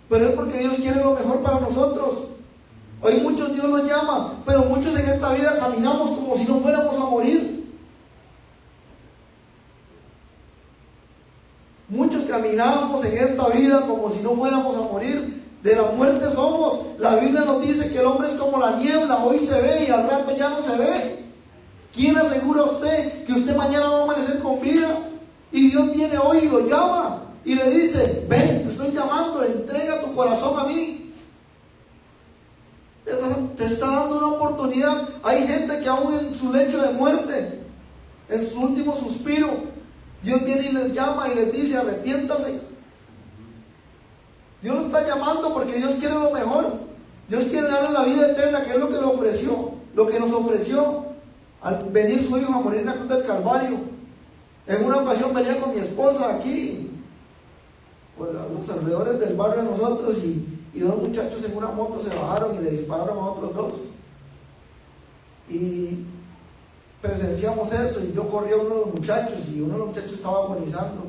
Pero 0.09 0.29
es 0.29 0.33
porque 0.37 0.59
Dios 0.59 0.75
quiere 0.77 1.03
lo 1.03 1.15
mejor 1.15 1.43
para 1.43 1.59
nosotros. 1.59 2.29
Hoy 3.03 3.15
muchos 3.21 3.55
Dios 3.55 3.67
nos 3.67 3.85
llama, 3.85 4.43
pero 4.45 4.65
muchos 4.65 4.95
en 4.99 5.09
esta 5.09 5.33
vida 5.33 5.59
caminamos 5.59 6.11
como 6.11 6.37
si 6.37 6.45
no 6.45 6.61
fuéramos 6.61 6.97
a 6.97 7.05
morir. 7.05 7.61
Muchos 11.89 12.25
caminamos 12.25 13.05
en 13.05 13.19
esta 13.19 13.49
vida 13.49 13.81
como 13.87 14.11
si 14.11 14.23
no 14.23 14.31
fuéramos 14.33 14.77
a 14.77 14.81
morir. 14.83 15.41
De 15.63 15.77
la 15.77 15.83
muerte 15.93 16.31
somos. 16.31 16.81
La 16.99 17.17
Biblia 17.17 17.43
nos 17.43 17.63
dice 17.63 17.91
que 17.91 17.99
el 17.99 18.07
hombre 18.07 18.29
es 18.29 18.35
como 18.35 18.59
la 18.59 18.77
niebla, 18.77 19.25
hoy 19.25 19.39
se 19.39 19.61
ve 19.61 19.87
y 19.89 19.91
al 19.91 20.09
rato 20.09 20.37
ya 20.37 20.51
no 20.51 20.61
se 20.61 20.77
ve. 20.77 21.25
¿Quién 21.95 22.17
asegura 22.17 22.63
a 22.63 22.65
usted 22.65 23.25
que 23.25 23.33
usted 23.33 23.57
mañana 23.57 23.89
va 23.91 24.01
a 24.01 24.03
amanecer 24.05 24.41
con 24.41 24.61
vida? 24.61 24.89
Y 25.53 25.71
Dios 25.71 25.93
viene 25.93 26.17
hoy 26.19 26.39
y 26.45 26.49
lo 26.49 26.69
llama 26.69 27.25
y 27.45 27.55
le 27.55 27.71
dice, 27.71 28.25
ven, 28.29 28.63
te 28.63 28.69
estoy 28.69 28.93
llamando, 28.93 29.43
entrega 29.43 30.01
tu 30.01 30.15
corazón 30.15 30.59
a 30.61 30.65
mí. 30.65 31.10
Te 33.57 33.65
está 33.65 33.87
dando 33.87 34.19
una 34.19 34.29
oportunidad. 34.29 35.09
Hay 35.23 35.47
gente 35.47 35.81
que 35.81 35.89
aún 35.89 36.15
en 36.15 36.35
su 36.35 36.53
lecho 36.53 36.83
de 36.83 36.93
muerte, 36.93 37.61
en 38.29 38.49
su 38.49 38.61
último 38.61 38.95
suspiro, 38.95 39.49
Dios 40.23 40.45
viene 40.45 40.69
y 40.69 40.73
les 40.73 40.93
llama 40.93 41.29
y 41.29 41.35
les 41.35 41.53
dice, 41.53 41.79
arrepiéntase. 41.79 42.61
Dios 44.63 44.77
lo 44.77 44.87
está 44.87 45.07
llamando 45.07 45.55
porque 45.55 45.75
Dios 45.75 45.95
quiere 45.95 46.15
lo 46.15 46.31
mejor. 46.31 46.75
Dios 47.29 47.45
quiere 47.45 47.69
darle 47.69 47.93
la 47.93 48.05
vida 48.05 48.33
eterna, 48.33 48.63
que 48.65 48.73
es 48.73 48.79
lo 48.79 48.89
que 48.89 48.97
le 48.97 49.05
ofreció, 49.05 49.73
lo 49.95 50.07
que 50.07 50.21
nos 50.21 50.33
ofreció 50.33 51.07
al 51.63 51.85
venir 51.91 52.23
su 52.23 52.37
hijo 52.39 52.53
a 52.53 52.61
morir 52.61 52.81
en 52.81 52.87
la 52.87 52.95
cruz 52.95 53.09
del 53.09 53.25
Calvario. 53.25 53.79
En 54.67 54.85
una 54.85 54.99
ocasión 54.99 55.33
venía 55.35 55.59
con 55.59 55.75
mi 55.75 55.81
esposa 55.81 56.35
aquí, 56.35 56.91
por 58.17 58.33
los 58.35 58.69
alrededores 58.69 59.21
del 59.21 59.37
barrio 59.37 59.63
de 59.63 59.71
nosotros, 59.71 60.19
y, 60.19 60.60
y 60.73 60.81
dos 60.81 60.97
muchachos 60.97 61.45
en 61.45 61.57
una 61.57 61.69
moto 61.69 62.01
se 62.01 62.15
bajaron 62.15 62.57
y 62.57 62.65
le 62.65 62.71
dispararon 62.71 63.19
a 63.19 63.31
otros 63.31 63.55
dos. 63.55 63.75
Y 65.49 66.05
presenciamos 67.03 67.73
eso, 67.73 68.01
y 68.05 68.13
yo 68.13 68.29
corrí 68.29 68.53
a 68.53 68.57
uno 68.57 68.69
de 68.69 68.81
los 68.81 68.95
muchachos, 68.95 69.49
y 69.49 69.61
uno 69.61 69.73
de 69.73 69.79
los 69.79 69.89
muchachos 69.89 70.13
estaba 70.13 70.45
agonizando. 70.45 71.07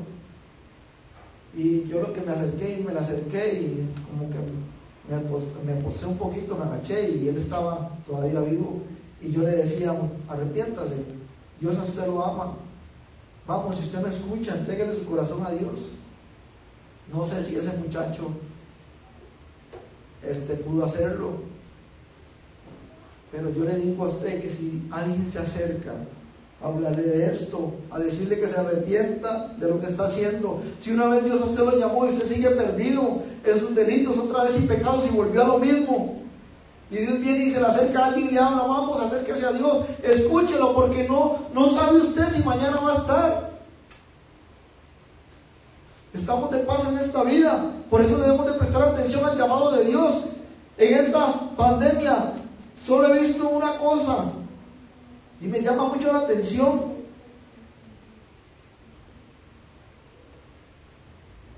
Y 1.54 1.84
yo 1.84 2.00
lo 2.00 2.12
que 2.12 2.22
me 2.22 2.32
acerqué 2.32 2.78
y 2.80 2.82
me 2.82 2.92
la 2.92 3.00
acerqué, 3.00 3.52
y 3.60 3.88
como 4.10 4.30
que 4.30 4.38
me, 5.08 5.74
me 5.74 5.80
posé 5.82 6.06
un 6.06 6.16
poquito, 6.16 6.56
me 6.56 6.64
agaché, 6.64 7.10
y 7.10 7.28
él 7.28 7.36
estaba 7.36 7.90
todavía 8.06 8.40
vivo. 8.40 8.80
Y 9.20 9.30
yo 9.30 9.42
le 9.42 9.50
decía, 9.50 9.94
arrepiéntase, 10.28 10.94
Dios 11.60 11.78
a 11.78 11.84
usted 11.84 12.06
lo 12.06 12.24
ama. 12.24 12.54
Vamos, 13.46 13.76
si 13.76 13.84
usted 13.84 14.00
me 14.00 14.08
escucha, 14.08 14.56
entréguele 14.56 14.94
su 14.94 15.04
corazón 15.04 15.44
a 15.46 15.50
Dios. 15.50 15.92
No 17.12 17.24
sé 17.24 17.44
si 17.44 17.56
ese 17.56 17.76
muchacho 17.76 18.30
este, 20.28 20.54
pudo 20.54 20.84
hacerlo, 20.84 21.30
pero 23.30 23.50
yo 23.50 23.64
le 23.64 23.76
digo 23.76 24.04
a 24.04 24.08
usted 24.08 24.42
que 24.42 24.50
si 24.50 24.86
alguien 24.90 25.26
se 25.26 25.38
acerca, 25.38 25.92
háblale 26.62 27.02
de 27.02 27.26
esto, 27.26 27.72
a 27.90 27.98
decirle 27.98 28.38
que 28.38 28.48
se 28.48 28.60
arrepienta 28.60 29.54
de 29.58 29.68
lo 29.68 29.80
que 29.80 29.86
está 29.86 30.04
haciendo. 30.04 30.60
Si 30.80 30.92
una 30.92 31.08
vez 31.08 31.24
Dios 31.24 31.40
a 31.40 31.46
usted 31.46 31.64
lo 31.64 31.78
llamó 31.78 32.06
y 32.06 32.10
usted 32.10 32.26
sigue 32.26 32.50
perdido 32.50 33.22
en 33.44 33.58
sus 33.58 33.74
delitos, 33.74 34.18
otra 34.18 34.44
vez 34.44 34.62
y 34.62 34.66
pecados 34.66 35.06
y 35.10 35.14
volvió 35.16 35.42
a 35.42 35.48
lo 35.48 35.58
mismo, 35.58 36.22
y 36.90 36.96
Dios 36.98 37.20
viene 37.20 37.46
y 37.46 37.50
se 37.50 37.58
le 37.58 37.66
acerca 37.66 38.00
a 38.00 38.06
alguien 38.08 38.28
y 38.28 38.30
le 38.32 38.38
habla, 38.38 38.64
vamos, 38.64 39.00
acérquese 39.00 39.46
a 39.46 39.52
Dios, 39.52 39.86
escúchelo 40.02 40.74
porque 40.74 41.08
no, 41.08 41.38
no 41.54 41.66
sabe 41.66 42.00
usted 42.00 42.28
si 42.28 42.42
mañana 42.42 42.80
va 42.80 42.92
a 42.92 42.96
estar. 42.96 43.51
Estamos 46.14 46.50
de 46.50 46.58
paso 46.58 46.90
en 46.90 46.98
esta 46.98 47.22
vida, 47.22 47.72
por 47.88 48.00
eso 48.00 48.18
debemos 48.18 48.46
de 48.46 48.52
prestar 48.52 48.82
atención 48.82 49.24
al 49.24 49.38
llamado 49.38 49.72
de 49.72 49.84
Dios. 49.84 50.24
En 50.76 50.94
esta 50.94 51.32
pandemia 51.56 52.34
solo 52.84 53.14
he 53.14 53.20
visto 53.20 53.48
una 53.48 53.76
cosa 53.78 54.24
y 55.40 55.46
me 55.46 55.62
llama 55.62 55.86
mucho 55.86 56.12
la 56.12 56.20
atención. 56.20 56.92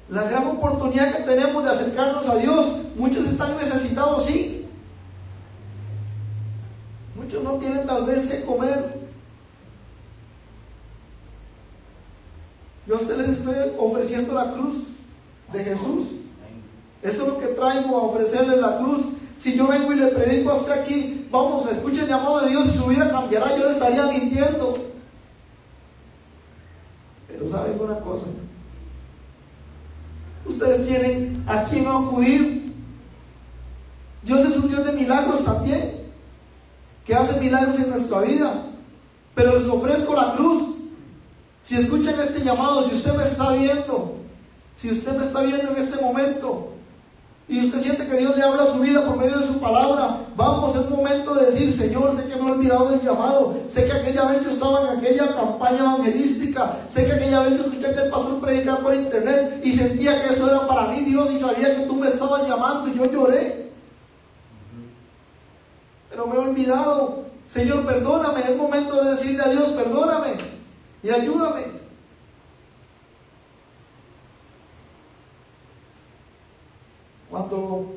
La 0.08 0.22
gran 0.24 0.46
oportunidad 0.46 1.12
que 1.12 1.22
tenemos 1.22 1.64
de 1.64 1.70
acercarnos 1.70 2.28
a 2.28 2.36
Dios, 2.36 2.82
muchos 2.96 3.26
están 3.26 3.56
necesitados, 3.56 4.26
sí, 4.26 4.64
Muchos 7.14 7.42
no 7.42 7.52
tienen 7.54 7.86
tal 7.86 8.04
vez 8.04 8.26
que 8.26 8.44
comer. 8.44 9.03
Yo 12.86 12.96
ustedes 12.96 13.28
les 13.28 13.38
estoy 13.38 13.54
ofreciendo 13.78 14.34
la 14.34 14.52
cruz 14.52 14.76
de 15.52 15.64
Jesús. 15.64 16.04
Eso 17.02 17.22
es 17.22 17.28
lo 17.28 17.38
que 17.38 17.46
traigo 17.48 17.96
a 17.96 18.02
ofrecerle 18.04 18.56
la 18.56 18.78
cruz. 18.78 19.06
Si 19.38 19.56
yo 19.56 19.66
vengo 19.66 19.92
y 19.92 19.96
le 19.96 20.08
predico 20.08 20.50
a 20.50 20.56
usted 20.56 20.72
aquí, 20.72 21.28
vamos, 21.30 21.70
escuche 21.70 22.02
el 22.02 22.08
llamado 22.08 22.40
de 22.40 22.50
Dios 22.50 22.66
y 22.66 22.78
su 22.78 22.86
vida 22.86 23.10
cambiará, 23.10 23.56
yo 23.56 23.64
le 23.64 23.72
estaría 23.72 24.06
mintiendo. 24.06 24.74
Pero 27.28 27.48
saben 27.48 27.78
una 27.80 27.98
cosa, 28.00 28.26
ustedes 30.46 30.86
tienen 30.86 31.44
a 31.46 31.64
quien 31.64 31.86
acudir. 31.86 32.72
Dios 34.22 34.40
es 34.40 34.56
un 34.56 34.68
Dios 34.68 34.86
de 34.86 34.92
milagros 34.92 35.44
también 35.44 36.04
que 37.04 37.14
hace 37.14 37.40
milagros 37.40 37.78
en 37.80 37.90
nuestra 37.90 38.20
vida. 38.20 38.66
Pero 39.34 39.54
les 39.54 39.68
ofrezco 39.68 40.14
la 40.14 40.34
cruz. 40.34 40.73
Si 41.64 41.76
escuchan 41.76 42.20
este 42.20 42.44
llamado, 42.44 42.84
si 42.84 42.94
usted 42.94 43.14
me 43.14 43.24
está 43.24 43.52
viendo, 43.52 44.16
si 44.76 44.90
usted 44.90 45.16
me 45.16 45.24
está 45.24 45.40
viendo 45.40 45.70
en 45.70 45.76
este 45.78 46.02
momento 46.02 46.72
y 47.48 47.64
usted 47.64 47.80
siente 47.80 48.06
que 48.06 48.18
Dios 48.18 48.36
le 48.36 48.42
habla 48.42 48.66
su 48.66 48.80
vida 48.80 49.06
por 49.06 49.16
medio 49.16 49.38
de 49.38 49.46
su 49.46 49.58
palabra, 49.58 50.18
vamos, 50.36 50.76
es 50.76 50.90
momento 50.90 51.34
de 51.34 51.46
decir, 51.46 51.72
Señor, 51.72 52.14
sé 52.16 52.28
que 52.28 52.36
me 52.36 52.48
he 52.48 52.52
olvidado 52.52 52.90
del 52.90 53.00
llamado, 53.00 53.56
sé 53.68 53.86
que 53.86 53.92
aquella 53.92 54.24
vez 54.26 54.44
yo 54.44 54.50
estaba 54.50 54.82
en 54.82 54.98
aquella 54.98 55.34
campaña 55.34 55.78
evangelística, 55.78 56.80
sé 56.86 57.06
que 57.06 57.12
aquella 57.12 57.40
vez 57.40 57.58
yo 57.58 57.64
escuché 57.64 57.94
que 57.94 58.00
el 58.02 58.10
pastor 58.10 58.40
predicar 58.40 58.80
por 58.80 58.94
internet 58.94 59.62
y 59.64 59.72
sentía 59.72 60.22
que 60.22 60.34
eso 60.34 60.50
era 60.50 60.66
para 60.66 60.88
mí, 60.88 61.00
Dios, 61.00 61.32
y 61.32 61.38
sabía 61.38 61.74
que 61.74 61.86
tú 61.86 61.94
me 61.94 62.08
estabas 62.08 62.46
llamando 62.46 62.90
y 62.90 62.94
yo 62.94 63.10
lloré 63.10 63.64
pero 66.10 66.28
me 66.28 66.36
he 66.36 66.38
olvidado. 66.38 67.24
Señor, 67.48 67.84
perdóname. 67.84 68.42
Es 68.48 68.56
momento 68.56 69.02
de 69.02 69.10
decirle 69.10 69.42
a 69.42 69.48
Dios, 69.48 69.70
perdóname 69.70 70.54
y 71.04 71.10
ayúdame. 71.10 71.84
Cuando, 77.30 77.94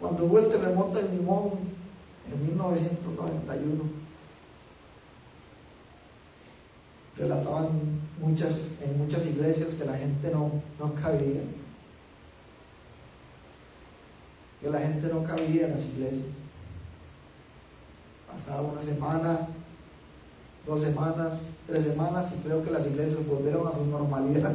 cuando 0.00 0.24
hubo 0.24 0.38
el 0.38 0.48
terremoto 0.48 0.98
en 0.98 1.10
Limón 1.16 1.50
en 2.32 2.46
1991, 2.46 3.84
relataban 7.18 7.68
muchas, 8.18 8.72
en 8.82 8.98
muchas 8.98 9.26
iglesias 9.26 9.74
que 9.74 9.84
la 9.84 9.98
gente 9.98 10.30
no, 10.30 10.50
no 10.78 10.94
cabía 10.94 11.42
que 14.60 14.70
la 14.70 14.80
gente 14.80 15.08
no 15.08 15.22
cabía 15.22 15.66
en 15.66 15.72
las 15.72 15.84
iglesias. 15.84 16.26
Pasaba 18.26 18.62
una 18.62 18.80
semana, 18.80 19.48
dos 20.66 20.80
semanas, 20.80 21.42
tres 21.66 21.84
semanas 21.84 22.32
y 22.36 22.40
creo 22.42 22.62
que 22.64 22.70
las 22.70 22.86
iglesias 22.86 23.26
volvieron 23.26 23.66
a 23.68 23.72
su 23.72 23.86
normalidad. 23.86 24.52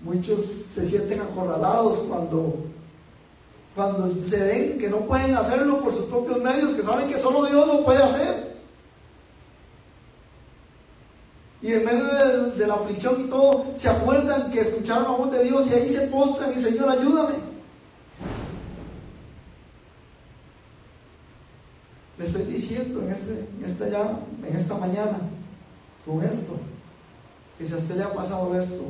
Muchos 0.00 0.40
se 0.74 0.84
sienten 0.84 1.20
acorralados 1.20 1.98
cuando, 2.08 2.56
cuando 3.74 4.20
se 4.20 4.44
ven 4.44 4.78
que 4.78 4.90
no 4.90 4.98
pueden 5.00 5.34
hacerlo 5.36 5.80
por 5.80 5.94
sus 5.94 6.06
propios 6.06 6.42
medios, 6.42 6.74
que 6.74 6.82
saben 6.82 7.08
que 7.08 7.18
solo 7.18 7.46
Dios 7.46 7.66
lo 7.66 7.84
puede 7.84 8.02
hacer. 8.02 8.54
Y 11.62 11.72
en 11.72 11.84
medio 11.84 12.04
de, 12.56 12.66
la 12.66 12.74
aflicción 12.74 13.22
y 13.22 13.24
todo, 13.24 13.64
se 13.76 13.88
acuerdan 13.88 14.50
que 14.50 14.60
escucharon 14.60 15.04
la 15.04 15.10
voz 15.10 15.32
de 15.32 15.44
Dios 15.44 15.70
y 15.70 15.74
ahí 15.74 15.88
se 15.88 16.08
postran 16.08 16.52
y 16.52 16.60
Señor, 16.60 16.90
ayúdame. 16.90 17.53
Le 22.24 22.30
estoy 22.30 22.44
diciendo 22.44 23.02
en, 23.02 23.10
este, 23.10 23.46
esta 23.62 23.86
ya, 23.86 24.18
en 24.48 24.56
esta 24.56 24.78
mañana, 24.78 25.18
con 26.06 26.24
esto, 26.24 26.56
que 27.58 27.66
si 27.66 27.74
a 27.74 27.76
usted 27.76 27.96
le 27.96 28.02
ha 28.02 28.14
pasado 28.14 28.58
esto, 28.58 28.82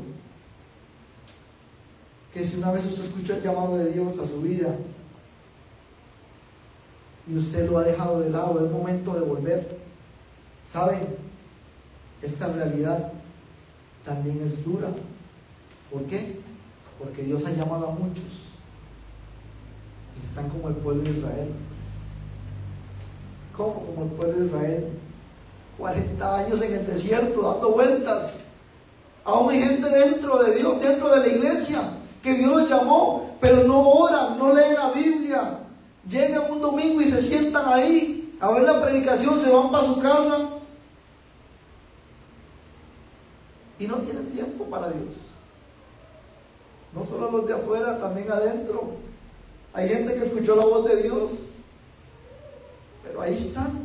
que 2.33 2.45
si 2.45 2.59
una 2.59 2.71
vez 2.71 2.87
usted 2.87 3.07
escucha 3.07 3.37
el 3.37 3.43
llamado 3.43 3.77
de 3.77 3.91
Dios 3.91 4.21
a 4.21 4.27
su 4.29 4.41
vida 4.41 4.77
y 7.27 7.37
usted 7.37 7.69
lo 7.69 7.79
ha 7.79 7.83
dejado 7.83 8.21
de 8.21 8.31
lado, 8.31 8.65
es 8.65 8.71
momento 8.71 9.15
de 9.15 9.23
volver. 9.23 9.79
¿Sabe? 10.71 11.01
Esta 12.23 12.53
realidad 12.53 13.15
también 14.05 14.41
es 14.45 14.65
dura. 14.65 14.91
¿Por 15.91 16.05
qué? 16.05 16.39
Porque 17.01 17.25
Dios 17.25 17.45
ha 17.47 17.51
llamado 17.51 17.89
a 17.89 17.95
muchos 17.95 18.53
y 20.23 20.25
están 20.25 20.49
como 20.51 20.69
el 20.69 20.77
pueblo 20.77 21.03
de 21.03 21.19
Israel 21.19 21.49
como, 23.57 23.87
como 23.87 24.05
el 24.05 24.11
pueblo 24.11 24.41
de 24.41 24.47
Israel. 24.47 24.89
40 25.79 26.37
años 26.37 26.63
en 26.63 26.75
el 26.75 26.87
desierto, 26.87 27.43
dando 27.43 27.71
vueltas. 27.71 28.31
Aún 29.25 29.51
hay 29.51 29.63
gente 29.63 29.89
dentro 29.89 30.43
de 30.43 30.55
Dios, 30.57 30.81
dentro 30.81 31.11
de 31.11 31.21
la 31.21 31.29
iglesia, 31.29 31.81
que 32.23 32.35
Dios 32.35 32.69
llamó, 32.69 33.37
pero 33.41 33.65
no 33.65 33.89
oran, 33.89 34.39
no 34.39 34.53
leen 34.53 34.75
la 34.75 34.91
Biblia. 34.91 35.59
Llegan 36.09 36.51
un 36.51 36.61
domingo 36.61 37.01
y 37.01 37.07
se 37.07 37.21
sientan 37.21 37.65
ahí 37.67 38.37
a 38.41 38.51
ver 38.51 38.63
la 38.63 38.83
predicación, 38.83 39.41
se 39.41 39.51
van 39.51 39.71
para 39.71 39.87
su 39.87 40.01
casa 40.01 40.51
y 43.79 43.87
no 43.87 43.97
tienen 43.97 44.31
tiempo 44.31 44.65
para 44.65 44.89
Dios. 44.89 45.15
No 46.95 47.05
solo 47.05 47.31
los 47.31 47.47
de 47.47 47.55
afuera, 47.55 47.99
también 47.99 48.31
adentro. 48.31 48.93
Hay 49.73 49.89
gente 49.89 50.15
que 50.15 50.27
escuchó 50.27 50.55
la 50.55 50.65
voz 50.65 50.85
de 50.85 51.03
Dios, 51.03 51.33
pero 53.05 53.21
ahí 53.21 53.35
están. 53.35 53.85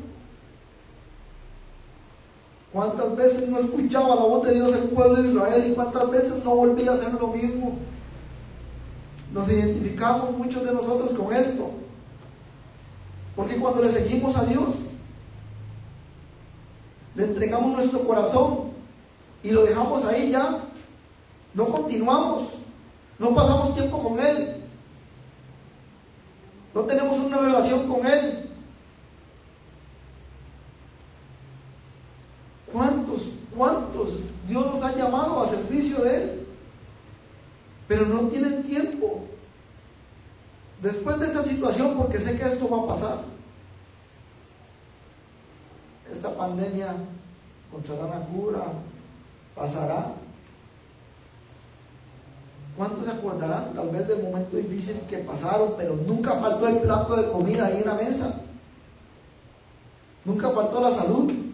¿Cuántas 2.72 3.16
veces 3.16 3.50
no 3.50 3.60
escuchaba 3.60 4.16
la 4.16 4.22
voz 4.22 4.48
de 4.48 4.54
Dios 4.54 4.76
el 4.76 4.90
pueblo 4.90 5.22
de 5.22 5.30
Israel 5.30 5.72
y 5.72 5.76
cuántas 5.76 6.10
veces 6.10 6.44
no 6.44 6.56
volvía 6.56 6.92
a 6.92 6.94
hacer 6.94 7.14
lo 7.14 7.28
mismo? 7.30 7.78
Nos 9.34 9.50
identificamos 9.50 10.38
muchos 10.38 10.64
de 10.64 10.74
nosotros 10.74 11.14
con 11.14 11.34
esto. 11.34 11.72
Porque 13.36 13.58
cuando 13.60 13.82
le 13.82 13.92
seguimos 13.92 14.36
a 14.36 14.46
Dios, 14.46 14.76
le 17.16 17.26
entregamos 17.26 17.72
nuestro 17.72 18.02
corazón 18.02 18.70
y 19.44 19.52
lo 19.52 19.66
dejamos 19.66 20.06
ahí 20.06 20.32
ya, 20.32 20.60
no 21.54 21.66
continuamos, 21.66 22.50
no 23.18 23.34
pasamos 23.34 23.74
tiempo 23.74 24.02
con 24.02 24.20
Él, 24.20 24.64
no 26.74 26.82
tenemos 26.82 27.18
una 27.18 27.40
relación 27.40 27.88
con 27.88 28.06
Él. 28.06 28.49
¿Cuántos, 33.56 34.22
Dios 34.48 34.66
nos 34.66 34.84
ha 34.84 34.96
llamado 34.96 35.42
a 35.42 35.48
servicio 35.48 36.04
de 36.04 36.16
Él? 36.16 36.48
Pero 37.88 38.06
no 38.06 38.28
tienen 38.30 38.64
tiempo. 38.64 39.26
Después 40.82 41.20
de 41.20 41.26
esta 41.26 41.44
situación, 41.44 41.96
porque 41.98 42.20
sé 42.20 42.38
que 42.38 42.46
esto 42.46 42.70
va 42.70 42.84
a 42.84 42.88
pasar, 42.88 43.18
esta 46.12 46.36
pandemia 46.36 46.96
encontrará 47.68 48.06
una 48.06 48.26
cura, 48.28 48.64
pasará. 49.56 50.14
¿Cuántos 52.78 53.06
se 53.06 53.12
acordarán 53.12 53.74
tal 53.74 53.90
vez 53.90 54.08
del 54.08 54.24
momento 54.24 54.56
difícil 54.56 55.02
que 55.10 55.18
pasaron, 55.18 55.74
pero 55.78 55.96
nunca 55.96 56.36
faltó 56.36 56.68
el 56.68 56.78
plato 56.78 57.16
de 57.18 57.30
comida 57.30 57.66
ahí 57.66 57.82
en 57.82 57.88
la 57.88 57.96
mesa? 57.96 58.42
Nunca 60.24 60.50
faltó 60.52 60.80
la 60.80 60.92
salud. 60.92 61.49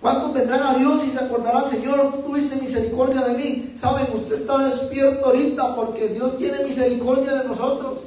¿Cuántos 0.00 0.32
vendrán 0.32 0.62
a 0.62 0.74
Dios 0.74 1.04
y 1.04 1.10
se 1.10 1.18
acordarán, 1.18 1.68
Señor, 1.68 2.12
tú 2.14 2.22
tuviste 2.28 2.62
misericordia 2.62 3.22
de 3.22 3.34
mí? 3.34 3.74
Saben, 3.76 4.06
usted 4.14 4.36
está 4.36 4.58
despierto 4.58 5.26
ahorita 5.26 5.74
porque 5.74 6.08
Dios 6.08 6.38
tiene 6.38 6.62
misericordia 6.62 7.34
de 7.34 7.48
nosotros. 7.48 7.98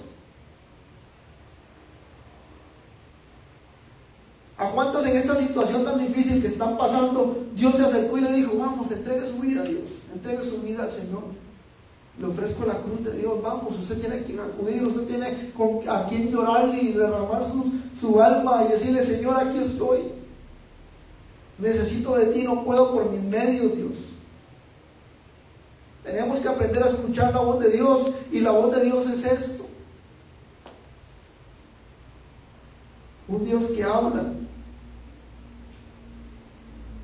¿A 4.57 4.69
cuántos 4.69 5.05
en 5.05 5.17
esta 5.17 5.35
situación 5.35 5.83
tan 5.83 5.99
difícil 5.99 6.41
que 6.41 6.47
están 6.47 6.77
pasando, 6.77 7.45
Dios 7.55 7.75
se 7.75 7.83
acercó 7.83 8.17
y 8.19 8.21
le 8.21 8.31
dijo, 8.33 8.57
vamos, 8.57 8.89
entregue 8.91 9.25
su 9.25 9.41
vida 9.41 9.61
a 9.61 9.65
Dios, 9.65 10.03
entregue 10.13 10.43
su 10.43 10.61
vida 10.61 10.83
al 10.83 10.91
Señor? 10.91 11.23
Le 12.19 12.27
ofrezco 12.27 12.65
la 12.65 12.75
cruz 12.75 13.03
de 13.03 13.17
Dios, 13.17 13.41
vamos, 13.41 13.77
usted 13.77 13.99
tiene 13.99 14.17
a 14.17 14.23
quien 14.23 14.39
acudir, 14.39 14.83
usted 14.83 15.07
tiene 15.07 15.51
a 15.89 16.05
quien 16.05 16.29
llorarle 16.29 16.79
y 16.79 16.93
derramar 16.93 17.41
su 17.43 18.21
alma 18.21 18.63
y 18.65 18.71
decirle, 18.71 19.03
Señor, 19.03 19.35
aquí 19.37 19.57
estoy. 19.57 20.20
Necesito 21.61 22.17
de 22.17 22.25
ti, 22.25 22.43
no 22.43 22.65
puedo 22.65 22.91
por 22.91 23.11
mis 23.11 23.21
medios, 23.21 23.75
Dios. 23.75 23.97
Tenemos 26.03 26.39
que 26.39 26.49
aprender 26.49 26.83
a 26.83 26.89
escuchar 26.89 27.31
la 27.31 27.41
voz 27.41 27.59
de 27.59 27.69
Dios 27.69 28.13
y 28.31 28.39
la 28.39 28.51
voz 28.51 28.75
de 28.75 28.83
Dios 28.83 29.07
es 29.07 29.23
esto. 29.23 29.65
Un 33.27 33.45
Dios 33.45 33.67
que 33.67 33.83
habla, 33.83 34.33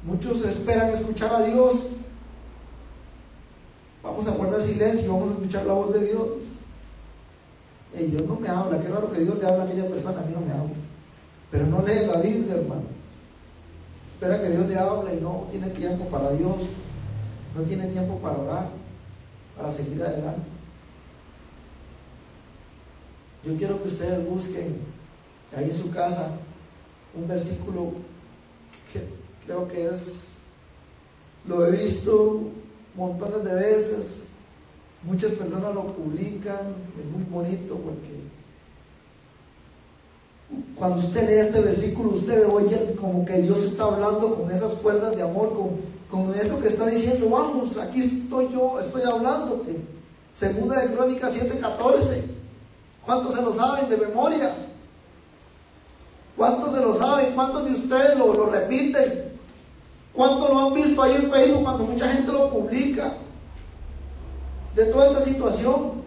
Muchos 0.07 0.41
esperan 0.45 0.89
escuchar 0.91 1.35
a 1.35 1.43
Dios. 1.43 1.89
Vamos 4.01 4.25
a 4.25 4.31
guardar 4.31 4.61
silencio, 4.61 5.11
vamos 5.11 5.31
a 5.31 5.33
escuchar 5.33 5.65
la 5.65 5.73
voz 5.73 5.93
de 5.93 6.05
Dios. 6.05 6.27
Y 7.93 8.03
Dios 8.05 8.21
no 8.23 8.37
me 8.37 8.47
habla, 8.47 8.79
qué 8.79 8.87
raro 8.87 9.11
que 9.11 9.19
Dios 9.19 9.37
le 9.37 9.45
habla 9.45 9.63
a 9.63 9.67
aquella 9.67 9.89
persona, 9.89 10.21
a 10.21 10.25
mí 10.25 10.33
no 10.33 10.39
me 10.39 10.53
habla. 10.53 10.75
Pero 11.51 11.67
no 11.67 11.81
lee 11.85 12.05
la 12.05 12.21
Biblia, 12.21 12.55
hermano. 12.55 12.96
Espera 14.17 14.41
que 14.41 14.49
Dios 14.49 14.67
le 14.67 14.75
hable 14.75 15.13
y 15.13 15.21
no 15.21 15.47
tiene 15.51 15.69
tiempo 15.69 16.05
para 16.05 16.31
Dios, 16.31 16.63
no 17.55 17.61
tiene 17.61 17.85
tiempo 17.89 18.17
para 18.17 18.39
orar, 18.39 18.69
para 19.55 19.71
seguir 19.71 20.01
adelante. 20.01 20.41
Yo 23.45 23.55
quiero 23.57 23.79
que 23.79 23.89
ustedes 23.89 24.27
busquen 24.27 24.79
ahí 25.55 25.65
en 25.65 25.73
su 25.73 25.91
casa 25.91 26.31
un 27.13 27.27
versículo 27.27 27.91
que 28.91 29.07
Creo 29.45 29.67
que 29.67 29.85
es, 29.85 30.29
lo 31.45 31.67
he 31.67 31.71
visto 31.71 32.41
montones 32.95 33.43
de 33.43 33.53
veces, 33.53 34.23
muchas 35.03 35.33
personas 35.33 35.75
lo 35.75 35.85
publican, 35.85 36.73
es 36.99 37.05
muy 37.05 37.23
bonito 37.29 37.75
porque 37.75 38.26
cuando 40.75 40.99
usted 40.99 41.27
lee 41.27 41.39
este 41.39 41.59
versículo, 41.59 42.11
usted 42.11 42.47
oye 42.47 42.95
como 42.95 43.25
que 43.25 43.41
Dios 43.41 43.63
está 43.63 43.85
hablando 43.85 44.35
con 44.35 44.49
esas 44.51 44.75
cuerdas 44.75 45.15
de 45.15 45.23
amor, 45.23 45.53
con, 45.55 45.71
con 46.09 46.33
eso 46.35 46.61
que 46.61 46.69
está 46.69 46.85
diciendo, 46.85 47.29
vamos, 47.29 47.77
aquí 47.77 48.01
estoy 48.01 48.49
yo, 48.53 48.79
estoy 48.79 49.01
hablándote. 49.03 49.81
Segunda 50.33 50.79
de 50.79 50.93
Crónicas 50.93 51.35
7:14. 51.35 52.23
¿Cuántos 53.05 53.33
se 53.33 53.41
lo 53.41 53.53
saben 53.53 53.89
de 53.89 53.97
memoria? 53.97 54.53
¿Cuántos 56.35 56.73
se 56.73 56.81
lo 56.81 56.93
saben? 56.93 57.33
¿Cuántos 57.33 57.65
de 57.65 57.71
ustedes 57.71 58.17
lo, 58.17 58.33
lo 58.33 58.45
repiten? 58.45 59.31
¿Cuánto 60.13 60.47
lo 60.47 60.59
han 60.59 60.73
visto 60.73 61.01
ahí 61.01 61.15
en 61.15 61.31
Facebook 61.31 61.63
cuando 61.63 61.83
mucha 61.85 62.11
gente 62.11 62.31
lo 62.31 62.49
publica? 62.51 63.13
De 64.75 64.85
toda 64.85 65.07
esta 65.07 65.21
situación. 65.23 66.06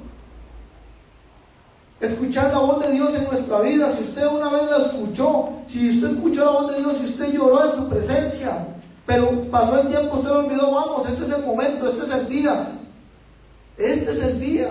Escuchar 2.01 2.51
la 2.51 2.61
voz 2.61 2.81
de 2.81 2.93
Dios 2.93 3.15
en 3.15 3.25
nuestra 3.25 3.61
vida. 3.61 3.91
Si 3.93 4.05
usted 4.05 4.27
una 4.27 4.49
vez 4.49 4.71
la 4.71 4.79
escuchó, 4.79 5.51
si 5.69 5.91
usted 5.91 6.17
escuchó 6.17 6.45
la 6.47 6.51
voz 6.53 6.73
de 6.73 6.79
Dios, 6.79 6.97
si 6.97 7.07
usted 7.07 7.33
lloró 7.33 7.63
en 7.63 7.77
su 7.77 7.89
presencia, 7.91 8.67
pero 9.05 9.51
pasó 9.51 9.83
el 9.83 9.89
tiempo, 9.89 10.17
usted 10.17 10.31
lo 10.31 10.39
olvidó, 10.47 10.73
vamos, 10.73 11.07
este 11.09 11.25
es 11.25 11.31
el 11.33 11.45
momento, 11.45 11.87
este 11.87 12.07
es 12.07 12.13
el 12.13 12.29
día. 12.29 12.69
Este 13.77 14.11
es 14.11 14.23
el 14.23 14.41
día. 14.41 14.71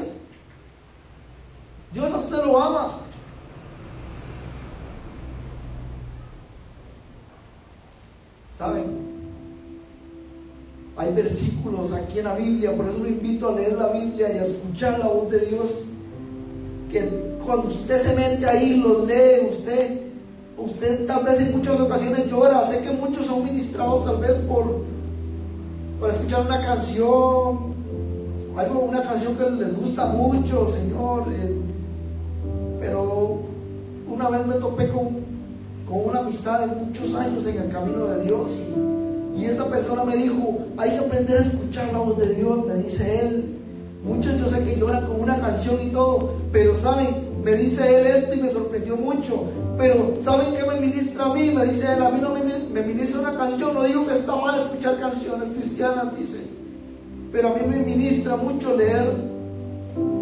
Dios 1.94 2.12
a 2.14 2.18
usted 2.18 2.44
lo 2.46 2.62
ama. 2.62 3.00
¿Saben? 8.58 9.20
Hay 10.98 11.14
versículos 11.14 11.94
aquí 11.94 12.20
en 12.20 12.26
la 12.26 12.36
Biblia, 12.36 12.76
por 12.76 12.88
eso 12.88 13.00
lo 13.00 13.08
invito 13.08 13.50
a 13.50 13.54
leer 13.54 13.74
la 13.74 13.88
Biblia 13.94 14.34
y 14.34 14.38
a 14.38 14.44
escuchar 14.44 15.00
la 15.00 15.08
voz 15.08 15.30
de 15.32 15.40
Dios. 15.46 15.70
Que 16.90 17.38
cuando 17.46 17.68
usted 17.68 18.02
se 18.02 18.16
mete 18.16 18.46
ahí, 18.46 18.78
los 18.78 19.06
lee, 19.06 19.48
usted, 19.50 20.02
usted 20.58 21.06
tal 21.06 21.24
vez 21.24 21.40
en 21.42 21.58
muchas 21.58 21.80
ocasiones 21.80 22.30
llora. 22.30 22.66
Sé 22.68 22.82
que 22.82 22.92
muchos 22.92 23.26
son 23.26 23.46
ministrados 23.46 24.06
tal 24.06 24.18
vez 24.18 24.38
por, 24.48 24.84
por 26.00 26.10
escuchar 26.10 26.46
una 26.46 26.62
canción, 26.62 27.74
algo, 28.58 28.80
una 28.80 29.04
canción 29.04 29.36
que 29.36 29.50
les 29.52 29.76
gusta 29.76 30.08
mucho, 30.08 30.68
Señor. 30.70 31.24
Eh, 31.32 31.58
pero 32.80 33.40
una 34.08 34.30
vez 34.30 34.48
me 34.48 34.56
topé 34.56 34.90
con, 34.90 35.20
con 35.88 36.10
una 36.10 36.20
amistad 36.20 36.62
de 36.62 36.76
muchos 36.76 37.14
años 37.16 37.46
en 37.46 37.60
el 37.60 37.70
camino 37.70 38.06
de 38.06 38.24
Dios 38.24 38.50
y 38.52 39.00
y 39.40 39.46
esa 39.46 39.70
persona 39.70 40.04
me 40.04 40.18
dijo, 40.18 40.60
hay 40.76 40.92
que 40.92 40.98
aprender 40.98 41.38
a 41.38 41.42
escuchar 41.42 41.94
la 41.94 42.00
voz 42.00 42.18
de 42.18 42.36
Dios, 42.36 42.66
me 42.66 42.74
dice 42.76 43.22
él. 43.22 43.59
Muchos 44.04 44.40
yo 44.40 44.48
sé 44.48 44.64
que 44.64 44.80
lloran 44.80 45.06
con 45.06 45.22
una 45.22 45.40
canción 45.40 45.78
y 45.82 45.90
todo, 45.92 46.34
pero 46.52 46.74
saben, 46.76 47.08
me 47.44 47.54
dice 47.54 48.00
él 48.00 48.08
esto 48.08 48.34
y 48.34 48.42
me 48.42 48.50
sorprendió 48.50 48.96
mucho. 48.96 49.46
Pero 49.78 50.14
¿saben 50.22 50.56
qué 50.56 50.64
me 50.64 50.80
ministra 50.80 51.26
a 51.26 51.34
mí? 51.34 51.52
Me 51.52 51.66
dice 51.66 51.94
él, 51.94 52.02
a 52.04 52.10
mí 52.10 52.20
no 52.22 52.34
me, 52.34 52.42
me 52.44 52.82
ministra 52.82 53.22
una 53.22 53.38
canción, 53.38 53.74
no 53.74 53.84
digo 53.84 54.08
que 54.08 54.14
está 54.14 54.36
mal 54.36 54.60
escuchar 54.60 55.00
canciones 55.00 55.50
cristianas, 55.50 56.18
dice. 56.18 56.40
Pero 57.32 57.50
a 57.50 57.54
mí 57.56 57.62
me 57.68 57.78
ministra 57.78 58.36
mucho 58.36 58.76
leer 58.76 59.12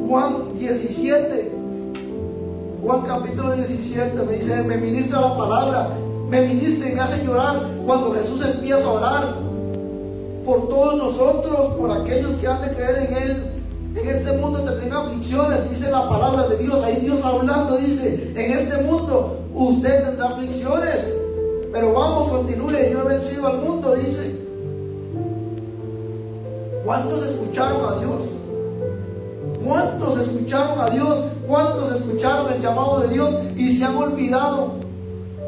Juan 0.07 0.57
17. 0.57 1.51
Juan 2.83 3.01
capítulo 3.01 3.55
17 3.55 4.21
me 4.23 4.37
dice, 4.37 4.63
me 4.63 4.77
ministra 4.77 5.21
la 5.21 5.37
palabra 5.37 5.89
me 6.29 6.41
ministra 6.41 6.89
y 6.89 6.93
me 6.93 7.01
hace 7.01 7.25
llorar 7.25 7.65
cuando 7.85 8.13
Jesús 8.13 8.43
empieza 8.45 8.83
a 8.83 8.91
orar 8.91 9.35
por 10.45 10.67
todos 10.69 10.97
nosotros, 10.97 11.73
por 11.75 11.91
aquellos 11.91 12.35
que 12.35 12.47
han 12.47 12.61
de 12.61 12.73
creer 12.73 13.07
en 13.09 13.17
Él. 13.17 13.56
En 13.97 14.07
este 14.07 14.31
mundo 14.33 14.59
tendrán 14.59 14.93
aflicciones, 14.93 15.69
dice 15.69 15.91
la 15.91 16.07
palabra 16.07 16.47
de 16.47 16.57
Dios. 16.57 16.83
Ahí 16.83 16.97
Dios 16.97 17.23
hablando 17.23 17.77
dice, 17.77 18.31
en 18.35 18.51
este 18.51 18.83
mundo 18.83 19.39
usted 19.53 20.05
tendrá 20.05 20.27
aflicciones. 20.27 21.13
Pero 21.71 21.93
vamos, 21.93 22.27
continúe, 22.27 22.91
yo 22.91 23.01
he 23.01 23.07
vencido 23.07 23.47
al 23.47 23.57
mundo, 23.59 23.95
dice. 23.95 24.35
¿Cuántos 26.85 27.25
escucharon 27.25 27.93
a 27.93 27.99
Dios? 27.99 28.23
¿Cuántos 29.65 30.19
escucharon 30.19 30.79
a 30.79 30.89
Dios? 30.89 31.23
¿Cuántos 31.47 31.91
escucharon 31.91 32.53
el 32.53 32.61
llamado 32.61 33.01
de 33.01 33.09
Dios 33.09 33.33
y 33.57 33.71
se 33.71 33.83
han 33.83 33.95
olvidado 33.95 34.87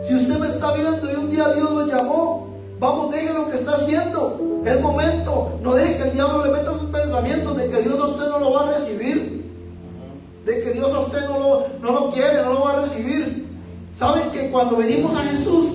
si 0.10 0.16
usted 0.16 0.39
me 0.39 0.47
está 0.47 0.74
viendo 0.74 1.12
y 1.12 1.16
un 1.16 1.30
día 1.30 1.54
Dios 1.54 1.72
lo 1.72 1.86
llamó, 1.86 2.49
vamos, 2.80 3.11
deje 3.11 3.34
lo 3.34 3.49
que 3.49 3.55
está 3.55 3.73
haciendo. 3.73 4.61
Es 4.65 4.82
momento. 4.82 5.59
No 5.63 5.75
deje 5.75 5.97
que 5.97 6.09
el 6.09 6.13
diablo 6.13 6.45
le 6.45 6.51
meta 6.51 6.73
sus 6.73 6.89
pensamientos 6.89 7.57
de 7.57 7.69
que 7.69 7.82
Dios 7.82 7.99
a 7.99 8.05
usted 8.07 8.27
no 8.30 8.39
lo 8.39 8.51
va 8.51 8.69
a 8.69 8.73
recibir. 8.73 9.45
De 10.45 10.61
que 10.61 10.71
Dios 10.71 10.93
a 10.93 10.99
usted 10.99 11.27
no 11.27 11.39
lo, 11.39 11.67
no 11.82 11.91
lo 11.91 12.11
quiere, 12.11 12.43
no 12.43 12.53
lo 12.53 12.61
va 12.61 12.73
a 12.73 12.82
recibir. 12.82 13.47
Saben 13.93 14.32
que 14.32 14.49
cuando 14.49 14.77
venimos 14.77 15.15
a 15.15 15.23
Jesús, 15.23 15.67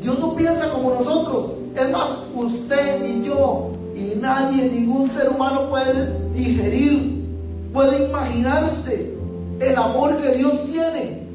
Dios 0.00 0.18
no 0.18 0.34
piensa 0.34 0.70
como 0.70 0.94
nosotros. 0.94 1.52
Es 1.74 1.90
más, 1.90 2.08
usted 2.34 3.02
ni 3.02 3.26
yo 3.26 3.70
y 3.94 4.14
nadie, 4.20 4.70
ningún 4.70 5.08
ser 5.08 5.30
humano 5.30 5.68
puede 5.68 6.30
digerir 6.34 7.16
puede 7.76 8.06
imaginarse 8.06 9.18
el 9.60 9.76
amor 9.76 10.16
que 10.16 10.32
Dios 10.32 10.64
tiene. 10.64 11.26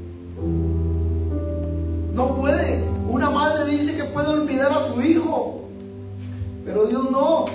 No 2.15 2.35
puede. 2.35 2.90
Una 3.21 3.29
madre 3.29 3.65
dice 3.65 3.95
que 3.97 4.03
puede 4.05 4.29
olvidar 4.29 4.71
a 4.71 4.81
su 4.81 4.99
hijo, 4.99 5.61
pero 6.65 6.85
Dios 6.87 7.11
no. 7.11 7.45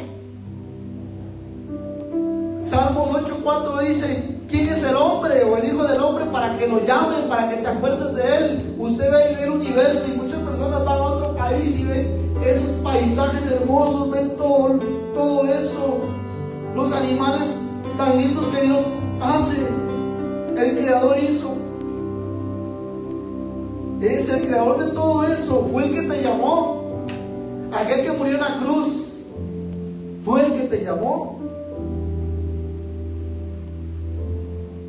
Salmos 2.62 3.10
8:4 3.10 3.80
dice, 3.80 4.38
¿quién 4.48 4.68
es 4.68 4.84
el 4.84 4.94
hombre 4.94 5.42
o 5.42 5.56
el 5.56 5.64
hijo 5.64 5.82
del 5.82 6.00
hombre 6.00 6.26
para 6.26 6.56
que 6.56 6.68
lo 6.68 6.86
llames, 6.86 7.22
para 7.22 7.50
que 7.50 7.56
te 7.56 7.66
acuerdes 7.66 8.14
de 8.14 8.36
él? 8.36 8.76
Usted 8.78 9.10
ve 9.10 9.42
el 9.42 9.50
universo 9.50 10.04
y 10.06 10.16
muchas 10.16 10.38
personas 10.38 10.84
van 10.84 10.98
a 10.98 11.02
otro 11.02 11.34
país 11.34 11.80
y 11.80 11.84
ven 11.84 12.32
esos 12.46 12.70
paisajes 12.84 13.50
hermosos, 13.50 14.08
ven 14.12 14.36
todo, 14.36 14.78
todo 15.14 15.46
eso, 15.46 15.98
los 16.76 16.92
animales 16.92 17.56
tan 17.96 18.16
lindos 18.16 18.46
que 18.54 18.60
Dios 18.60 18.82
hace, 19.20 19.66
el 20.58 20.78
creador 20.78 21.18
hizo. 21.18 21.65
Es 24.00 24.28
el 24.28 24.46
creador 24.46 24.84
de 24.84 24.92
todo 24.92 25.24
eso, 25.24 25.68
fue 25.72 25.86
el 25.86 25.94
que 25.94 26.02
te 26.02 26.22
llamó. 26.22 27.04
Aquel 27.72 28.04
que 28.04 28.12
murió 28.12 28.34
en 28.34 28.40
la 28.40 28.58
cruz, 28.58 29.06
fue 30.24 30.44
el 30.44 30.52
que 30.52 30.68
te 30.68 30.84
llamó. 30.84 31.38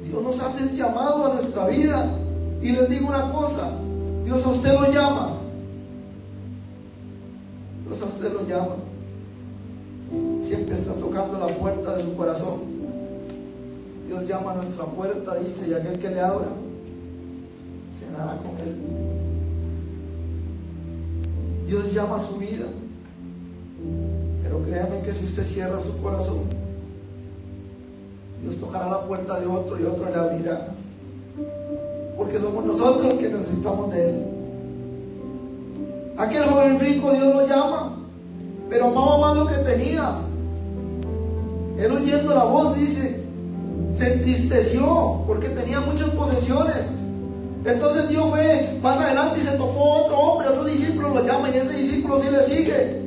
Dios 0.05 0.23
nos 0.23 0.39
hace 0.41 0.63
el 0.63 0.75
llamado 0.75 1.25
a 1.25 1.33
nuestra 1.35 1.67
vida. 1.67 2.11
Y 2.61 2.71
les 2.71 2.89
digo 2.89 3.07
una 3.07 3.31
cosa, 3.31 3.69
Dios 4.25 4.45
a 4.45 4.49
usted 4.49 4.73
lo 4.73 4.91
llama. 4.91 5.37
Dios 7.85 8.01
a 8.01 8.05
usted 8.05 8.33
lo 8.33 8.47
llama. 8.47 8.75
Siempre 10.43 10.75
está 10.75 10.93
tocando 10.93 11.37
la 11.37 11.47
puerta 11.47 11.95
de 11.95 12.03
su 12.03 12.15
corazón. 12.15 12.77
Dios 14.07 14.27
llama 14.27 14.53
a 14.53 14.55
nuestra 14.55 14.85
puerta, 14.85 15.35
dice, 15.35 15.67
y 15.69 15.73
aquel 15.73 15.99
que 15.99 16.09
le 16.09 16.21
abra, 16.21 16.47
Dios 21.67 21.93
llama 21.93 22.15
a 22.15 22.19
su 22.19 22.37
vida. 22.37 22.65
Pero 24.41 24.63
créame 24.63 25.01
que 25.01 25.13
si 25.13 25.25
usted 25.25 25.43
cierra 25.43 25.79
su 25.79 25.97
corazón, 26.01 26.39
Dios 28.41 28.55
tocará 28.57 28.89
la 28.89 29.03
puerta 29.03 29.39
de 29.39 29.47
otro 29.47 29.79
y 29.79 29.83
otro 29.83 30.09
le 30.09 30.15
abrirá. 30.15 30.67
Porque 32.15 32.39
somos 32.39 32.65
nosotros 32.65 33.13
que 33.15 33.29
necesitamos 33.29 33.91
de 33.93 34.09
Él. 34.09 34.25
Aquel 36.17 36.43
joven 36.45 36.79
rico 36.79 37.11
Dios 37.11 37.35
lo 37.35 37.47
llama, 37.47 37.97
pero 38.69 38.87
amaba 38.87 39.17
más 39.19 39.37
lo 39.37 39.47
que 39.47 39.55
tenía. 39.55 40.19
Él 41.77 41.91
oyendo 41.91 42.33
la 42.33 42.45
voz 42.45 42.75
dice, 42.75 43.23
se 43.93 44.13
entristeció 44.13 45.23
porque 45.27 45.49
tenía 45.49 45.81
muchas 45.81 46.09
posesiones. 46.11 47.06
Entonces 47.67 48.07
Dios 48.07 48.29
fue 48.29 48.79
más 48.81 48.97
adelante 48.97 49.39
y 49.41 49.43
se 49.43 49.57
topó 49.57 50.03
otro 50.03 50.17
hombre, 50.17 50.47
otro 50.47 50.63
discípulo 50.63 51.09
lo 51.09 51.25
llama 51.25 51.49
y 51.49 51.57
ese 51.57 51.73
discípulo 51.73 52.17
sí 52.17 52.29
le 52.29 52.41
sigue. 52.43 53.01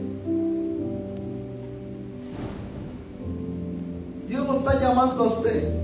Dios 4.29 4.47
no 4.47 4.59
está 4.59 4.79
llamando 4.79 5.25
a 5.25 5.27
usted. 5.29 5.75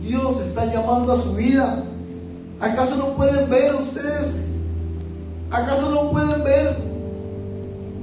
Dios 0.00 0.40
está 0.40 0.66
llamando 0.66 1.12
a 1.12 1.16
su 1.16 1.34
vida. 1.34 1.82
¿Acaso 2.60 2.94
no 2.96 3.08
pueden 3.16 3.50
ver 3.50 3.74
ustedes? 3.74 4.36
¿Acaso 5.50 5.90
no 5.90 6.12
pueden 6.12 6.44
ver 6.44 6.76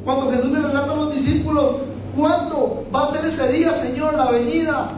cuando 0.04 0.32
Jesús 0.32 0.52
le 0.52 0.60
relata 0.60 0.92
a 0.92 0.96
los 0.96 1.14
discípulos 1.14 1.78
cuándo 2.14 2.86
va 2.94 3.04
a 3.04 3.12
ser 3.12 3.26
ese 3.26 3.54
día, 3.54 3.72
Señor, 3.74 4.16
la 4.16 4.32
venida 4.32 4.90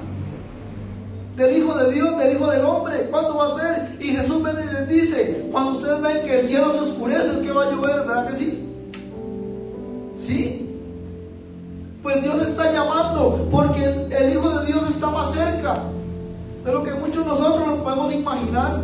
del 1.40 1.58
Hijo 1.58 1.74
de 1.74 1.92
Dios, 1.94 2.18
del 2.18 2.36
Hijo 2.36 2.48
del 2.48 2.66
Hombre? 2.66 3.08
¿Cuándo 3.10 3.36
va 3.36 3.48
a 3.48 3.60
ser? 3.60 3.98
Y 4.00 4.10
Jesús 4.10 4.44
viene 4.44 4.66
y 4.70 4.74
les 4.74 4.88
dice, 4.90 5.48
cuando 5.52 5.80
ustedes 5.80 6.02
ven 6.02 6.26
que 6.26 6.40
el 6.42 6.48
cielo 6.48 6.72
se 6.74 6.80
oscurece, 6.80 7.32
es 7.34 7.40
que 7.40 7.52
va 7.52 7.64
a 7.64 7.72
llover, 7.72 8.06
¿verdad 8.06 8.28
que 8.28 8.36
sí? 8.36 8.66
¿Sí? 10.18 10.66
Pues 12.04 12.22
Dios 12.22 12.42
está 12.42 12.72
llamando 12.72 13.48
porque 13.50 13.84
el 13.84 14.34
Hijo 14.34 14.50
de 14.60 14.66
Dios 14.66 14.90
está 14.90 15.08
más 15.08 15.32
cerca 15.34 15.80
de 16.66 16.72
lo 16.74 16.84
que 16.84 16.94
muchos 16.94 17.26
nosotros 17.26 17.68
nos 17.68 17.78
podemos 17.80 18.14
imaginar. 18.14 18.84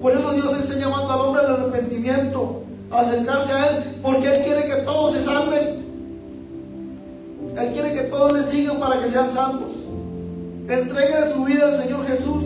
Por 0.00 0.12
eso 0.12 0.32
Dios 0.32 0.58
está 0.58 0.76
llamando 0.76 1.12
al 1.12 1.20
hombre 1.20 1.42
al 1.44 1.52
arrepentimiento, 1.54 2.62
a 2.90 3.00
acercarse 3.00 3.52
a 3.52 3.66
Él, 3.66 3.84
porque 4.02 4.34
Él 4.34 4.44
quiere 4.44 4.66
que 4.66 4.76
todos 4.82 5.14
se 5.14 5.24
salven. 5.24 5.81
Él 7.58 7.72
quiere 7.72 7.92
que 7.92 8.02
todos 8.04 8.32
le 8.32 8.44
sigan 8.44 8.80
para 8.80 9.00
que 9.00 9.10
sean 9.10 9.30
salvos. 9.30 9.72
Entréguele 10.68 11.32
su 11.32 11.44
vida 11.44 11.68
al 11.68 11.82
Señor 11.82 12.06
Jesús. 12.06 12.44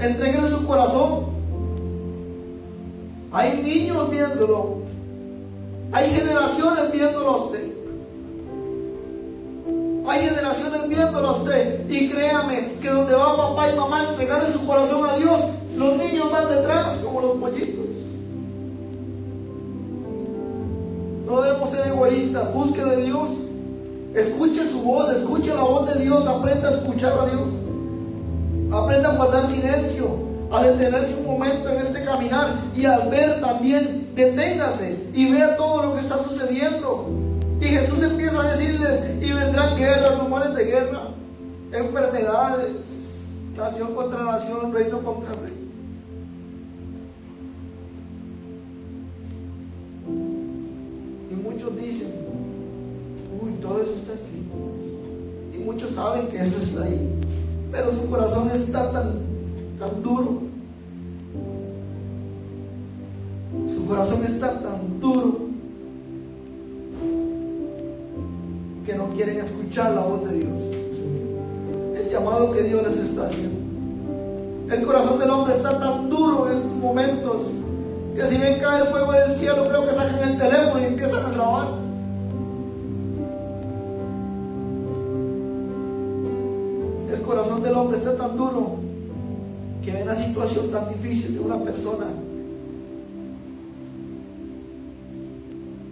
Entréguele 0.00 0.48
su 0.48 0.66
corazón. 0.66 1.26
Hay 3.32 3.62
niños 3.62 4.10
viéndolo. 4.10 4.80
Hay 5.92 6.10
generaciones 6.10 6.90
viéndolo 6.90 7.30
a 7.30 7.36
usted. 7.36 7.70
Hay 10.06 10.20
generaciones 10.22 10.88
viéndolo 10.88 11.28
a 11.28 11.32
usted. 11.32 11.90
Y 11.90 12.08
créame 12.08 12.76
que 12.80 12.88
donde 12.88 13.14
va 13.14 13.36
papá 13.36 13.70
y 13.70 13.76
mamá 13.76 14.00
a 14.00 14.10
entregarle 14.10 14.50
su 14.50 14.66
corazón 14.66 15.08
a 15.08 15.16
Dios, 15.16 15.40
los 15.76 15.96
niños 15.98 16.32
van 16.32 16.48
detrás 16.48 16.98
como 17.04 17.20
los 17.20 17.36
pollitos. 17.36 17.84
No 21.26 21.42
debemos 21.42 21.70
ser 21.70 21.88
egoístas. 21.88 22.54
Busque 22.54 22.82
de 22.82 23.04
Dios. 23.04 23.30
Escuche 24.14 24.68
su 24.68 24.82
voz, 24.82 25.14
escuche 25.14 25.54
la 25.54 25.62
voz 25.62 25.94
de 25.94 26.02
Dios. 26.02 26.26
Aprenda 26.26 26.68
a 26.68 26.72
escuchar 26.72 27.12
a 27.18 27.26
Dios. 27.26 27.48
Aprenda 28.72 29.10
a 29.10 29.16
guardar 29.16 29.48
silencio, 29.48 30.16
a 30.50 30.62
detenerse 30.62 31.16
un 31.16 31.26
momento 31.26 31.68
en 31.68 31.78
este 31.78 32.04
caminar 32.04 32.54
y 32.76 32.84
al 32.84 33.08
ver 33.08 33.40
también, 33.40 34.12
deténgase 34.14 34.96
y 35.12 35.32
vea 35.32 35.56
todo 35.56 35.82
lo 35.82 35.94
que 35.94 36.00
está 36.00 36.18
sucediendo. 36.18 37.08
Y 37.60 37.66
Jesús 37.66 38.02
empieza 38.02 38.40
a 38.40 38.56
decirles, 38.56 39.04
y 39.20 39.32
vendrán 39.32 39.76
guerras, 39.76 40.18
rumores 40.18 40.54
de 40.54 40.64
guerra, 40.64 41.08
enfermedades, 41.72 42.70
nación 43.54 43.94
contra 43.94 44.24
nación, 44.24 44.72
reino 44.72 45.02
contra 45.02 45.32
reino. 45.32 45.60
Y 51.30 51.34
muchos 51.34 51.76
dicen, 51.76 52.29
todo 53.70 53.82
eso 53.82 53.92
está 53.94 54.14
escrito. 54.14 54.56
Y 55.54 55.58
muchos 55.58 55.90
saben 55.92 56.26
que 56.26 56.38
eso 56.38 56.60
está 56.60 56.84
ahí. 56.84 57.08
Pero 57.70 57.90
su 57.92 58.10
corazón 58.10 58.50
está 58.52 58.90
tan, 58.90 59.12
tan 59.78 60.02
duro. 60.02 60.42
Su 63.72 63.86
corazón 63.86 64.24
está 64.24 64.60
tan 64.60 65.00
duro 65.00 65.38
que 68.84 68.94
no 68.94 69.08
quieren 69.10 69.38
escuchar 69.38 69.92
la 69.92 70.00
voz 70.00 70.28
de 70.28 70.36
Dios. 70.36 70.62
El 71.96 72.10
llamado 72.10 72.50
que 72.50 72.62
Dios 72.62 72.82
les 72.82 72.96
está 72.96 73.26
haciendo. 73.26 73.56
El 74.68 74.82
corazón 74.82 75.20
del 75.20 75.30
hombre 75.30 75.54
está 75.54 75.78
tan 75.78 76.10
duro 76.10 76.48
en 76.48 76.56
estos 76.56 76.72
momentos 76.72 77.42
que 78.16 78.26
si 78.26 78.36
ven 78.36 78.58
caer 78.58 78.86
fuego 78.86 79.12
del 79.12 79.36
cielo, 79.36 79.64
creo 79.68 79.86
que 79.86 79.94
sacan 79.94 80.28
el 80.28 80.38
teléfono 80.38 80.80
y 80.80 80.84
empiezan 80.86 81.24
a 81.24 81.30
grabar. 81.30 81.89
Hombre 87.80 87.98
está 87.98 88.16
tan 88.16 88.36
duro 88.36 88.76
que 89.82 89.92
ve 89.92 90.02
una 90.02 90.14
situación 90.14 90.70
tan 90.70 90.88
difícil 90.90 91.34
de 91.34 91.40
una 91.40 91.58
persona. 91.62 92.06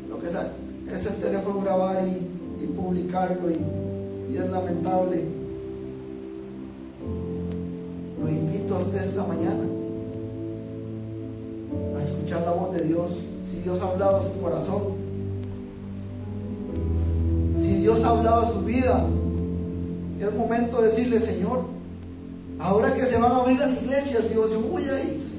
Lo 0.09 0.21
que 0.21 0.27
es 0.27 1.07
el 1.07 1.15
teléfono 1.17 1.61
grabar 1.61 2.07
y, 2.07 2.37
publicarlo 2.77 3.51
y, 3.51 4.33
y 4.33 4.37
es 4.37 4.51
lamentable. 4.51 5.25
Lo 8.23 8.29
invito 8.29 8.77
a 8.77 8.79
usted 8.79 9.03
esta 9.03 9.25
mañana 9.25 9.65
a 11.97 12.03
escuchar 12.03 12.43
la 12.43 12.53
voz 12.53 12.77
de 12.77 12.85
Dios. 12.85 13.13
Si 13.51 13.61
Dios 13.61 13.81
ha 13.81 13.89
hablado 13.89 14.17
a 14.19 14.23
su 14.23 14.41
corazón, 14.41 14.83
si 17.59 17.77
Dios 17.77 18.05
ha 18.05 18.11
hablado 18.11 18.43
a 18.43 18.51
su 18.51 18.61
vida, 18.61 19.07
es 20.21 20.35
momento 20.35 20.83
de 20.83 20.89
decirle, 20.89 21.21
Señor, 21.21 21.78
ahora 22.59 22.95
que 22.95 23.07
se 23.07 23.19
van 23.19 23.33
a 23.33 23.37
abrir 23.37 23.59
las 23.59 23.83
iglesias, 23.83 24.31
Dios, 24.31 24.51
yo 24.53 24.61
voy 24.61 24.83
a 24.85 25.01
ir, 25.01 25.23
Señor. 25.23 25.39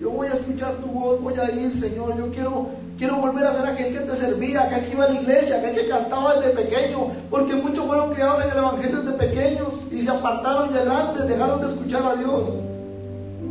Yo 0.00 0.10
voy 0.10 0.26
a 0.26 0.34
escuchar 0.34 0.74
tu 0.74 0.88
voz, 0.88 1.20
voy 1.22 1.34
a 1.38 1.50
ir, 1.50 1.74
Señor. 1.74 2.16
Yo 2.18 2.30
quiero, 2.30 2.68
quiero 2.98 3.16
volver 3.16 3.46
a 3.46 3.54
ser 3.54 3.66
aquel 3.66 3.92
que 3.94 4.00
te 4.00 4.16
servía, 4.16 4.62
aquel 4.62 4.84
que 4.84 4.92
iba 4.92 5.04
a 5.04 5.08
la 5.08 5.20
iglesia, 5.20 5.56
aquel 5.56 5.74
que 5.74 5.88
cantaba 5.88 6.36
desde 6.36 6.50
pequeño, 6.50 7.08
porque 7.30 7.54
muchos 7.54 7.86
fueron 7.86 8.12
criados 8.12 8.44
en 8.44 8.50
el 8.50 8.58
Evangelio 8.58 9.02
desde 9.02 9.18
pequeños 9.18 9.68
y 9.90 10.02
se 10.02 10.10
apartaron 10.10 10.72
de 10.72 10.84
grandes, 10.84 11.28
dejaron 11.28 11.60
de 11.60 11.66
escuchar 11.68 12.02
a 12.02 12.16
Dios. 12.16 12.42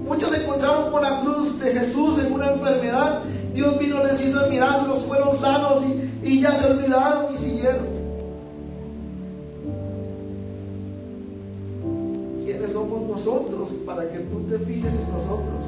Muchos 0.07 0.29
se 0.29 0.43
encontraron 0.43 0.91
con 0.91 1.01
la 1.01 1.21
cruz 1.21 1.59
de 1.59 1.73
Jesús 1.73 2.19
en 2.19 2.31
una 2.31 2.51
enfermedad. 2.51 3.23
Dios 3.55 3.79
vino, 3.79 4.03
les 4.03 4.21
hizo 4.21 4.47
milagros, 4.47 5.05
fueron 5.05 5.35
sanos 5.35 5.81
y, 5.83 6.27
y 6.27 6.41
ya 6.41 6.51
se 6.51 6.67
olvidaron 6.67 7.33
y 7.33 7.37
siguieron. 7.37 7.94
Nosotros 12.89 13.69
para 13.85 14.09
que 14.09 14.19
tú 14.19 14.41
te 14.49 14.57
fijes 14.59 14.93
en 14.93 15.11
nosotros. 15.11 15.65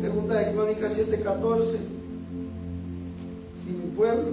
Segunda 0.00 0.36
de 0.36 0.52
Crónicas 0.52 0.96
7:14. 0.96 1.76
Si 3.64 3.70
mi 3.72 3.90
pueblo, 3.96 4.28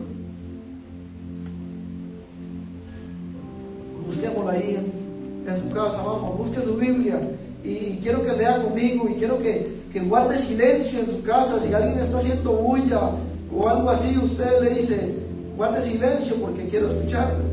busquémoslo 4.06 4.50
ahí 4.50 4.78
en, 4.78 5.52
en, 5.52 5.62
su 5.62 5.70
casa, 5.70 6.04
vamos, 6.04 6.38
busque 6.38 6.62
su 6.62 6.76
Biblia 6.76 7.20
y 7.64 7.98
quiero 8.04 8.24
que 8.24 8.34
lea 8.34 8.62
conmigo 8.62 9.10
y 9.10 9.16
quiero 9.16 9.40
que, 9.40 9.82
que 9.92 10.00
guarde 10.02 10.38
silencio 10.38 11.00
en 11.00 11.08
su 11.08 11.24
casa. 11.24 11.60
Si 11.60 11.74
alguien 11.74 12.00
está 12.00 12.20
haciendo 12.20 12.54
bulla 12.54 13.12
o 13.54 13.68
algo 13.68 13.90
así, 13.90 14.18
usted 14.18 14.62
le 14.62 14.76
dice, 14.76 15.16
guarde 15.58 15.82
silencio 15.82 16.36
porque 16.38 16.68
quiero 16.68 16.88
escucharle. 16.88 17.44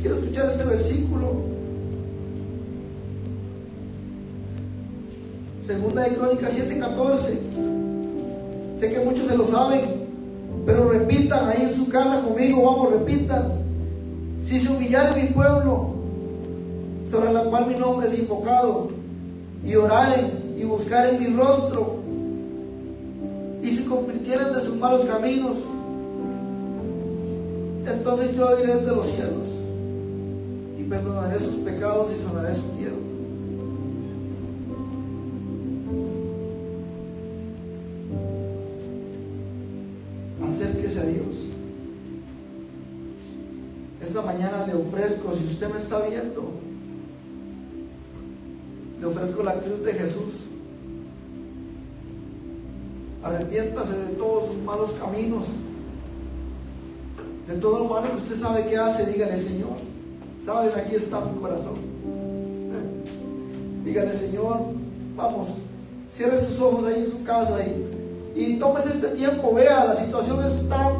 Quiero 0.00 0.16
escuchar 0.16 0.50
este 0.50 0.64
versículo. 0.64 1.45
Segunda 5.66 6.04
de 6.04 6.14
Crónicas 6.14 6.54
7:14. 6.54 7.40
Sé 8.78 8.92
que 8.92 9.00
muchos 9.00 9.26
se 9.26 9.36
lo 9.36 9.44
saben, 9.44 9.80
pero 10.64 10.88
repitan 10.90 11.48
ahí 11.48 11.62
en 11.62 11.74
su 11.74 11.88
casa 11.88 12.22
conmigo, 12.22 12.62
vamos, 12.62 12.92
repitan. 12.92 13.52
Si 14.44 14.60
se 14.60 14.72
humillara 14.72 15.16
mi 15.16 15.28
pueblo, 15.30 15.94
sobre 17.10 17.32
la 17.32 17.42
cual 17.44 17.66
mi 17.66 17.74
nombre 17.74 18.06
es 18.06 18.16
invocado, 18.16 18.90
y 19.64 19.74
oraren 19.74 20.54
y 20.56 20.62
buscaren 20.62 21.18
mi 21.18 21.36
rostro, 21.36 21.96
y 23.60 23.70
se 23.72 23.86
convirtieran 23.86 24.54
de 24.54 24.60
sus 24.60 24.76
malos 24.76 25.04
caminos, 25.04 25.56
entonces 27.90 28.36
yo 28.36 28.56
iré 28.62 28.76
de 28.76 28.92
los 28.94 29.06
cielos 29.06 29.48
y 30.78 30.84
perdonaré 30.84 31.40
sus 31.40 31.56
pecados 31.56 32.12
y 32.12 32.22
sanaré 32.22 32.54
su 32.54 32.62
tierra. 32.78 33.05
Si 45.08 45.46
usted 45.46 45.72
me 45.72 45.78
está 45.78 46.00
viendo, 46.00 46.50
le 49.00 49.06
ofrezco 49.06 49.42
la 49.42 49.54
cruz 49.54 49.84
de 49.84 49.92
Jesús. 49.92 50.34
Arrepiéntase 53.22 53.98
de 53.98 54.14
todos 54.14 54.48
sus 54.48 54.62
malos 54.62 54.92
caminos 54.92 55.46
de 57.46 57.54
todo 57.54 57.80
lo 57.80 57.84
malo 57.84 58.10
que 58.10 58.16
usted 58.16 58.36
sabe 58.36 58.66
que 58.66 58.76
hace, 58.76 59.12
dígale, 59.12 59.38
Señor, 59.38 59.76
sabes, 60.44 60.76
aquí 60.76 60.96
está 60.96 61.20
mi 61.20 61.38
corazón. 61.40 61.74
Dígale, 63.84 64.12
Señor, 64.14 64.62
vamos, 65.16 65.48
cierre 66.12 66.44
sus 66.44 66.60
ojos 66.60 66.86
ahí 66.86 67.04
en 67.04 67.06
su 67.06 67.22
casa 67.22 67.60
y, 67.64 68.40
y 68.40 68.58
tómese 68.58 68.88
este 68.88 69.08
tiempo, 69.10 69.54
vea, 69.54 69.84
la 69.84 69.94
situación 69.94 70.44
está 70.44 70.90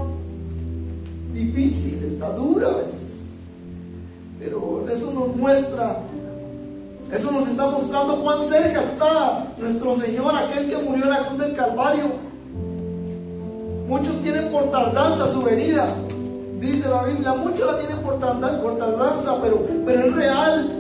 difícil, 1.35 2.05
está 2.05 2.31
dura. 2.31 2.69
Pero 4.47 4.87
eso 4.89 5.11
nos 5.13 5.35
muestra, 5.35 6.03
eso 7.13 7.33
nos 7.33 7.49
está 7.49 7.67
mostrando 7.67 8.23
cuán 8.23 8.43
cerca 8.43 8.81
está 8.81 9.49
nuestro 9.59 9.97
Señor, 9.97 10.37
aquel 10.37 10.71
que 10.71 10.77
murió 10.77 11.03
en 11.03 11.11
la 11.11 11.27
cruz 11.27 11.39
del 11.41 11.57
Calvario. 11.57 12.05
Muchos 13.89 14.17
tienen 14.23 14.53
por 14.53 14.71
tardanza 14.71 15.27
su 15.27 15.43
venida, 15.43 15.89
Dice 16.61 16.89
la 16.89 17.03
Biblia, 17.03 17.33
muchos 17.35 17.67
la 17.67 17.79
tienen 17.79 17.99
por, 17.99 18.19
tardanza, 18.21 19.37
pero, 19.43 19.67
pero 19.85 20.07
es 20.07 20.15
real. 20.15 20.73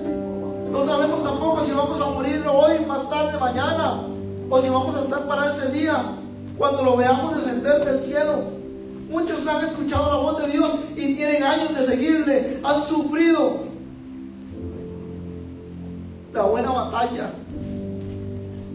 No 0.70 0.84
sabemos 0.84 1.22
tampoco 1.24 1.60
si 1.60 1.72
vamos 1.72 2.00
a 2.00 2.06
morir 2.10 2.44
hoy, 2.48 2.86
más 2.86 3.10
tarde, 3.10 3.38
mañana, 3.38 4.02
o 4.48 4.58
si 4.60 4.68
vamos 4.68 4.94
a 4.94 5.00
estar 5.02 5.26
para 5.26 5.52
ese 5.52 5.72
día, 5.72 5.96
cuando 6.56 6.82
lo 6.82 6.96
veamos 6.96 7.36
descender 7.36 7.84
del 7.84 8.02
cielo. 8.02 8.56
Muchos 9.08 9.46
han 9.46 9.64
escuchado 9.64 10.12
la 10.12 10.18
voz 10.18 10.42
de 10.44 10.52
Dios 10.52 10.78
y 10.96 11.14
tienen 11.14 11.42
años 11.42 11.74
de 11.76 11.84
seguirle, 11.84 12.60
han 12.64 12.82
sufrido 12.82 13.60
la 16.32 16.42
buena 16.42 16.70
batalla. 16.70 17.30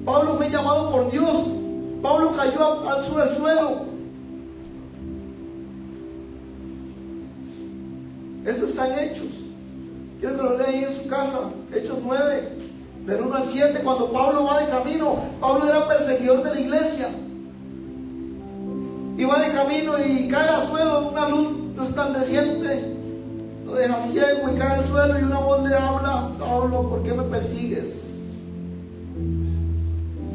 Pablo 0.06 0.38
fue 0.38 0.50
llamado 0.50 0.92
por 0.92 1.12
Dios. 1.12 1.48
Pablo 2.02 2.32
cayó 2.32 2.90
al 2.90 3.04
suelo 3.04 3.92
Estos 8.46 8.72
están 8.72 8.98
hechos. 8.98 9.28
Quiero 10.20 10.36
que 10.36 10.44
lo 10.44 10.58
lean 10.58 10.76
en 10.76 10.96
su 10.96 11.08
casa. 11.08 11.50
Hechos 11.74 12.00
9, 12.04 12.50
del 13.06 13.22
1 13.22 13.36
al 13.36 13.50
7. 13.50 13.80
Cuando 13.84 14.12
Pablo 14.12 14.46
va 14.46 14.62
de 14.62 14.68
camino, 14.68 15.16
Pablo 15.40 15.68
era 15.68 15.88
perseguidor 15.88 16.44
de 16.44 16.56
la 16.56 16.60
iglesia. 16.60 17.10
Y 19.22 19.24
va 19.24 19.38
de 19.38 19.54
camino 19.54 19.94
y 20.04 20.28
cae 20.28 20.50
al 20.50 20.66
suelo 20.66 21.10
una 21.10 21.30
luz 21.30 21.48
resplandeciente. 21.78 22.96
Lo 23.68 23.74
deja 23.74 24.02
ciego 24.02 24.52
y 24.52 24.58
cae 24.58 24.80
al 24.80 24.88
suelo 24.88 25.20
y 25.20 25.22
una 25.22 25.38
voz 25.38 25.70
le 25.70 25.76
habla, 25.76 26.32
Pablo, 26.40 26.90
¿por 26.90 27.04
qué 27.04 27.14
me 27.14 27.22
persigues? 27.26 28.16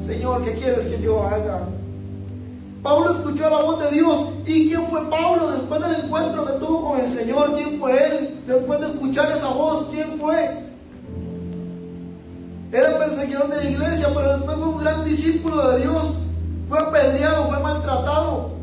Señor, 0.07 0.45
¿qué 0.45 0.53
quieres 0.53 0.87
que 0.87 1.03
yo 1.03 1.21
haga? 1.21 1.63
Pablo 2.85 3.13
escuchó 3.13 3.51
la 3.51 3.61
voz 3.61 3.83
de 3.83 3.91
Dios. 3.91 4.33
¿Y 4.47 4.69
quién 4.69 4.87
fue 4.87 5.11
Pablo 5.11 5.51
después 5.51 5.81
del 5.81 6.05
encuentro 6.05 6.47
que 6.47 6.53
tuvo 6.53 6.91
con 6.91 7.01
el 7.01 7.09
Señor? 7.09 7.57
¿Quién 7.57 7.81
fue 7.81 8.07
él? 8.07 8.45
Después 8.47 8.81
de 8.83 8.87
escuchar 8.87 9.33
esa 9.33 9.49
voz, 9.49 9.89
¿quién 9.91 10.17
fue? 10.21 10.65
Era 12.71 12.97
perseguidor 13.01 13.49
de 13.49 13.57
la 13.57 13.69
iglesia, 13.69 14.11
pero 14.15 14.31
después 14.37 14.57
fue 14.57 14.69
un 14.69 14.79
gran 14.79 15.05
discípulo 15.05 15.73
de 15.73 15.81
Dios. 15.83 16.19
Fue 16.69 16.79
apedreado, 16.79 17.49
fue 17.49 17.59
maltratado. 17.59 18.56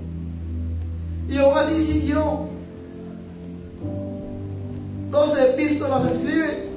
Y 1.30 1.38
aún 1.38 1.58
así 1.58 1.84
siguió. 1.84 2.48
Doce 5.10 5.52
epístolas 5.52 6.12
escribe. 6.12 6.70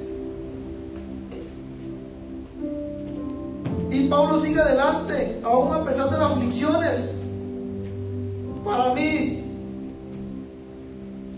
Y 3.91 4.07
Pablo 4.07 4.39
sigue 4.39 4.59
adelante, 4.59 5.39
aún 5.43 5.73
a 5.73 5.83
pesar 5.83 6.09
de 6.09 6.17
las 6.17 6.31
aflicciones. 6.31 7.13
Para 8.63 8.93
mí, 8.93 9.43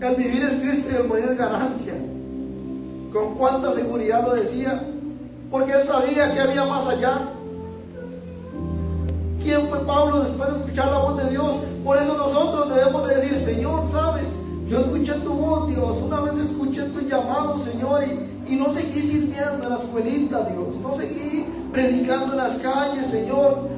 el 0.00 0.16
vivir 0.16 0.42
es 0.42 0.54
Cristo 0.56 0.90
y 0.92 0.96
el 0.96 1.08
morir 1.08 1.26
es 1.30 1.38
ganancia. 1.38 1.94
Con 3.12 3.34
cuánta 3.34 3.72
seguridad 3.72 4.26
lo 4.26 4.34
decía, 4.34 4.82
porque 5.50 5.72
él 5.72 5.84
sabía 5.84 6.32
que 6.32 6.40
había 6.40 6.64
más 6.64 6.86
allá. 6.86 7.30
¿Quién 9.42 9.68
fue 9.68 9.78
Pablo 9.80 10.20
después 10.20 10.50
de 10.52 10.58
escuchar 10.60 10.88
la 10.88 10.98
voz 10.98 11.22
de 11.22 11.30
Dios? 11.30 11.50
Por 11.82 11.96
eso 11.96 12.16
nosotros 12.16 12.74
debemos 12.74 13.08
de 13.08 13.16
decir, 13.16 13.38
Señor, 13.38 13.84
sabes, 13.90 14.26
yo 14.68 14.80
escuché 14.80 15.14
tu 15.14 15.32
voz, 15.32 15.68
Dios, 15.68 15.96
una 16.04 16.20
vez 16.20 16.38
escuché 16.38 16.82
tu 16.84 17.00
llamado, 17.00 17.58
Señor, 17.58 18.04
y, 18.04 18.52
y 18.52 18.56
no 18.56 18.70
seguí 18.70 19.00
sirviendo 19.00 19.64
en 19.64 19.70
la 19.70 19.76
escuelita, 19.76 20.44
Dios, 20.44 20.76
no 20.82 20.94
seguí 20.94 21.46
predicando 21.72 22.32
en 22.32 22.38
las 22.38 22.56
calles, 22.56 23.06
Señor, 23.06 23.68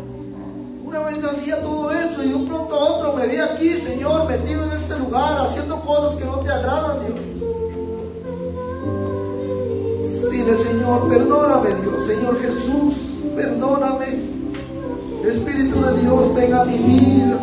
una 0.85 0.99
vez 1.01 1.25
hacía 1.25 1.63
todo 1.63 1.91
eso 1.91 2.23
y 2.23 2.29
de 2.29 2.35
un 2.35 2.45
pronto 2.45 2.75
a 2.75 2.91
otro 2.91 3.13
me 3.15 3.27
vi 3.27 3.39
aquí, 3.39 3.71
Señor, 3.75 4.29
metido 4.29 4.65
en 4.65 4.73
este 4.73 4.99
lugar, 4.99 5.41
haciendo 5.41 5.81
cosas 5.81 6.17
que 6.17 6.25
no 6.25 6.39
te 6.41 6.51
agradan, 6.51 6.99
Dios. 7.07 7.43
Dile, 10.31 10.57
Señor, 10.57 11.09
perdóname, 11.09 11.75
Dios, 11.83 12.07
Señor 12.07 12.41
Jesús, 12.41 12.95
perdóname. 13.37 14.42
Espíritu 15.27 15.81
de 15.81 16.01
Dios, 16.01 16.35
venga 16.35 16.63
a 16.63 16.65
mi 16.65 16.79
vida. 16.79 17.39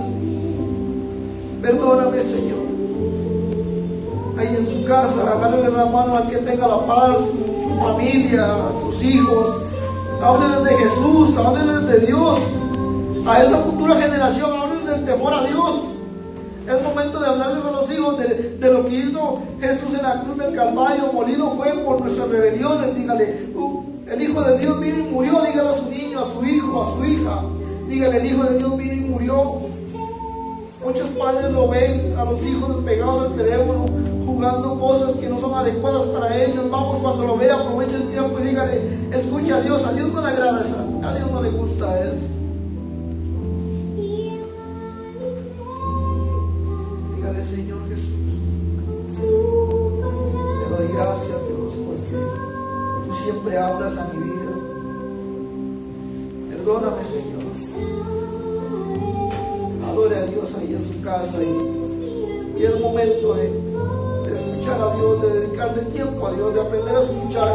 Perdóname, 1.61 2.19
Señor. 2.19 2.59
Ahí 4.37 4.55
en 4.57 4.67
su 4.67 4.85
casa, 4.85 5.33
agárrele 5.33 5.71
la 5.71 5.85
mano 5.85 6.15
al 6.15 6.29
que 6.29 6.37
tenga 6.37 6.67
la 6.67 6.85
paz, 6.85 7.17
su, 7.17 7.79
familia, 7.79 8.47
sus 8.81 9.03
hijos. 9.03 9.49
Hábleles 10.21 10.63
de 10.63 10.75
Jesús, 10.77 11.37
hábleles 11.37 11.87
de 11.87 12.07
Dios 12.07 12.39
a 13.25 13.43
esa 13.43 13.57
futura 13.57 13.95
generación, 13.95 14.51
hablen 14.53 14.85
del 14.85 15.05
temor 15.05 15.33
a 15.33 15.43
Dios. 15.43 15.75
Es 16.67 16.83
momento 16.83 17.19
de 17.19 17.27
hablarles 17.27 17.65
a 17.65 17.71
los 17.71 17.91
hijos 17.91 18.17
de, 18.19 18.71
lo 18.71 18.85
que 18.85 18.95
hizo 18.95 19.41
Jesús 19.59 19.89
en 19.95 20.03
la 20.03 20.21
cruz 20.21 20.37
del 20.37 20.55
Calvario. 20.55 21.11
Molido 21.11 21.51
fue 21.51 21.69
por 21.71 21.99
nuestras 22.01 22.29
rebeliones. 22.29 22.95
Dígale, 22.95 23.47
uh, 23.55 23.83
el 24.07 24.21
Hijo 24.21 24.41
de 24.41 24.57
Dios 24.59 24.79
vino 24.79 24.99
y 24.99 25.03
murió. 25.03 25.41
Dígale 25.45 25.69
a 25.69 25.73
su 25.73 25.89
niño, 25.89 26.19
a 26.19 26.25
su 26.25 26.45
hijo, 26.45 26.83
a 26.83 26.95
su 26.95 27.05
hija. 27.05 27.43
Dígale, 27.89 28.17
el 28.17 28.25
Hijo 28.25 28.43
de 28.43 28.57
Dios 28.59 28.77
vino 28.77 28.93
y 28.93 28.99
murió. 29.01 29.61
Muchos 30.85 31.09
padres 31.19 31.51
lo 31.51 31.67
ven 31.67 32.13
a 32.17 32.23
los 32.23 32.45
hijos 32.45 32.83
pegados 32.85 33.27
al 33.27 33.35
teléfono, 33.35 33.85
jugando 34.25 34.79
cosas 34.79 35.15
que 35.15 35.27
no 35.27 35.39
son 35.39 35.53
adecuadas 35.55 36.07
para 36.09 36.41
ellos. 36.41 36.69
Vamos, 36.69 36.99
cuando 36.99 37.25
lo 37.25 37.37
vea, 37.37 37.55
aproveche 37.55 37.95
el 37.95 38.09
tiempo 38.09 38.39
y 38.39 38.43
dígale, 38.43 38.81
escucha 39.11 39.57
a 39.57 39.61
Dios. 39.61 39.85
A 39.85 39.93
Dios 39.93 40.13
no 40.13 40.21
le 40.21 40.27
agrada. 40.27 40.63
A 41.03 41.13
Dios 41.15 41.31
no 41.31 41.41
le 41.41 41.49
gusta 41.49 41.99
eso. 41.99 42.39
siempre 53.29 53.57
hablas 53.57 53.97
a 53.97 54.07
mi 54.07 54.23
vida. 54.23 54.51
Perdóname, 56.49 57.05
Señor. 57.05 57.38
Adore 59.87 60.15
a 60.17 60.25
Dios 60.25 60.53
ahí 60.55 60.73
en 60.73 60.85
su 60.85 61.01
casa 61.01 61.41
y, 61.41 62.59
y 62.59 62.63
es 62.63 62.79
momento 62.79 63.33
de, 63.33 63.49
de 64.29 64.35
escuchar 64.35 64.79
a 64.79 64.95
Dios, 64.95 65.21
de 65.21 65.39
dedicarle 65.39 65.81
tiempo 65.93 66.27
a 66.27 66.33
Dios, 66.33 66.53
de 66.53 66.61
aprender 66.61 66.95
a 66.95 66.99
escuchar. 66.99 67.49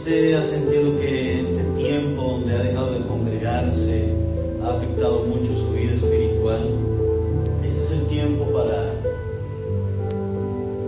Usted 0.00 0.32
ha 0.32 0.42
sentido 0.42 0.98
que 0.98 1.42
este 1.42 1.62
tiempo 1.76 2.22
donde 2.22 2.54
ha 2.54 2.62
dejado 2.62 2.92
de 2.92 3.00
congregarse 3.06 4.08
ha 4.64 4.70
afectado 4.70 5.26
mucho 5.26 5.54
su 5.54 5.72
vida 5.74 5.92
espiritual, 5.92 6.70
este 7.62 7.84
es 7.84 7.90
el 7.90 8.06
tiempo 8.06 8.46
para 8.46 8.94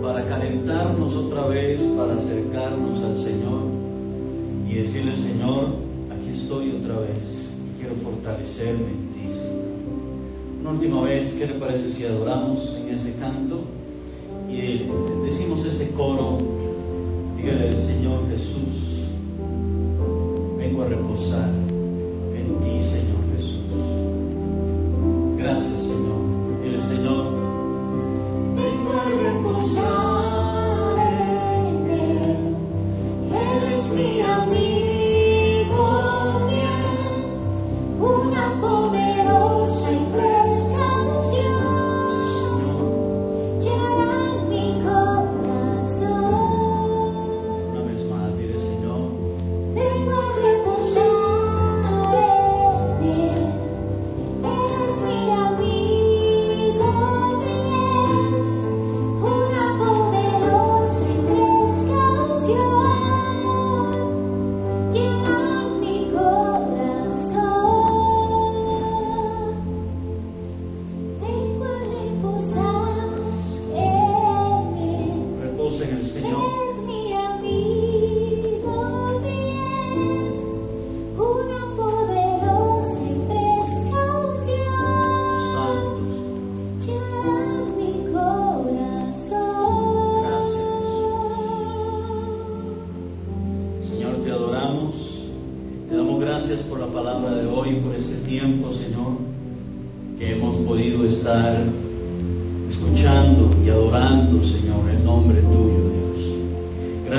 para 0.01 0.25
calentarnos 0.25 1.15
otra 1.15 1.45
vez, 1.45 1.83
para 1.95 2.15
acercarnos 2.15 3.03
al 3.03 3.19
Señor 3.19 3.61
y 4.67 4.73
decirle, 4.73 5.15
Señor, 5.15 5.67
aquí 6.09 6.33
estoy 6.33 6.71
otra 6.81 7.01
vez 7.01 7.51
y 7.69 7.79
quiero 7.79 7.93
fortalecerme 8.03 8.87
en 8.87 9.13
ti, 9.13 9.31
Señor. 9.31 10.59
Una 10.59 10.71
última 10.71 11.03
vez, 11.03 11.35
¿qué 11.37 11.45
le 11.45 11.53
parece 11.53 11.91
si 11.91 12.03
adoramos 12.05 12.79
en 12.81 12.95
ese 12.95 13.13
canto 13.19 13.61
y 14.49 14.87
decimos 15.23 15.63
ese 15.67 15.91
coro? 15.91 16.39
Dígale 17.37 17.69
al 17.69 17.77
Señor 17.77 18.19
Jesús, 18.29 18.92
a 20.81 20.85
reposar 20.85 21.49
en 22.35 22.59
ti, 22.61 22.83
Señor 22.83 23.21
Jesús. 23.35 23.61
Gracias, 25.37 25.83
Señor. 25.83 26.63
Dile, 26.63 26.81
Señor, 26.81 27.32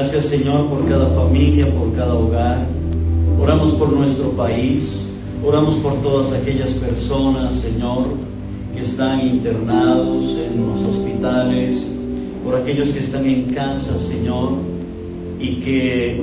Gracias, 0.04 0.26
Señor, 0.26 0.66
por 0.66 0.84
cada 0.84 1.06
familia, 1.06 1.64
por 1.74 1.90
cada 1.94 2.14
hogar. 2.14 2.66
Oramos 3.40 3.70
por 3.70 3.90
nuestro 3.90 4.32
país. 4.32 5.14
Oramos 5.42 5.76
por 5.76 5.94
todas 6.02 6.30
aquellas 6.34 6.72
personas, 6.72 7.56
Señor, 7.56 8.08
que 8.74 8.82
están 8.82 9.26
internados 9.26 10.36
en 10.46 10.66
los 10.66 10.82
hospitales, 10.82 11.96
por 12.44 12.54
aquellos 12.54 12.90
que 12.90 12.98
están 12.98 13.24
en 13.24 13.44
casa, 13.44 13.98
Señor, 13.98 14.50
y 15.40 15.54
que 15.62 16.20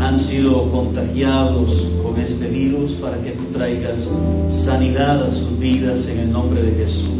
han 0.00 0.18
sido 0.18 0.70
contagiados 0.70 1.90
con 2.02 2.18
este 2.18 2.48
virus 2.48 2.92
para 2.92 3.18
que 3.18 3.32
tú 3.32 3.44
traigas 3.52 4.14
sanidad 4.48 5.24
a 5.24 5.30
sus 5.30 5.58
vidas 5.58 6.08
en 6.08 6.20
el 6.20 6.32
nombre 6.32 6.62
de 6.62 6.72
Jesús. 6.72 7.10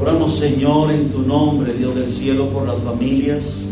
Oramos, 0.00 0.32
Señor, 0.32 0.90
en 0.92 1.10
tu 1.10 1.20
nombre, 1.20 1.74
Dios 1.74 1.94
del 1.94 2.10
cielo, 2.10 2.48
por 2.48 2.66
las 2.66 2.78
familias 2.78 3.66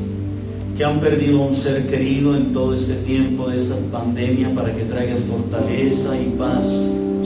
que 0.77 0.85
han 0.85 1.01
perdido 1.01 1.41
un 1.43 1.55
ser 1.55 1.87
querido 1.87 2.35
en 2.35 2.53
todo 2.53 2.75
este 2.75 2.95
tiempo 2.95 3.49
de 3.49 3.59
esta 3.59 3.77
pandemia 3.91 4.55
para 4.55 4.75
que 4.75 4.85
traigas 4.85 5.21
fortaleza 5.21 6.19
y 6.19 6.35
paz 6.39 6.67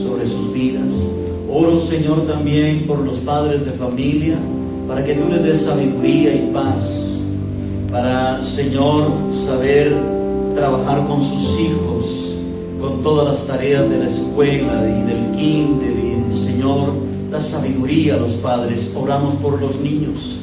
sobre 0.02 0.26
sus 0.26 0.52
vidas. 0.52 0.92
Oro, 1.48 1.78
Señor, 1.78 2.26
también 2.26 2.86
por 2.86 2.98
los 2.98 3.18
padres 3.18 3.64
de 3.64 3.72
familia 3.72 4.36
para 4.88 5.04
que 5.04 5.14
tú 5.14 5.28
les 5.28 5.42
des 5.42 5.60
sabiduría 5.60 6.34
y 6.34 6.50
paz 6.52 7.20
para, 7.90 8.42
Señor, 8.42 9.12
saber 9.30 9.94
trabajar 10.54 11.06
con 11.06 11.22
sus 11.22 11.60
hijos, 11.60 12.38
con 12.80 13.02
todas 13.02 13.28
las 13.28 13.46
tareas 13.46 13.88
de 13.88 13.98
la 13.98 14.08
escuela 14.08 14.82
y 14.88 15.06
del 15.06 15.30
kinder 15.36 15.96
y, 15.96 16.46
Señor, 16.46 16.94
da 17.30 17.40
sabiduría 17.40 18.14
a 18.14 18.18
los 18.18 18.32
padres. 18.34 18.92
Oramos 18.96 19.34
por 19.36 19.60
los 19.60 19.76
niños 19.80 20.40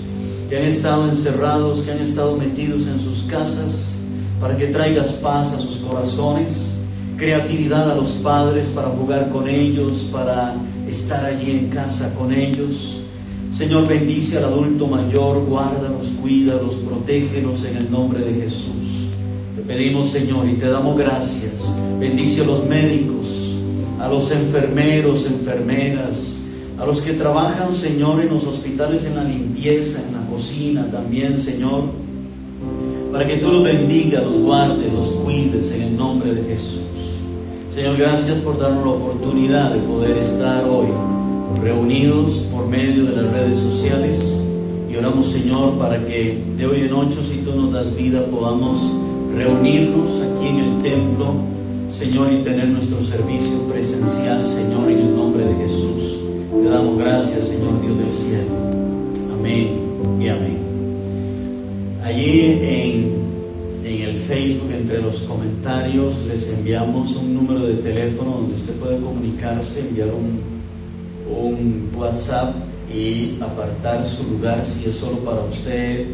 que 0.53 0.59
han 0.59 0.65
estado 0.65 1.09
encerrados, 1.09 1.81
que 1.81 1.93
han 1.93 1.97
estado 1.97 2.37
metidos 2.37 2.85
en 2.85 2.99
sus 2.99 3.23
casas, 3.23 3.95
para 4.39 4.55
que 4.55 4.67
traigas 4.67 5.13
paz 5.13 5.51
a 5.51 5.59
sus 5.59 5.77
corazones, 5.77 6.75
creatividad 7.17 7.89
a 7.89 7.95
los 7.95 8.11
padres 8.11 8.67
para 8.67 8.89
jugar 8.89 9.31
con 9.31 9.49
ellos, 9.49 10.09
para 10.11 10.53
estar 10.87 11.25
allí 11.25 11.49
en 11.49 11.69
casa 11.69 12.13
con 12.13 12.31
ellos. 12.31 12.99
Señor, 13.51 13.87
bendice 13.87 14.37
al 14.37 14.43
adulto 14.43 14.85
mayor, 14.85 15.43
guárdalos, 15.43 16.09
cuídalos, 16.21 16.75
protégelos 16.75 17.65
en 17.65 17.77
el 17.77 17.89
nombre 17.89 18.19
de 18.19 18.43
Jesús. 18.43 19.09
Te 19.55 19.63
pedimos, 19.63 20.09
Señor, 20.09 20.47
y 20.47 20.53
te 20.53 20.69
damos 20.69 20.95
gracias. 20.95 21.63
Bendice 21.99 22.41
a 22.41 22.45
los 22.45 22.63
médicos, 22.67 23.55
a 23.99 24.07
los 24.07 24.29
enfermeros, 24.29 25.25
enfermeras, 25.25 26.41
a 26.77 26.85
los 26.85 27.01
que 27.01 27.13
trabajan, 27.13 27.73
Señor, 27.73 28.21
en 28.21 28.29
los 28.29 28.45
hospitales, 28.45 29.03
en 29.05 29.15
la 29.15 29.23
limpieza, 29.23 29.99
en 30.07 30.13
la 30.13 30.22
cocina 30.33 30.89
también, 30.91 31.39
Señor. 31.39 31.83
para 33.11 33.27
que 33.27 33.37
tú 33.37 33.51
los 33.51 33.63
bendigas, 33.63 34.23
los 34.23 34.41
guardes, 34.41 34.91
los 34.91 35.07
cuides 35.09 35.71
en 35.71 35.83
el 35.83 35.97
nombre 35.97 36.33
de 36.33 36.43
Jesús. 36.43 36.81
Señor, 37.71 37.97
gracias 37.97 38.39
por 38.39 38.57
darnos 38.57 38.83
la 38.83 38.91
oportunidad 38.91 39.71
de 39.71 39.81
poder 39.81 40.17
estar 40.17 40.65
hoy 40.65 40.87
reunidos 41.61 42.47
por 42.51 42.67
medio 42.67 43.05
de 43.05 43.21
las 43.21 43.31
redes 43.31 43.59
sociales. 43.59 44.41
Y 44.91 44.95
oramos, 44.95 45.27
Señor, 45.27 45.77
para 45.77 46.03
que 46.03 46.43
de 46.57 46.65
hoy 46.65 46.81
en 46.81 46.93
ocho, 46.93 47.23
si 47.23 47.37
tú 47.41 47.55
nos 47.55 47.71
das 47.71 47.95
vida, 47.95 48.25
podamos 48.25 48.81
reunirnos 49.35 50.09
aquí 50.21 50.47
en 50.47 50.57
el 50.57 50.81
templo, 50.81 51.35
Señor, 51.91 52.33
y 52.33 52.43
tener 52.43 52.67
nuestro 52.69 53.03
servicio 53.03 53.67
presencial, 53.71 54.43
Señor, 54.43 54.89
en 54.89 54.99
el 54.99 55.15
nombre 55.15 55.45
de 55.45 55.53
Jesús. 55.55 56.17
Te 56.63 56.69
damos 56.69 56.97
gracias, 56.97 57.47
Señor 57.47 57.79
Dios 57.81 57.97
del 57.99 58.11
cielo. 58.11 58.92
Allí 62.23 62.57
en, 63.83 63.83
el 63.83 64.15
Facebook, 64.15 64.71
entre 64.71 65.01
los 65.01 65.23
comentarios, 65.23 66.25
les 66.25 66.53
enviamos 66.53 67.17
un 67.17 67.33
número 67.33 67.65
de 67.65 67.73
teléfono 67.75 68.37
donde 68.37 68.55
usted 68.55 68.75
puede 68.75 68.97
comunicarse, 69.01 69.81
enviar 69.81 70.07
un, 70.07 70.39
un 71.29 71.91
WhatsApp 71.93 72.55
y 72.89 73.37
apartar 73.41 74.05
su 74.07 74.23
lugar 74.29 74.65
si 74.65 74.89
es 74.89 74.95
solo 74.95 75.17
para 75.17 75.41
usted. 75.41 76.07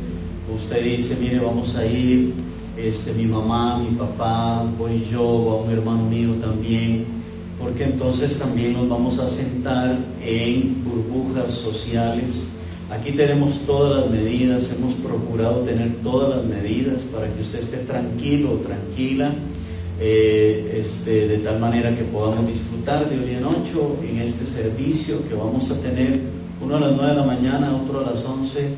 Usted 0.51 0.83
dice, 0.83 1.15
mire, 1.21 1.41
vamos 1.41 1.75
a 1.75 1.85
ir, 1.85 2.33
este, 2.75 3.13
mi 3.13 3.25
mamá, 3.25 3.77
mi 3.77 3.95
papá, 3.95 4.65
voy 4.79 5.05
yo, 5.11 5.45
va 5.45 5.55
un 5.57 5.69
hermano 5.69 6.05
mío 6.05 6.33
también, 6.41 7.05
porque 7.59 7.83
entonces 7.83 8.39
también 8.39 8.73
nos 8.73 8.89
vamos 8.89 9.19
a 9.19 9.29
sentar 9.29 9.99
en 10.25 10.83
burbujas 10.83 11.51
sociales. 11.51 12.49
Aquí 12.91 13.11
tenemos 13.11 13.67
todas 13.67 14.01
las 14.01 14.09
medidas, 14.09 14.71
hemos 14.71 14.95
procurado 14.95 15.59
tener 15.59 15.97
todas 16.01 16.37
las 16.37 16.45
medidas 16.45 17.03
para 17.03 17.31
que 17.31 17.39
usted 17.39 17.59
esté 17.59 17.77
tranquilo 17.77 18.61
tranquila, 18.65 19.31
eh, 19.99 20.81
este, 20.81 21.27
de 21.27 21.37
tal 21.37 21.59
manera 21.59 21.93
que 21.93 22.03
podamos 22.03 22.47
disfrutar 22.47 23.07
de 23.07 23.19
hoy 23.19 23.35
en 23.35 23.45
ocho 23.45 23.95
en 24.01 24.17
este 24.17 24.43
servicio 24.43 25.27
que 25.29 25.35
vamos 25.35 25.69
a 25.69 25.75
tener, 25.75 26.19
uno 26.61 26.77
a 26.77 26.79
las 26.79 26.95
9 26.95 27.11
de 27.11 27.15
la 27.15 27.25
mañana, 27.25 27.75
otro 27.75 27.99
a 27.99 28.09
las 28.09 28.25
11 28.25 28.69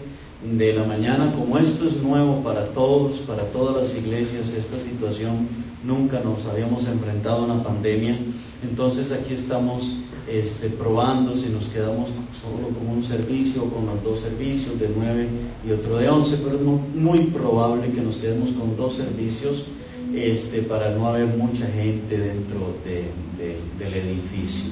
de 0.58 0.74
la 0.74 0.84
mañana. 0.84 1.32
Como 1.32 1.58
esto 1.58 1.88
es 1.88 2.04
nuevo 2.04 2.44
para 2.44 2.66
todos, 2.66 3.20
para 3.20 3.44
todas 3.44 3.82
las 3.82 3.98
iglesias, 3.98 4.52
esta 4.52 4.78
situación 4.78 5.48
nunca 5.86 6.20
nos 6.20 6.48
habíamos 6.48 6.86
enfrentado 6.88 7.44
a 7.44 7.46
una 7.46 7.64
pandemia, 7.64 8.18
entonces 8.62 9.14
aquí 9.14 9.34
estamos 9.34 10.00
este, 10.28 10.70
probando 10.70 11.36
si 11.36 11.50
nos 11.50 11.66
quedamos 11.68 12.10
solo 12.42 12.70
con 12.70 12.88
un 12.98 13.04
servicio 13.04 13.64
o 13.64 13.70
con 13.70 13.86
los 13.86 14.04
dos 14.04 14.20
servicios 14.22 14.80
de 14.80 14.90
9 14.96 15.28
y 15.68 15.72
otro 15.72 15.98
de 15.98 16.10
11, 16.10 16.38
pero 16.44 16.56
es 16.58 16.62
mu- 16.62 16.80
muy 16.96 17.20
probable 17.26 17.92
que 17.92 18.02
nos 18.02 18.18
quedemos 18.18 18.52
con 18.52 18.76
dos 18.78 18.96
servicios 18.96 19.66
este, 20.16 20.62
para 20.64 20.92
no 20.92 21.08
haber 21.08 21.28
mucha 21.28 21.66
gente 21.68 22.18
dentro 22.18 22.76
de- 22.86 23.10
de- 23.42 23.58
del 23.80 23.94
edificio. 23.94 24.72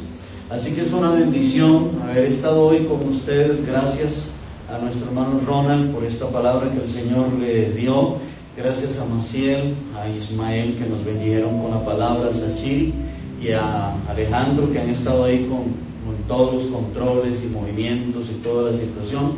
Así 0.50 0.72
que 0.74 0.82
es 0.82 0.92
una 0.94 1.12
bendición 1.12 1.90
haber 2.04 2.26
estado 2.26 2.66
hoy 2.68 2.80
con 2.86 3.08
ustedes. 3.08 3.66
Gracias 3.66 4.32
a 4.70 4.78
nuestro 4.80 5.08
hermano 5.08 5.40
Ronald 5.46 5.92
por 5.94 6.04
esta 6.04 6.28
palabra 6.30 6.72
que 6.72 6.82
el 6.82 6.88
Señor 6.88 7.32
le 7.40 7.72
dio. 7.72 8.16
Gracias 8.58 8.98
a 9.00 9.06
Maciel, 9.06 9.74
a 9.96 10.10
Ismael 10.10 10.76
que 10.78 10.86
nos 10.86 11.06
bendijeron 11.06 11.62
con 11.62 11.72
la 11.72 11.86
palabra, 11.86 12.34
Sachiri 12.34 12.94
y 13.42 13.52
a 13.52 13.96
Alejandro 14.10 14.72
que 14.72 14.80
han 14.80 14.90
estado 14.90 15.24
ahí 15.24 15.46
con, 15.46 15.60
con 16.06 16.24
todos 16.28 16.54
los 16.54 16.66
controles 16.66 17.44
y 17.44 17.48
movimientos 17.48 18.28
y 18.30 18.42
toda 18.44 18.72
la 18.72 18.78
situación. 18.78 19.34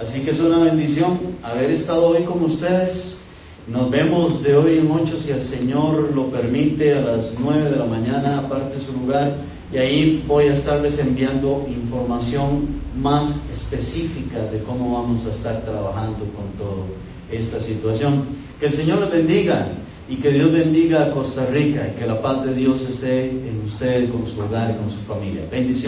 Así 0.00 0.20
que 0.20 0.30
es 0.30 0.40
una 0.40 0.58
bendición 0.58 1.18
haber 1.42 1.70
estado 1.70 2.08
hoy 2.08 2.22
con 2.24 2.42
ustedes. 2.42 3.22
Nos 3.66 3.90
vemos 3.90 4.42
de 4.42 4.56
hoy 4.56 4.78
en 4.78 4.90
ocho 4.90 5.16
si 5.18 5.32
el 5.32 5.42
Señor 5.42 6.12
lo 6.14 6.26
permite 6.26 6.94
a 6.94 7.00
las 7.00 7.32
9 7.38 7.70
de 7.70 7.76
la 7.76 7.86
mañana 7.86 8.38
aparte 8.38 8.78
su 8.78 8.92
lugar 8.92 9.36
y 9.72 9.78
ahí 9.78 10.24
voy 10.28 10.44
a 10.44 10.52
estarles 10.52 10.98
enviando 11.00 11.66
información 11.68 12.68
más 12.96 13.40
específica 13.52 14.38
de 14.52 14.62
cómo 14.62 15.00
vamos 15.00 15.26
a 15.26 15.30
estar 15.30 15.62
trabajando 15.62 16.18
con 16.36 16.46
toda 16.56 16.84
esta 17.32 17.58
situación. 17.58 18.24
Que 18.60 18.66
el 18.66 18.72
Señor 18.72 19.00
les 19.00 19.10
bendiga 19.10 19.66
y 20.08 20.16
que 20.16 20.30
Dios 20.30 20.52
bendiga 20.52 21.04
a 21.04 21.10
Costa 21.10 21.46
Rica 21.46 21.88
y 21.88 21.98
que 21.98 22.06
la 22.06 22.22
paz 22.22 22.44
de 22.44 22.54
Dios 22.54 22.82
esté 22.82 23.30
en 23.30 23.62
usted, 23.64 24.08
con 24.10 24.26
su 24.26 24.40
hogar 24.40 24.70
y 24.70 24.74
con 24.74 24.90
su 24.90 24.98
familia. 24.98 25.42
Bendiciones. 25.50 25.76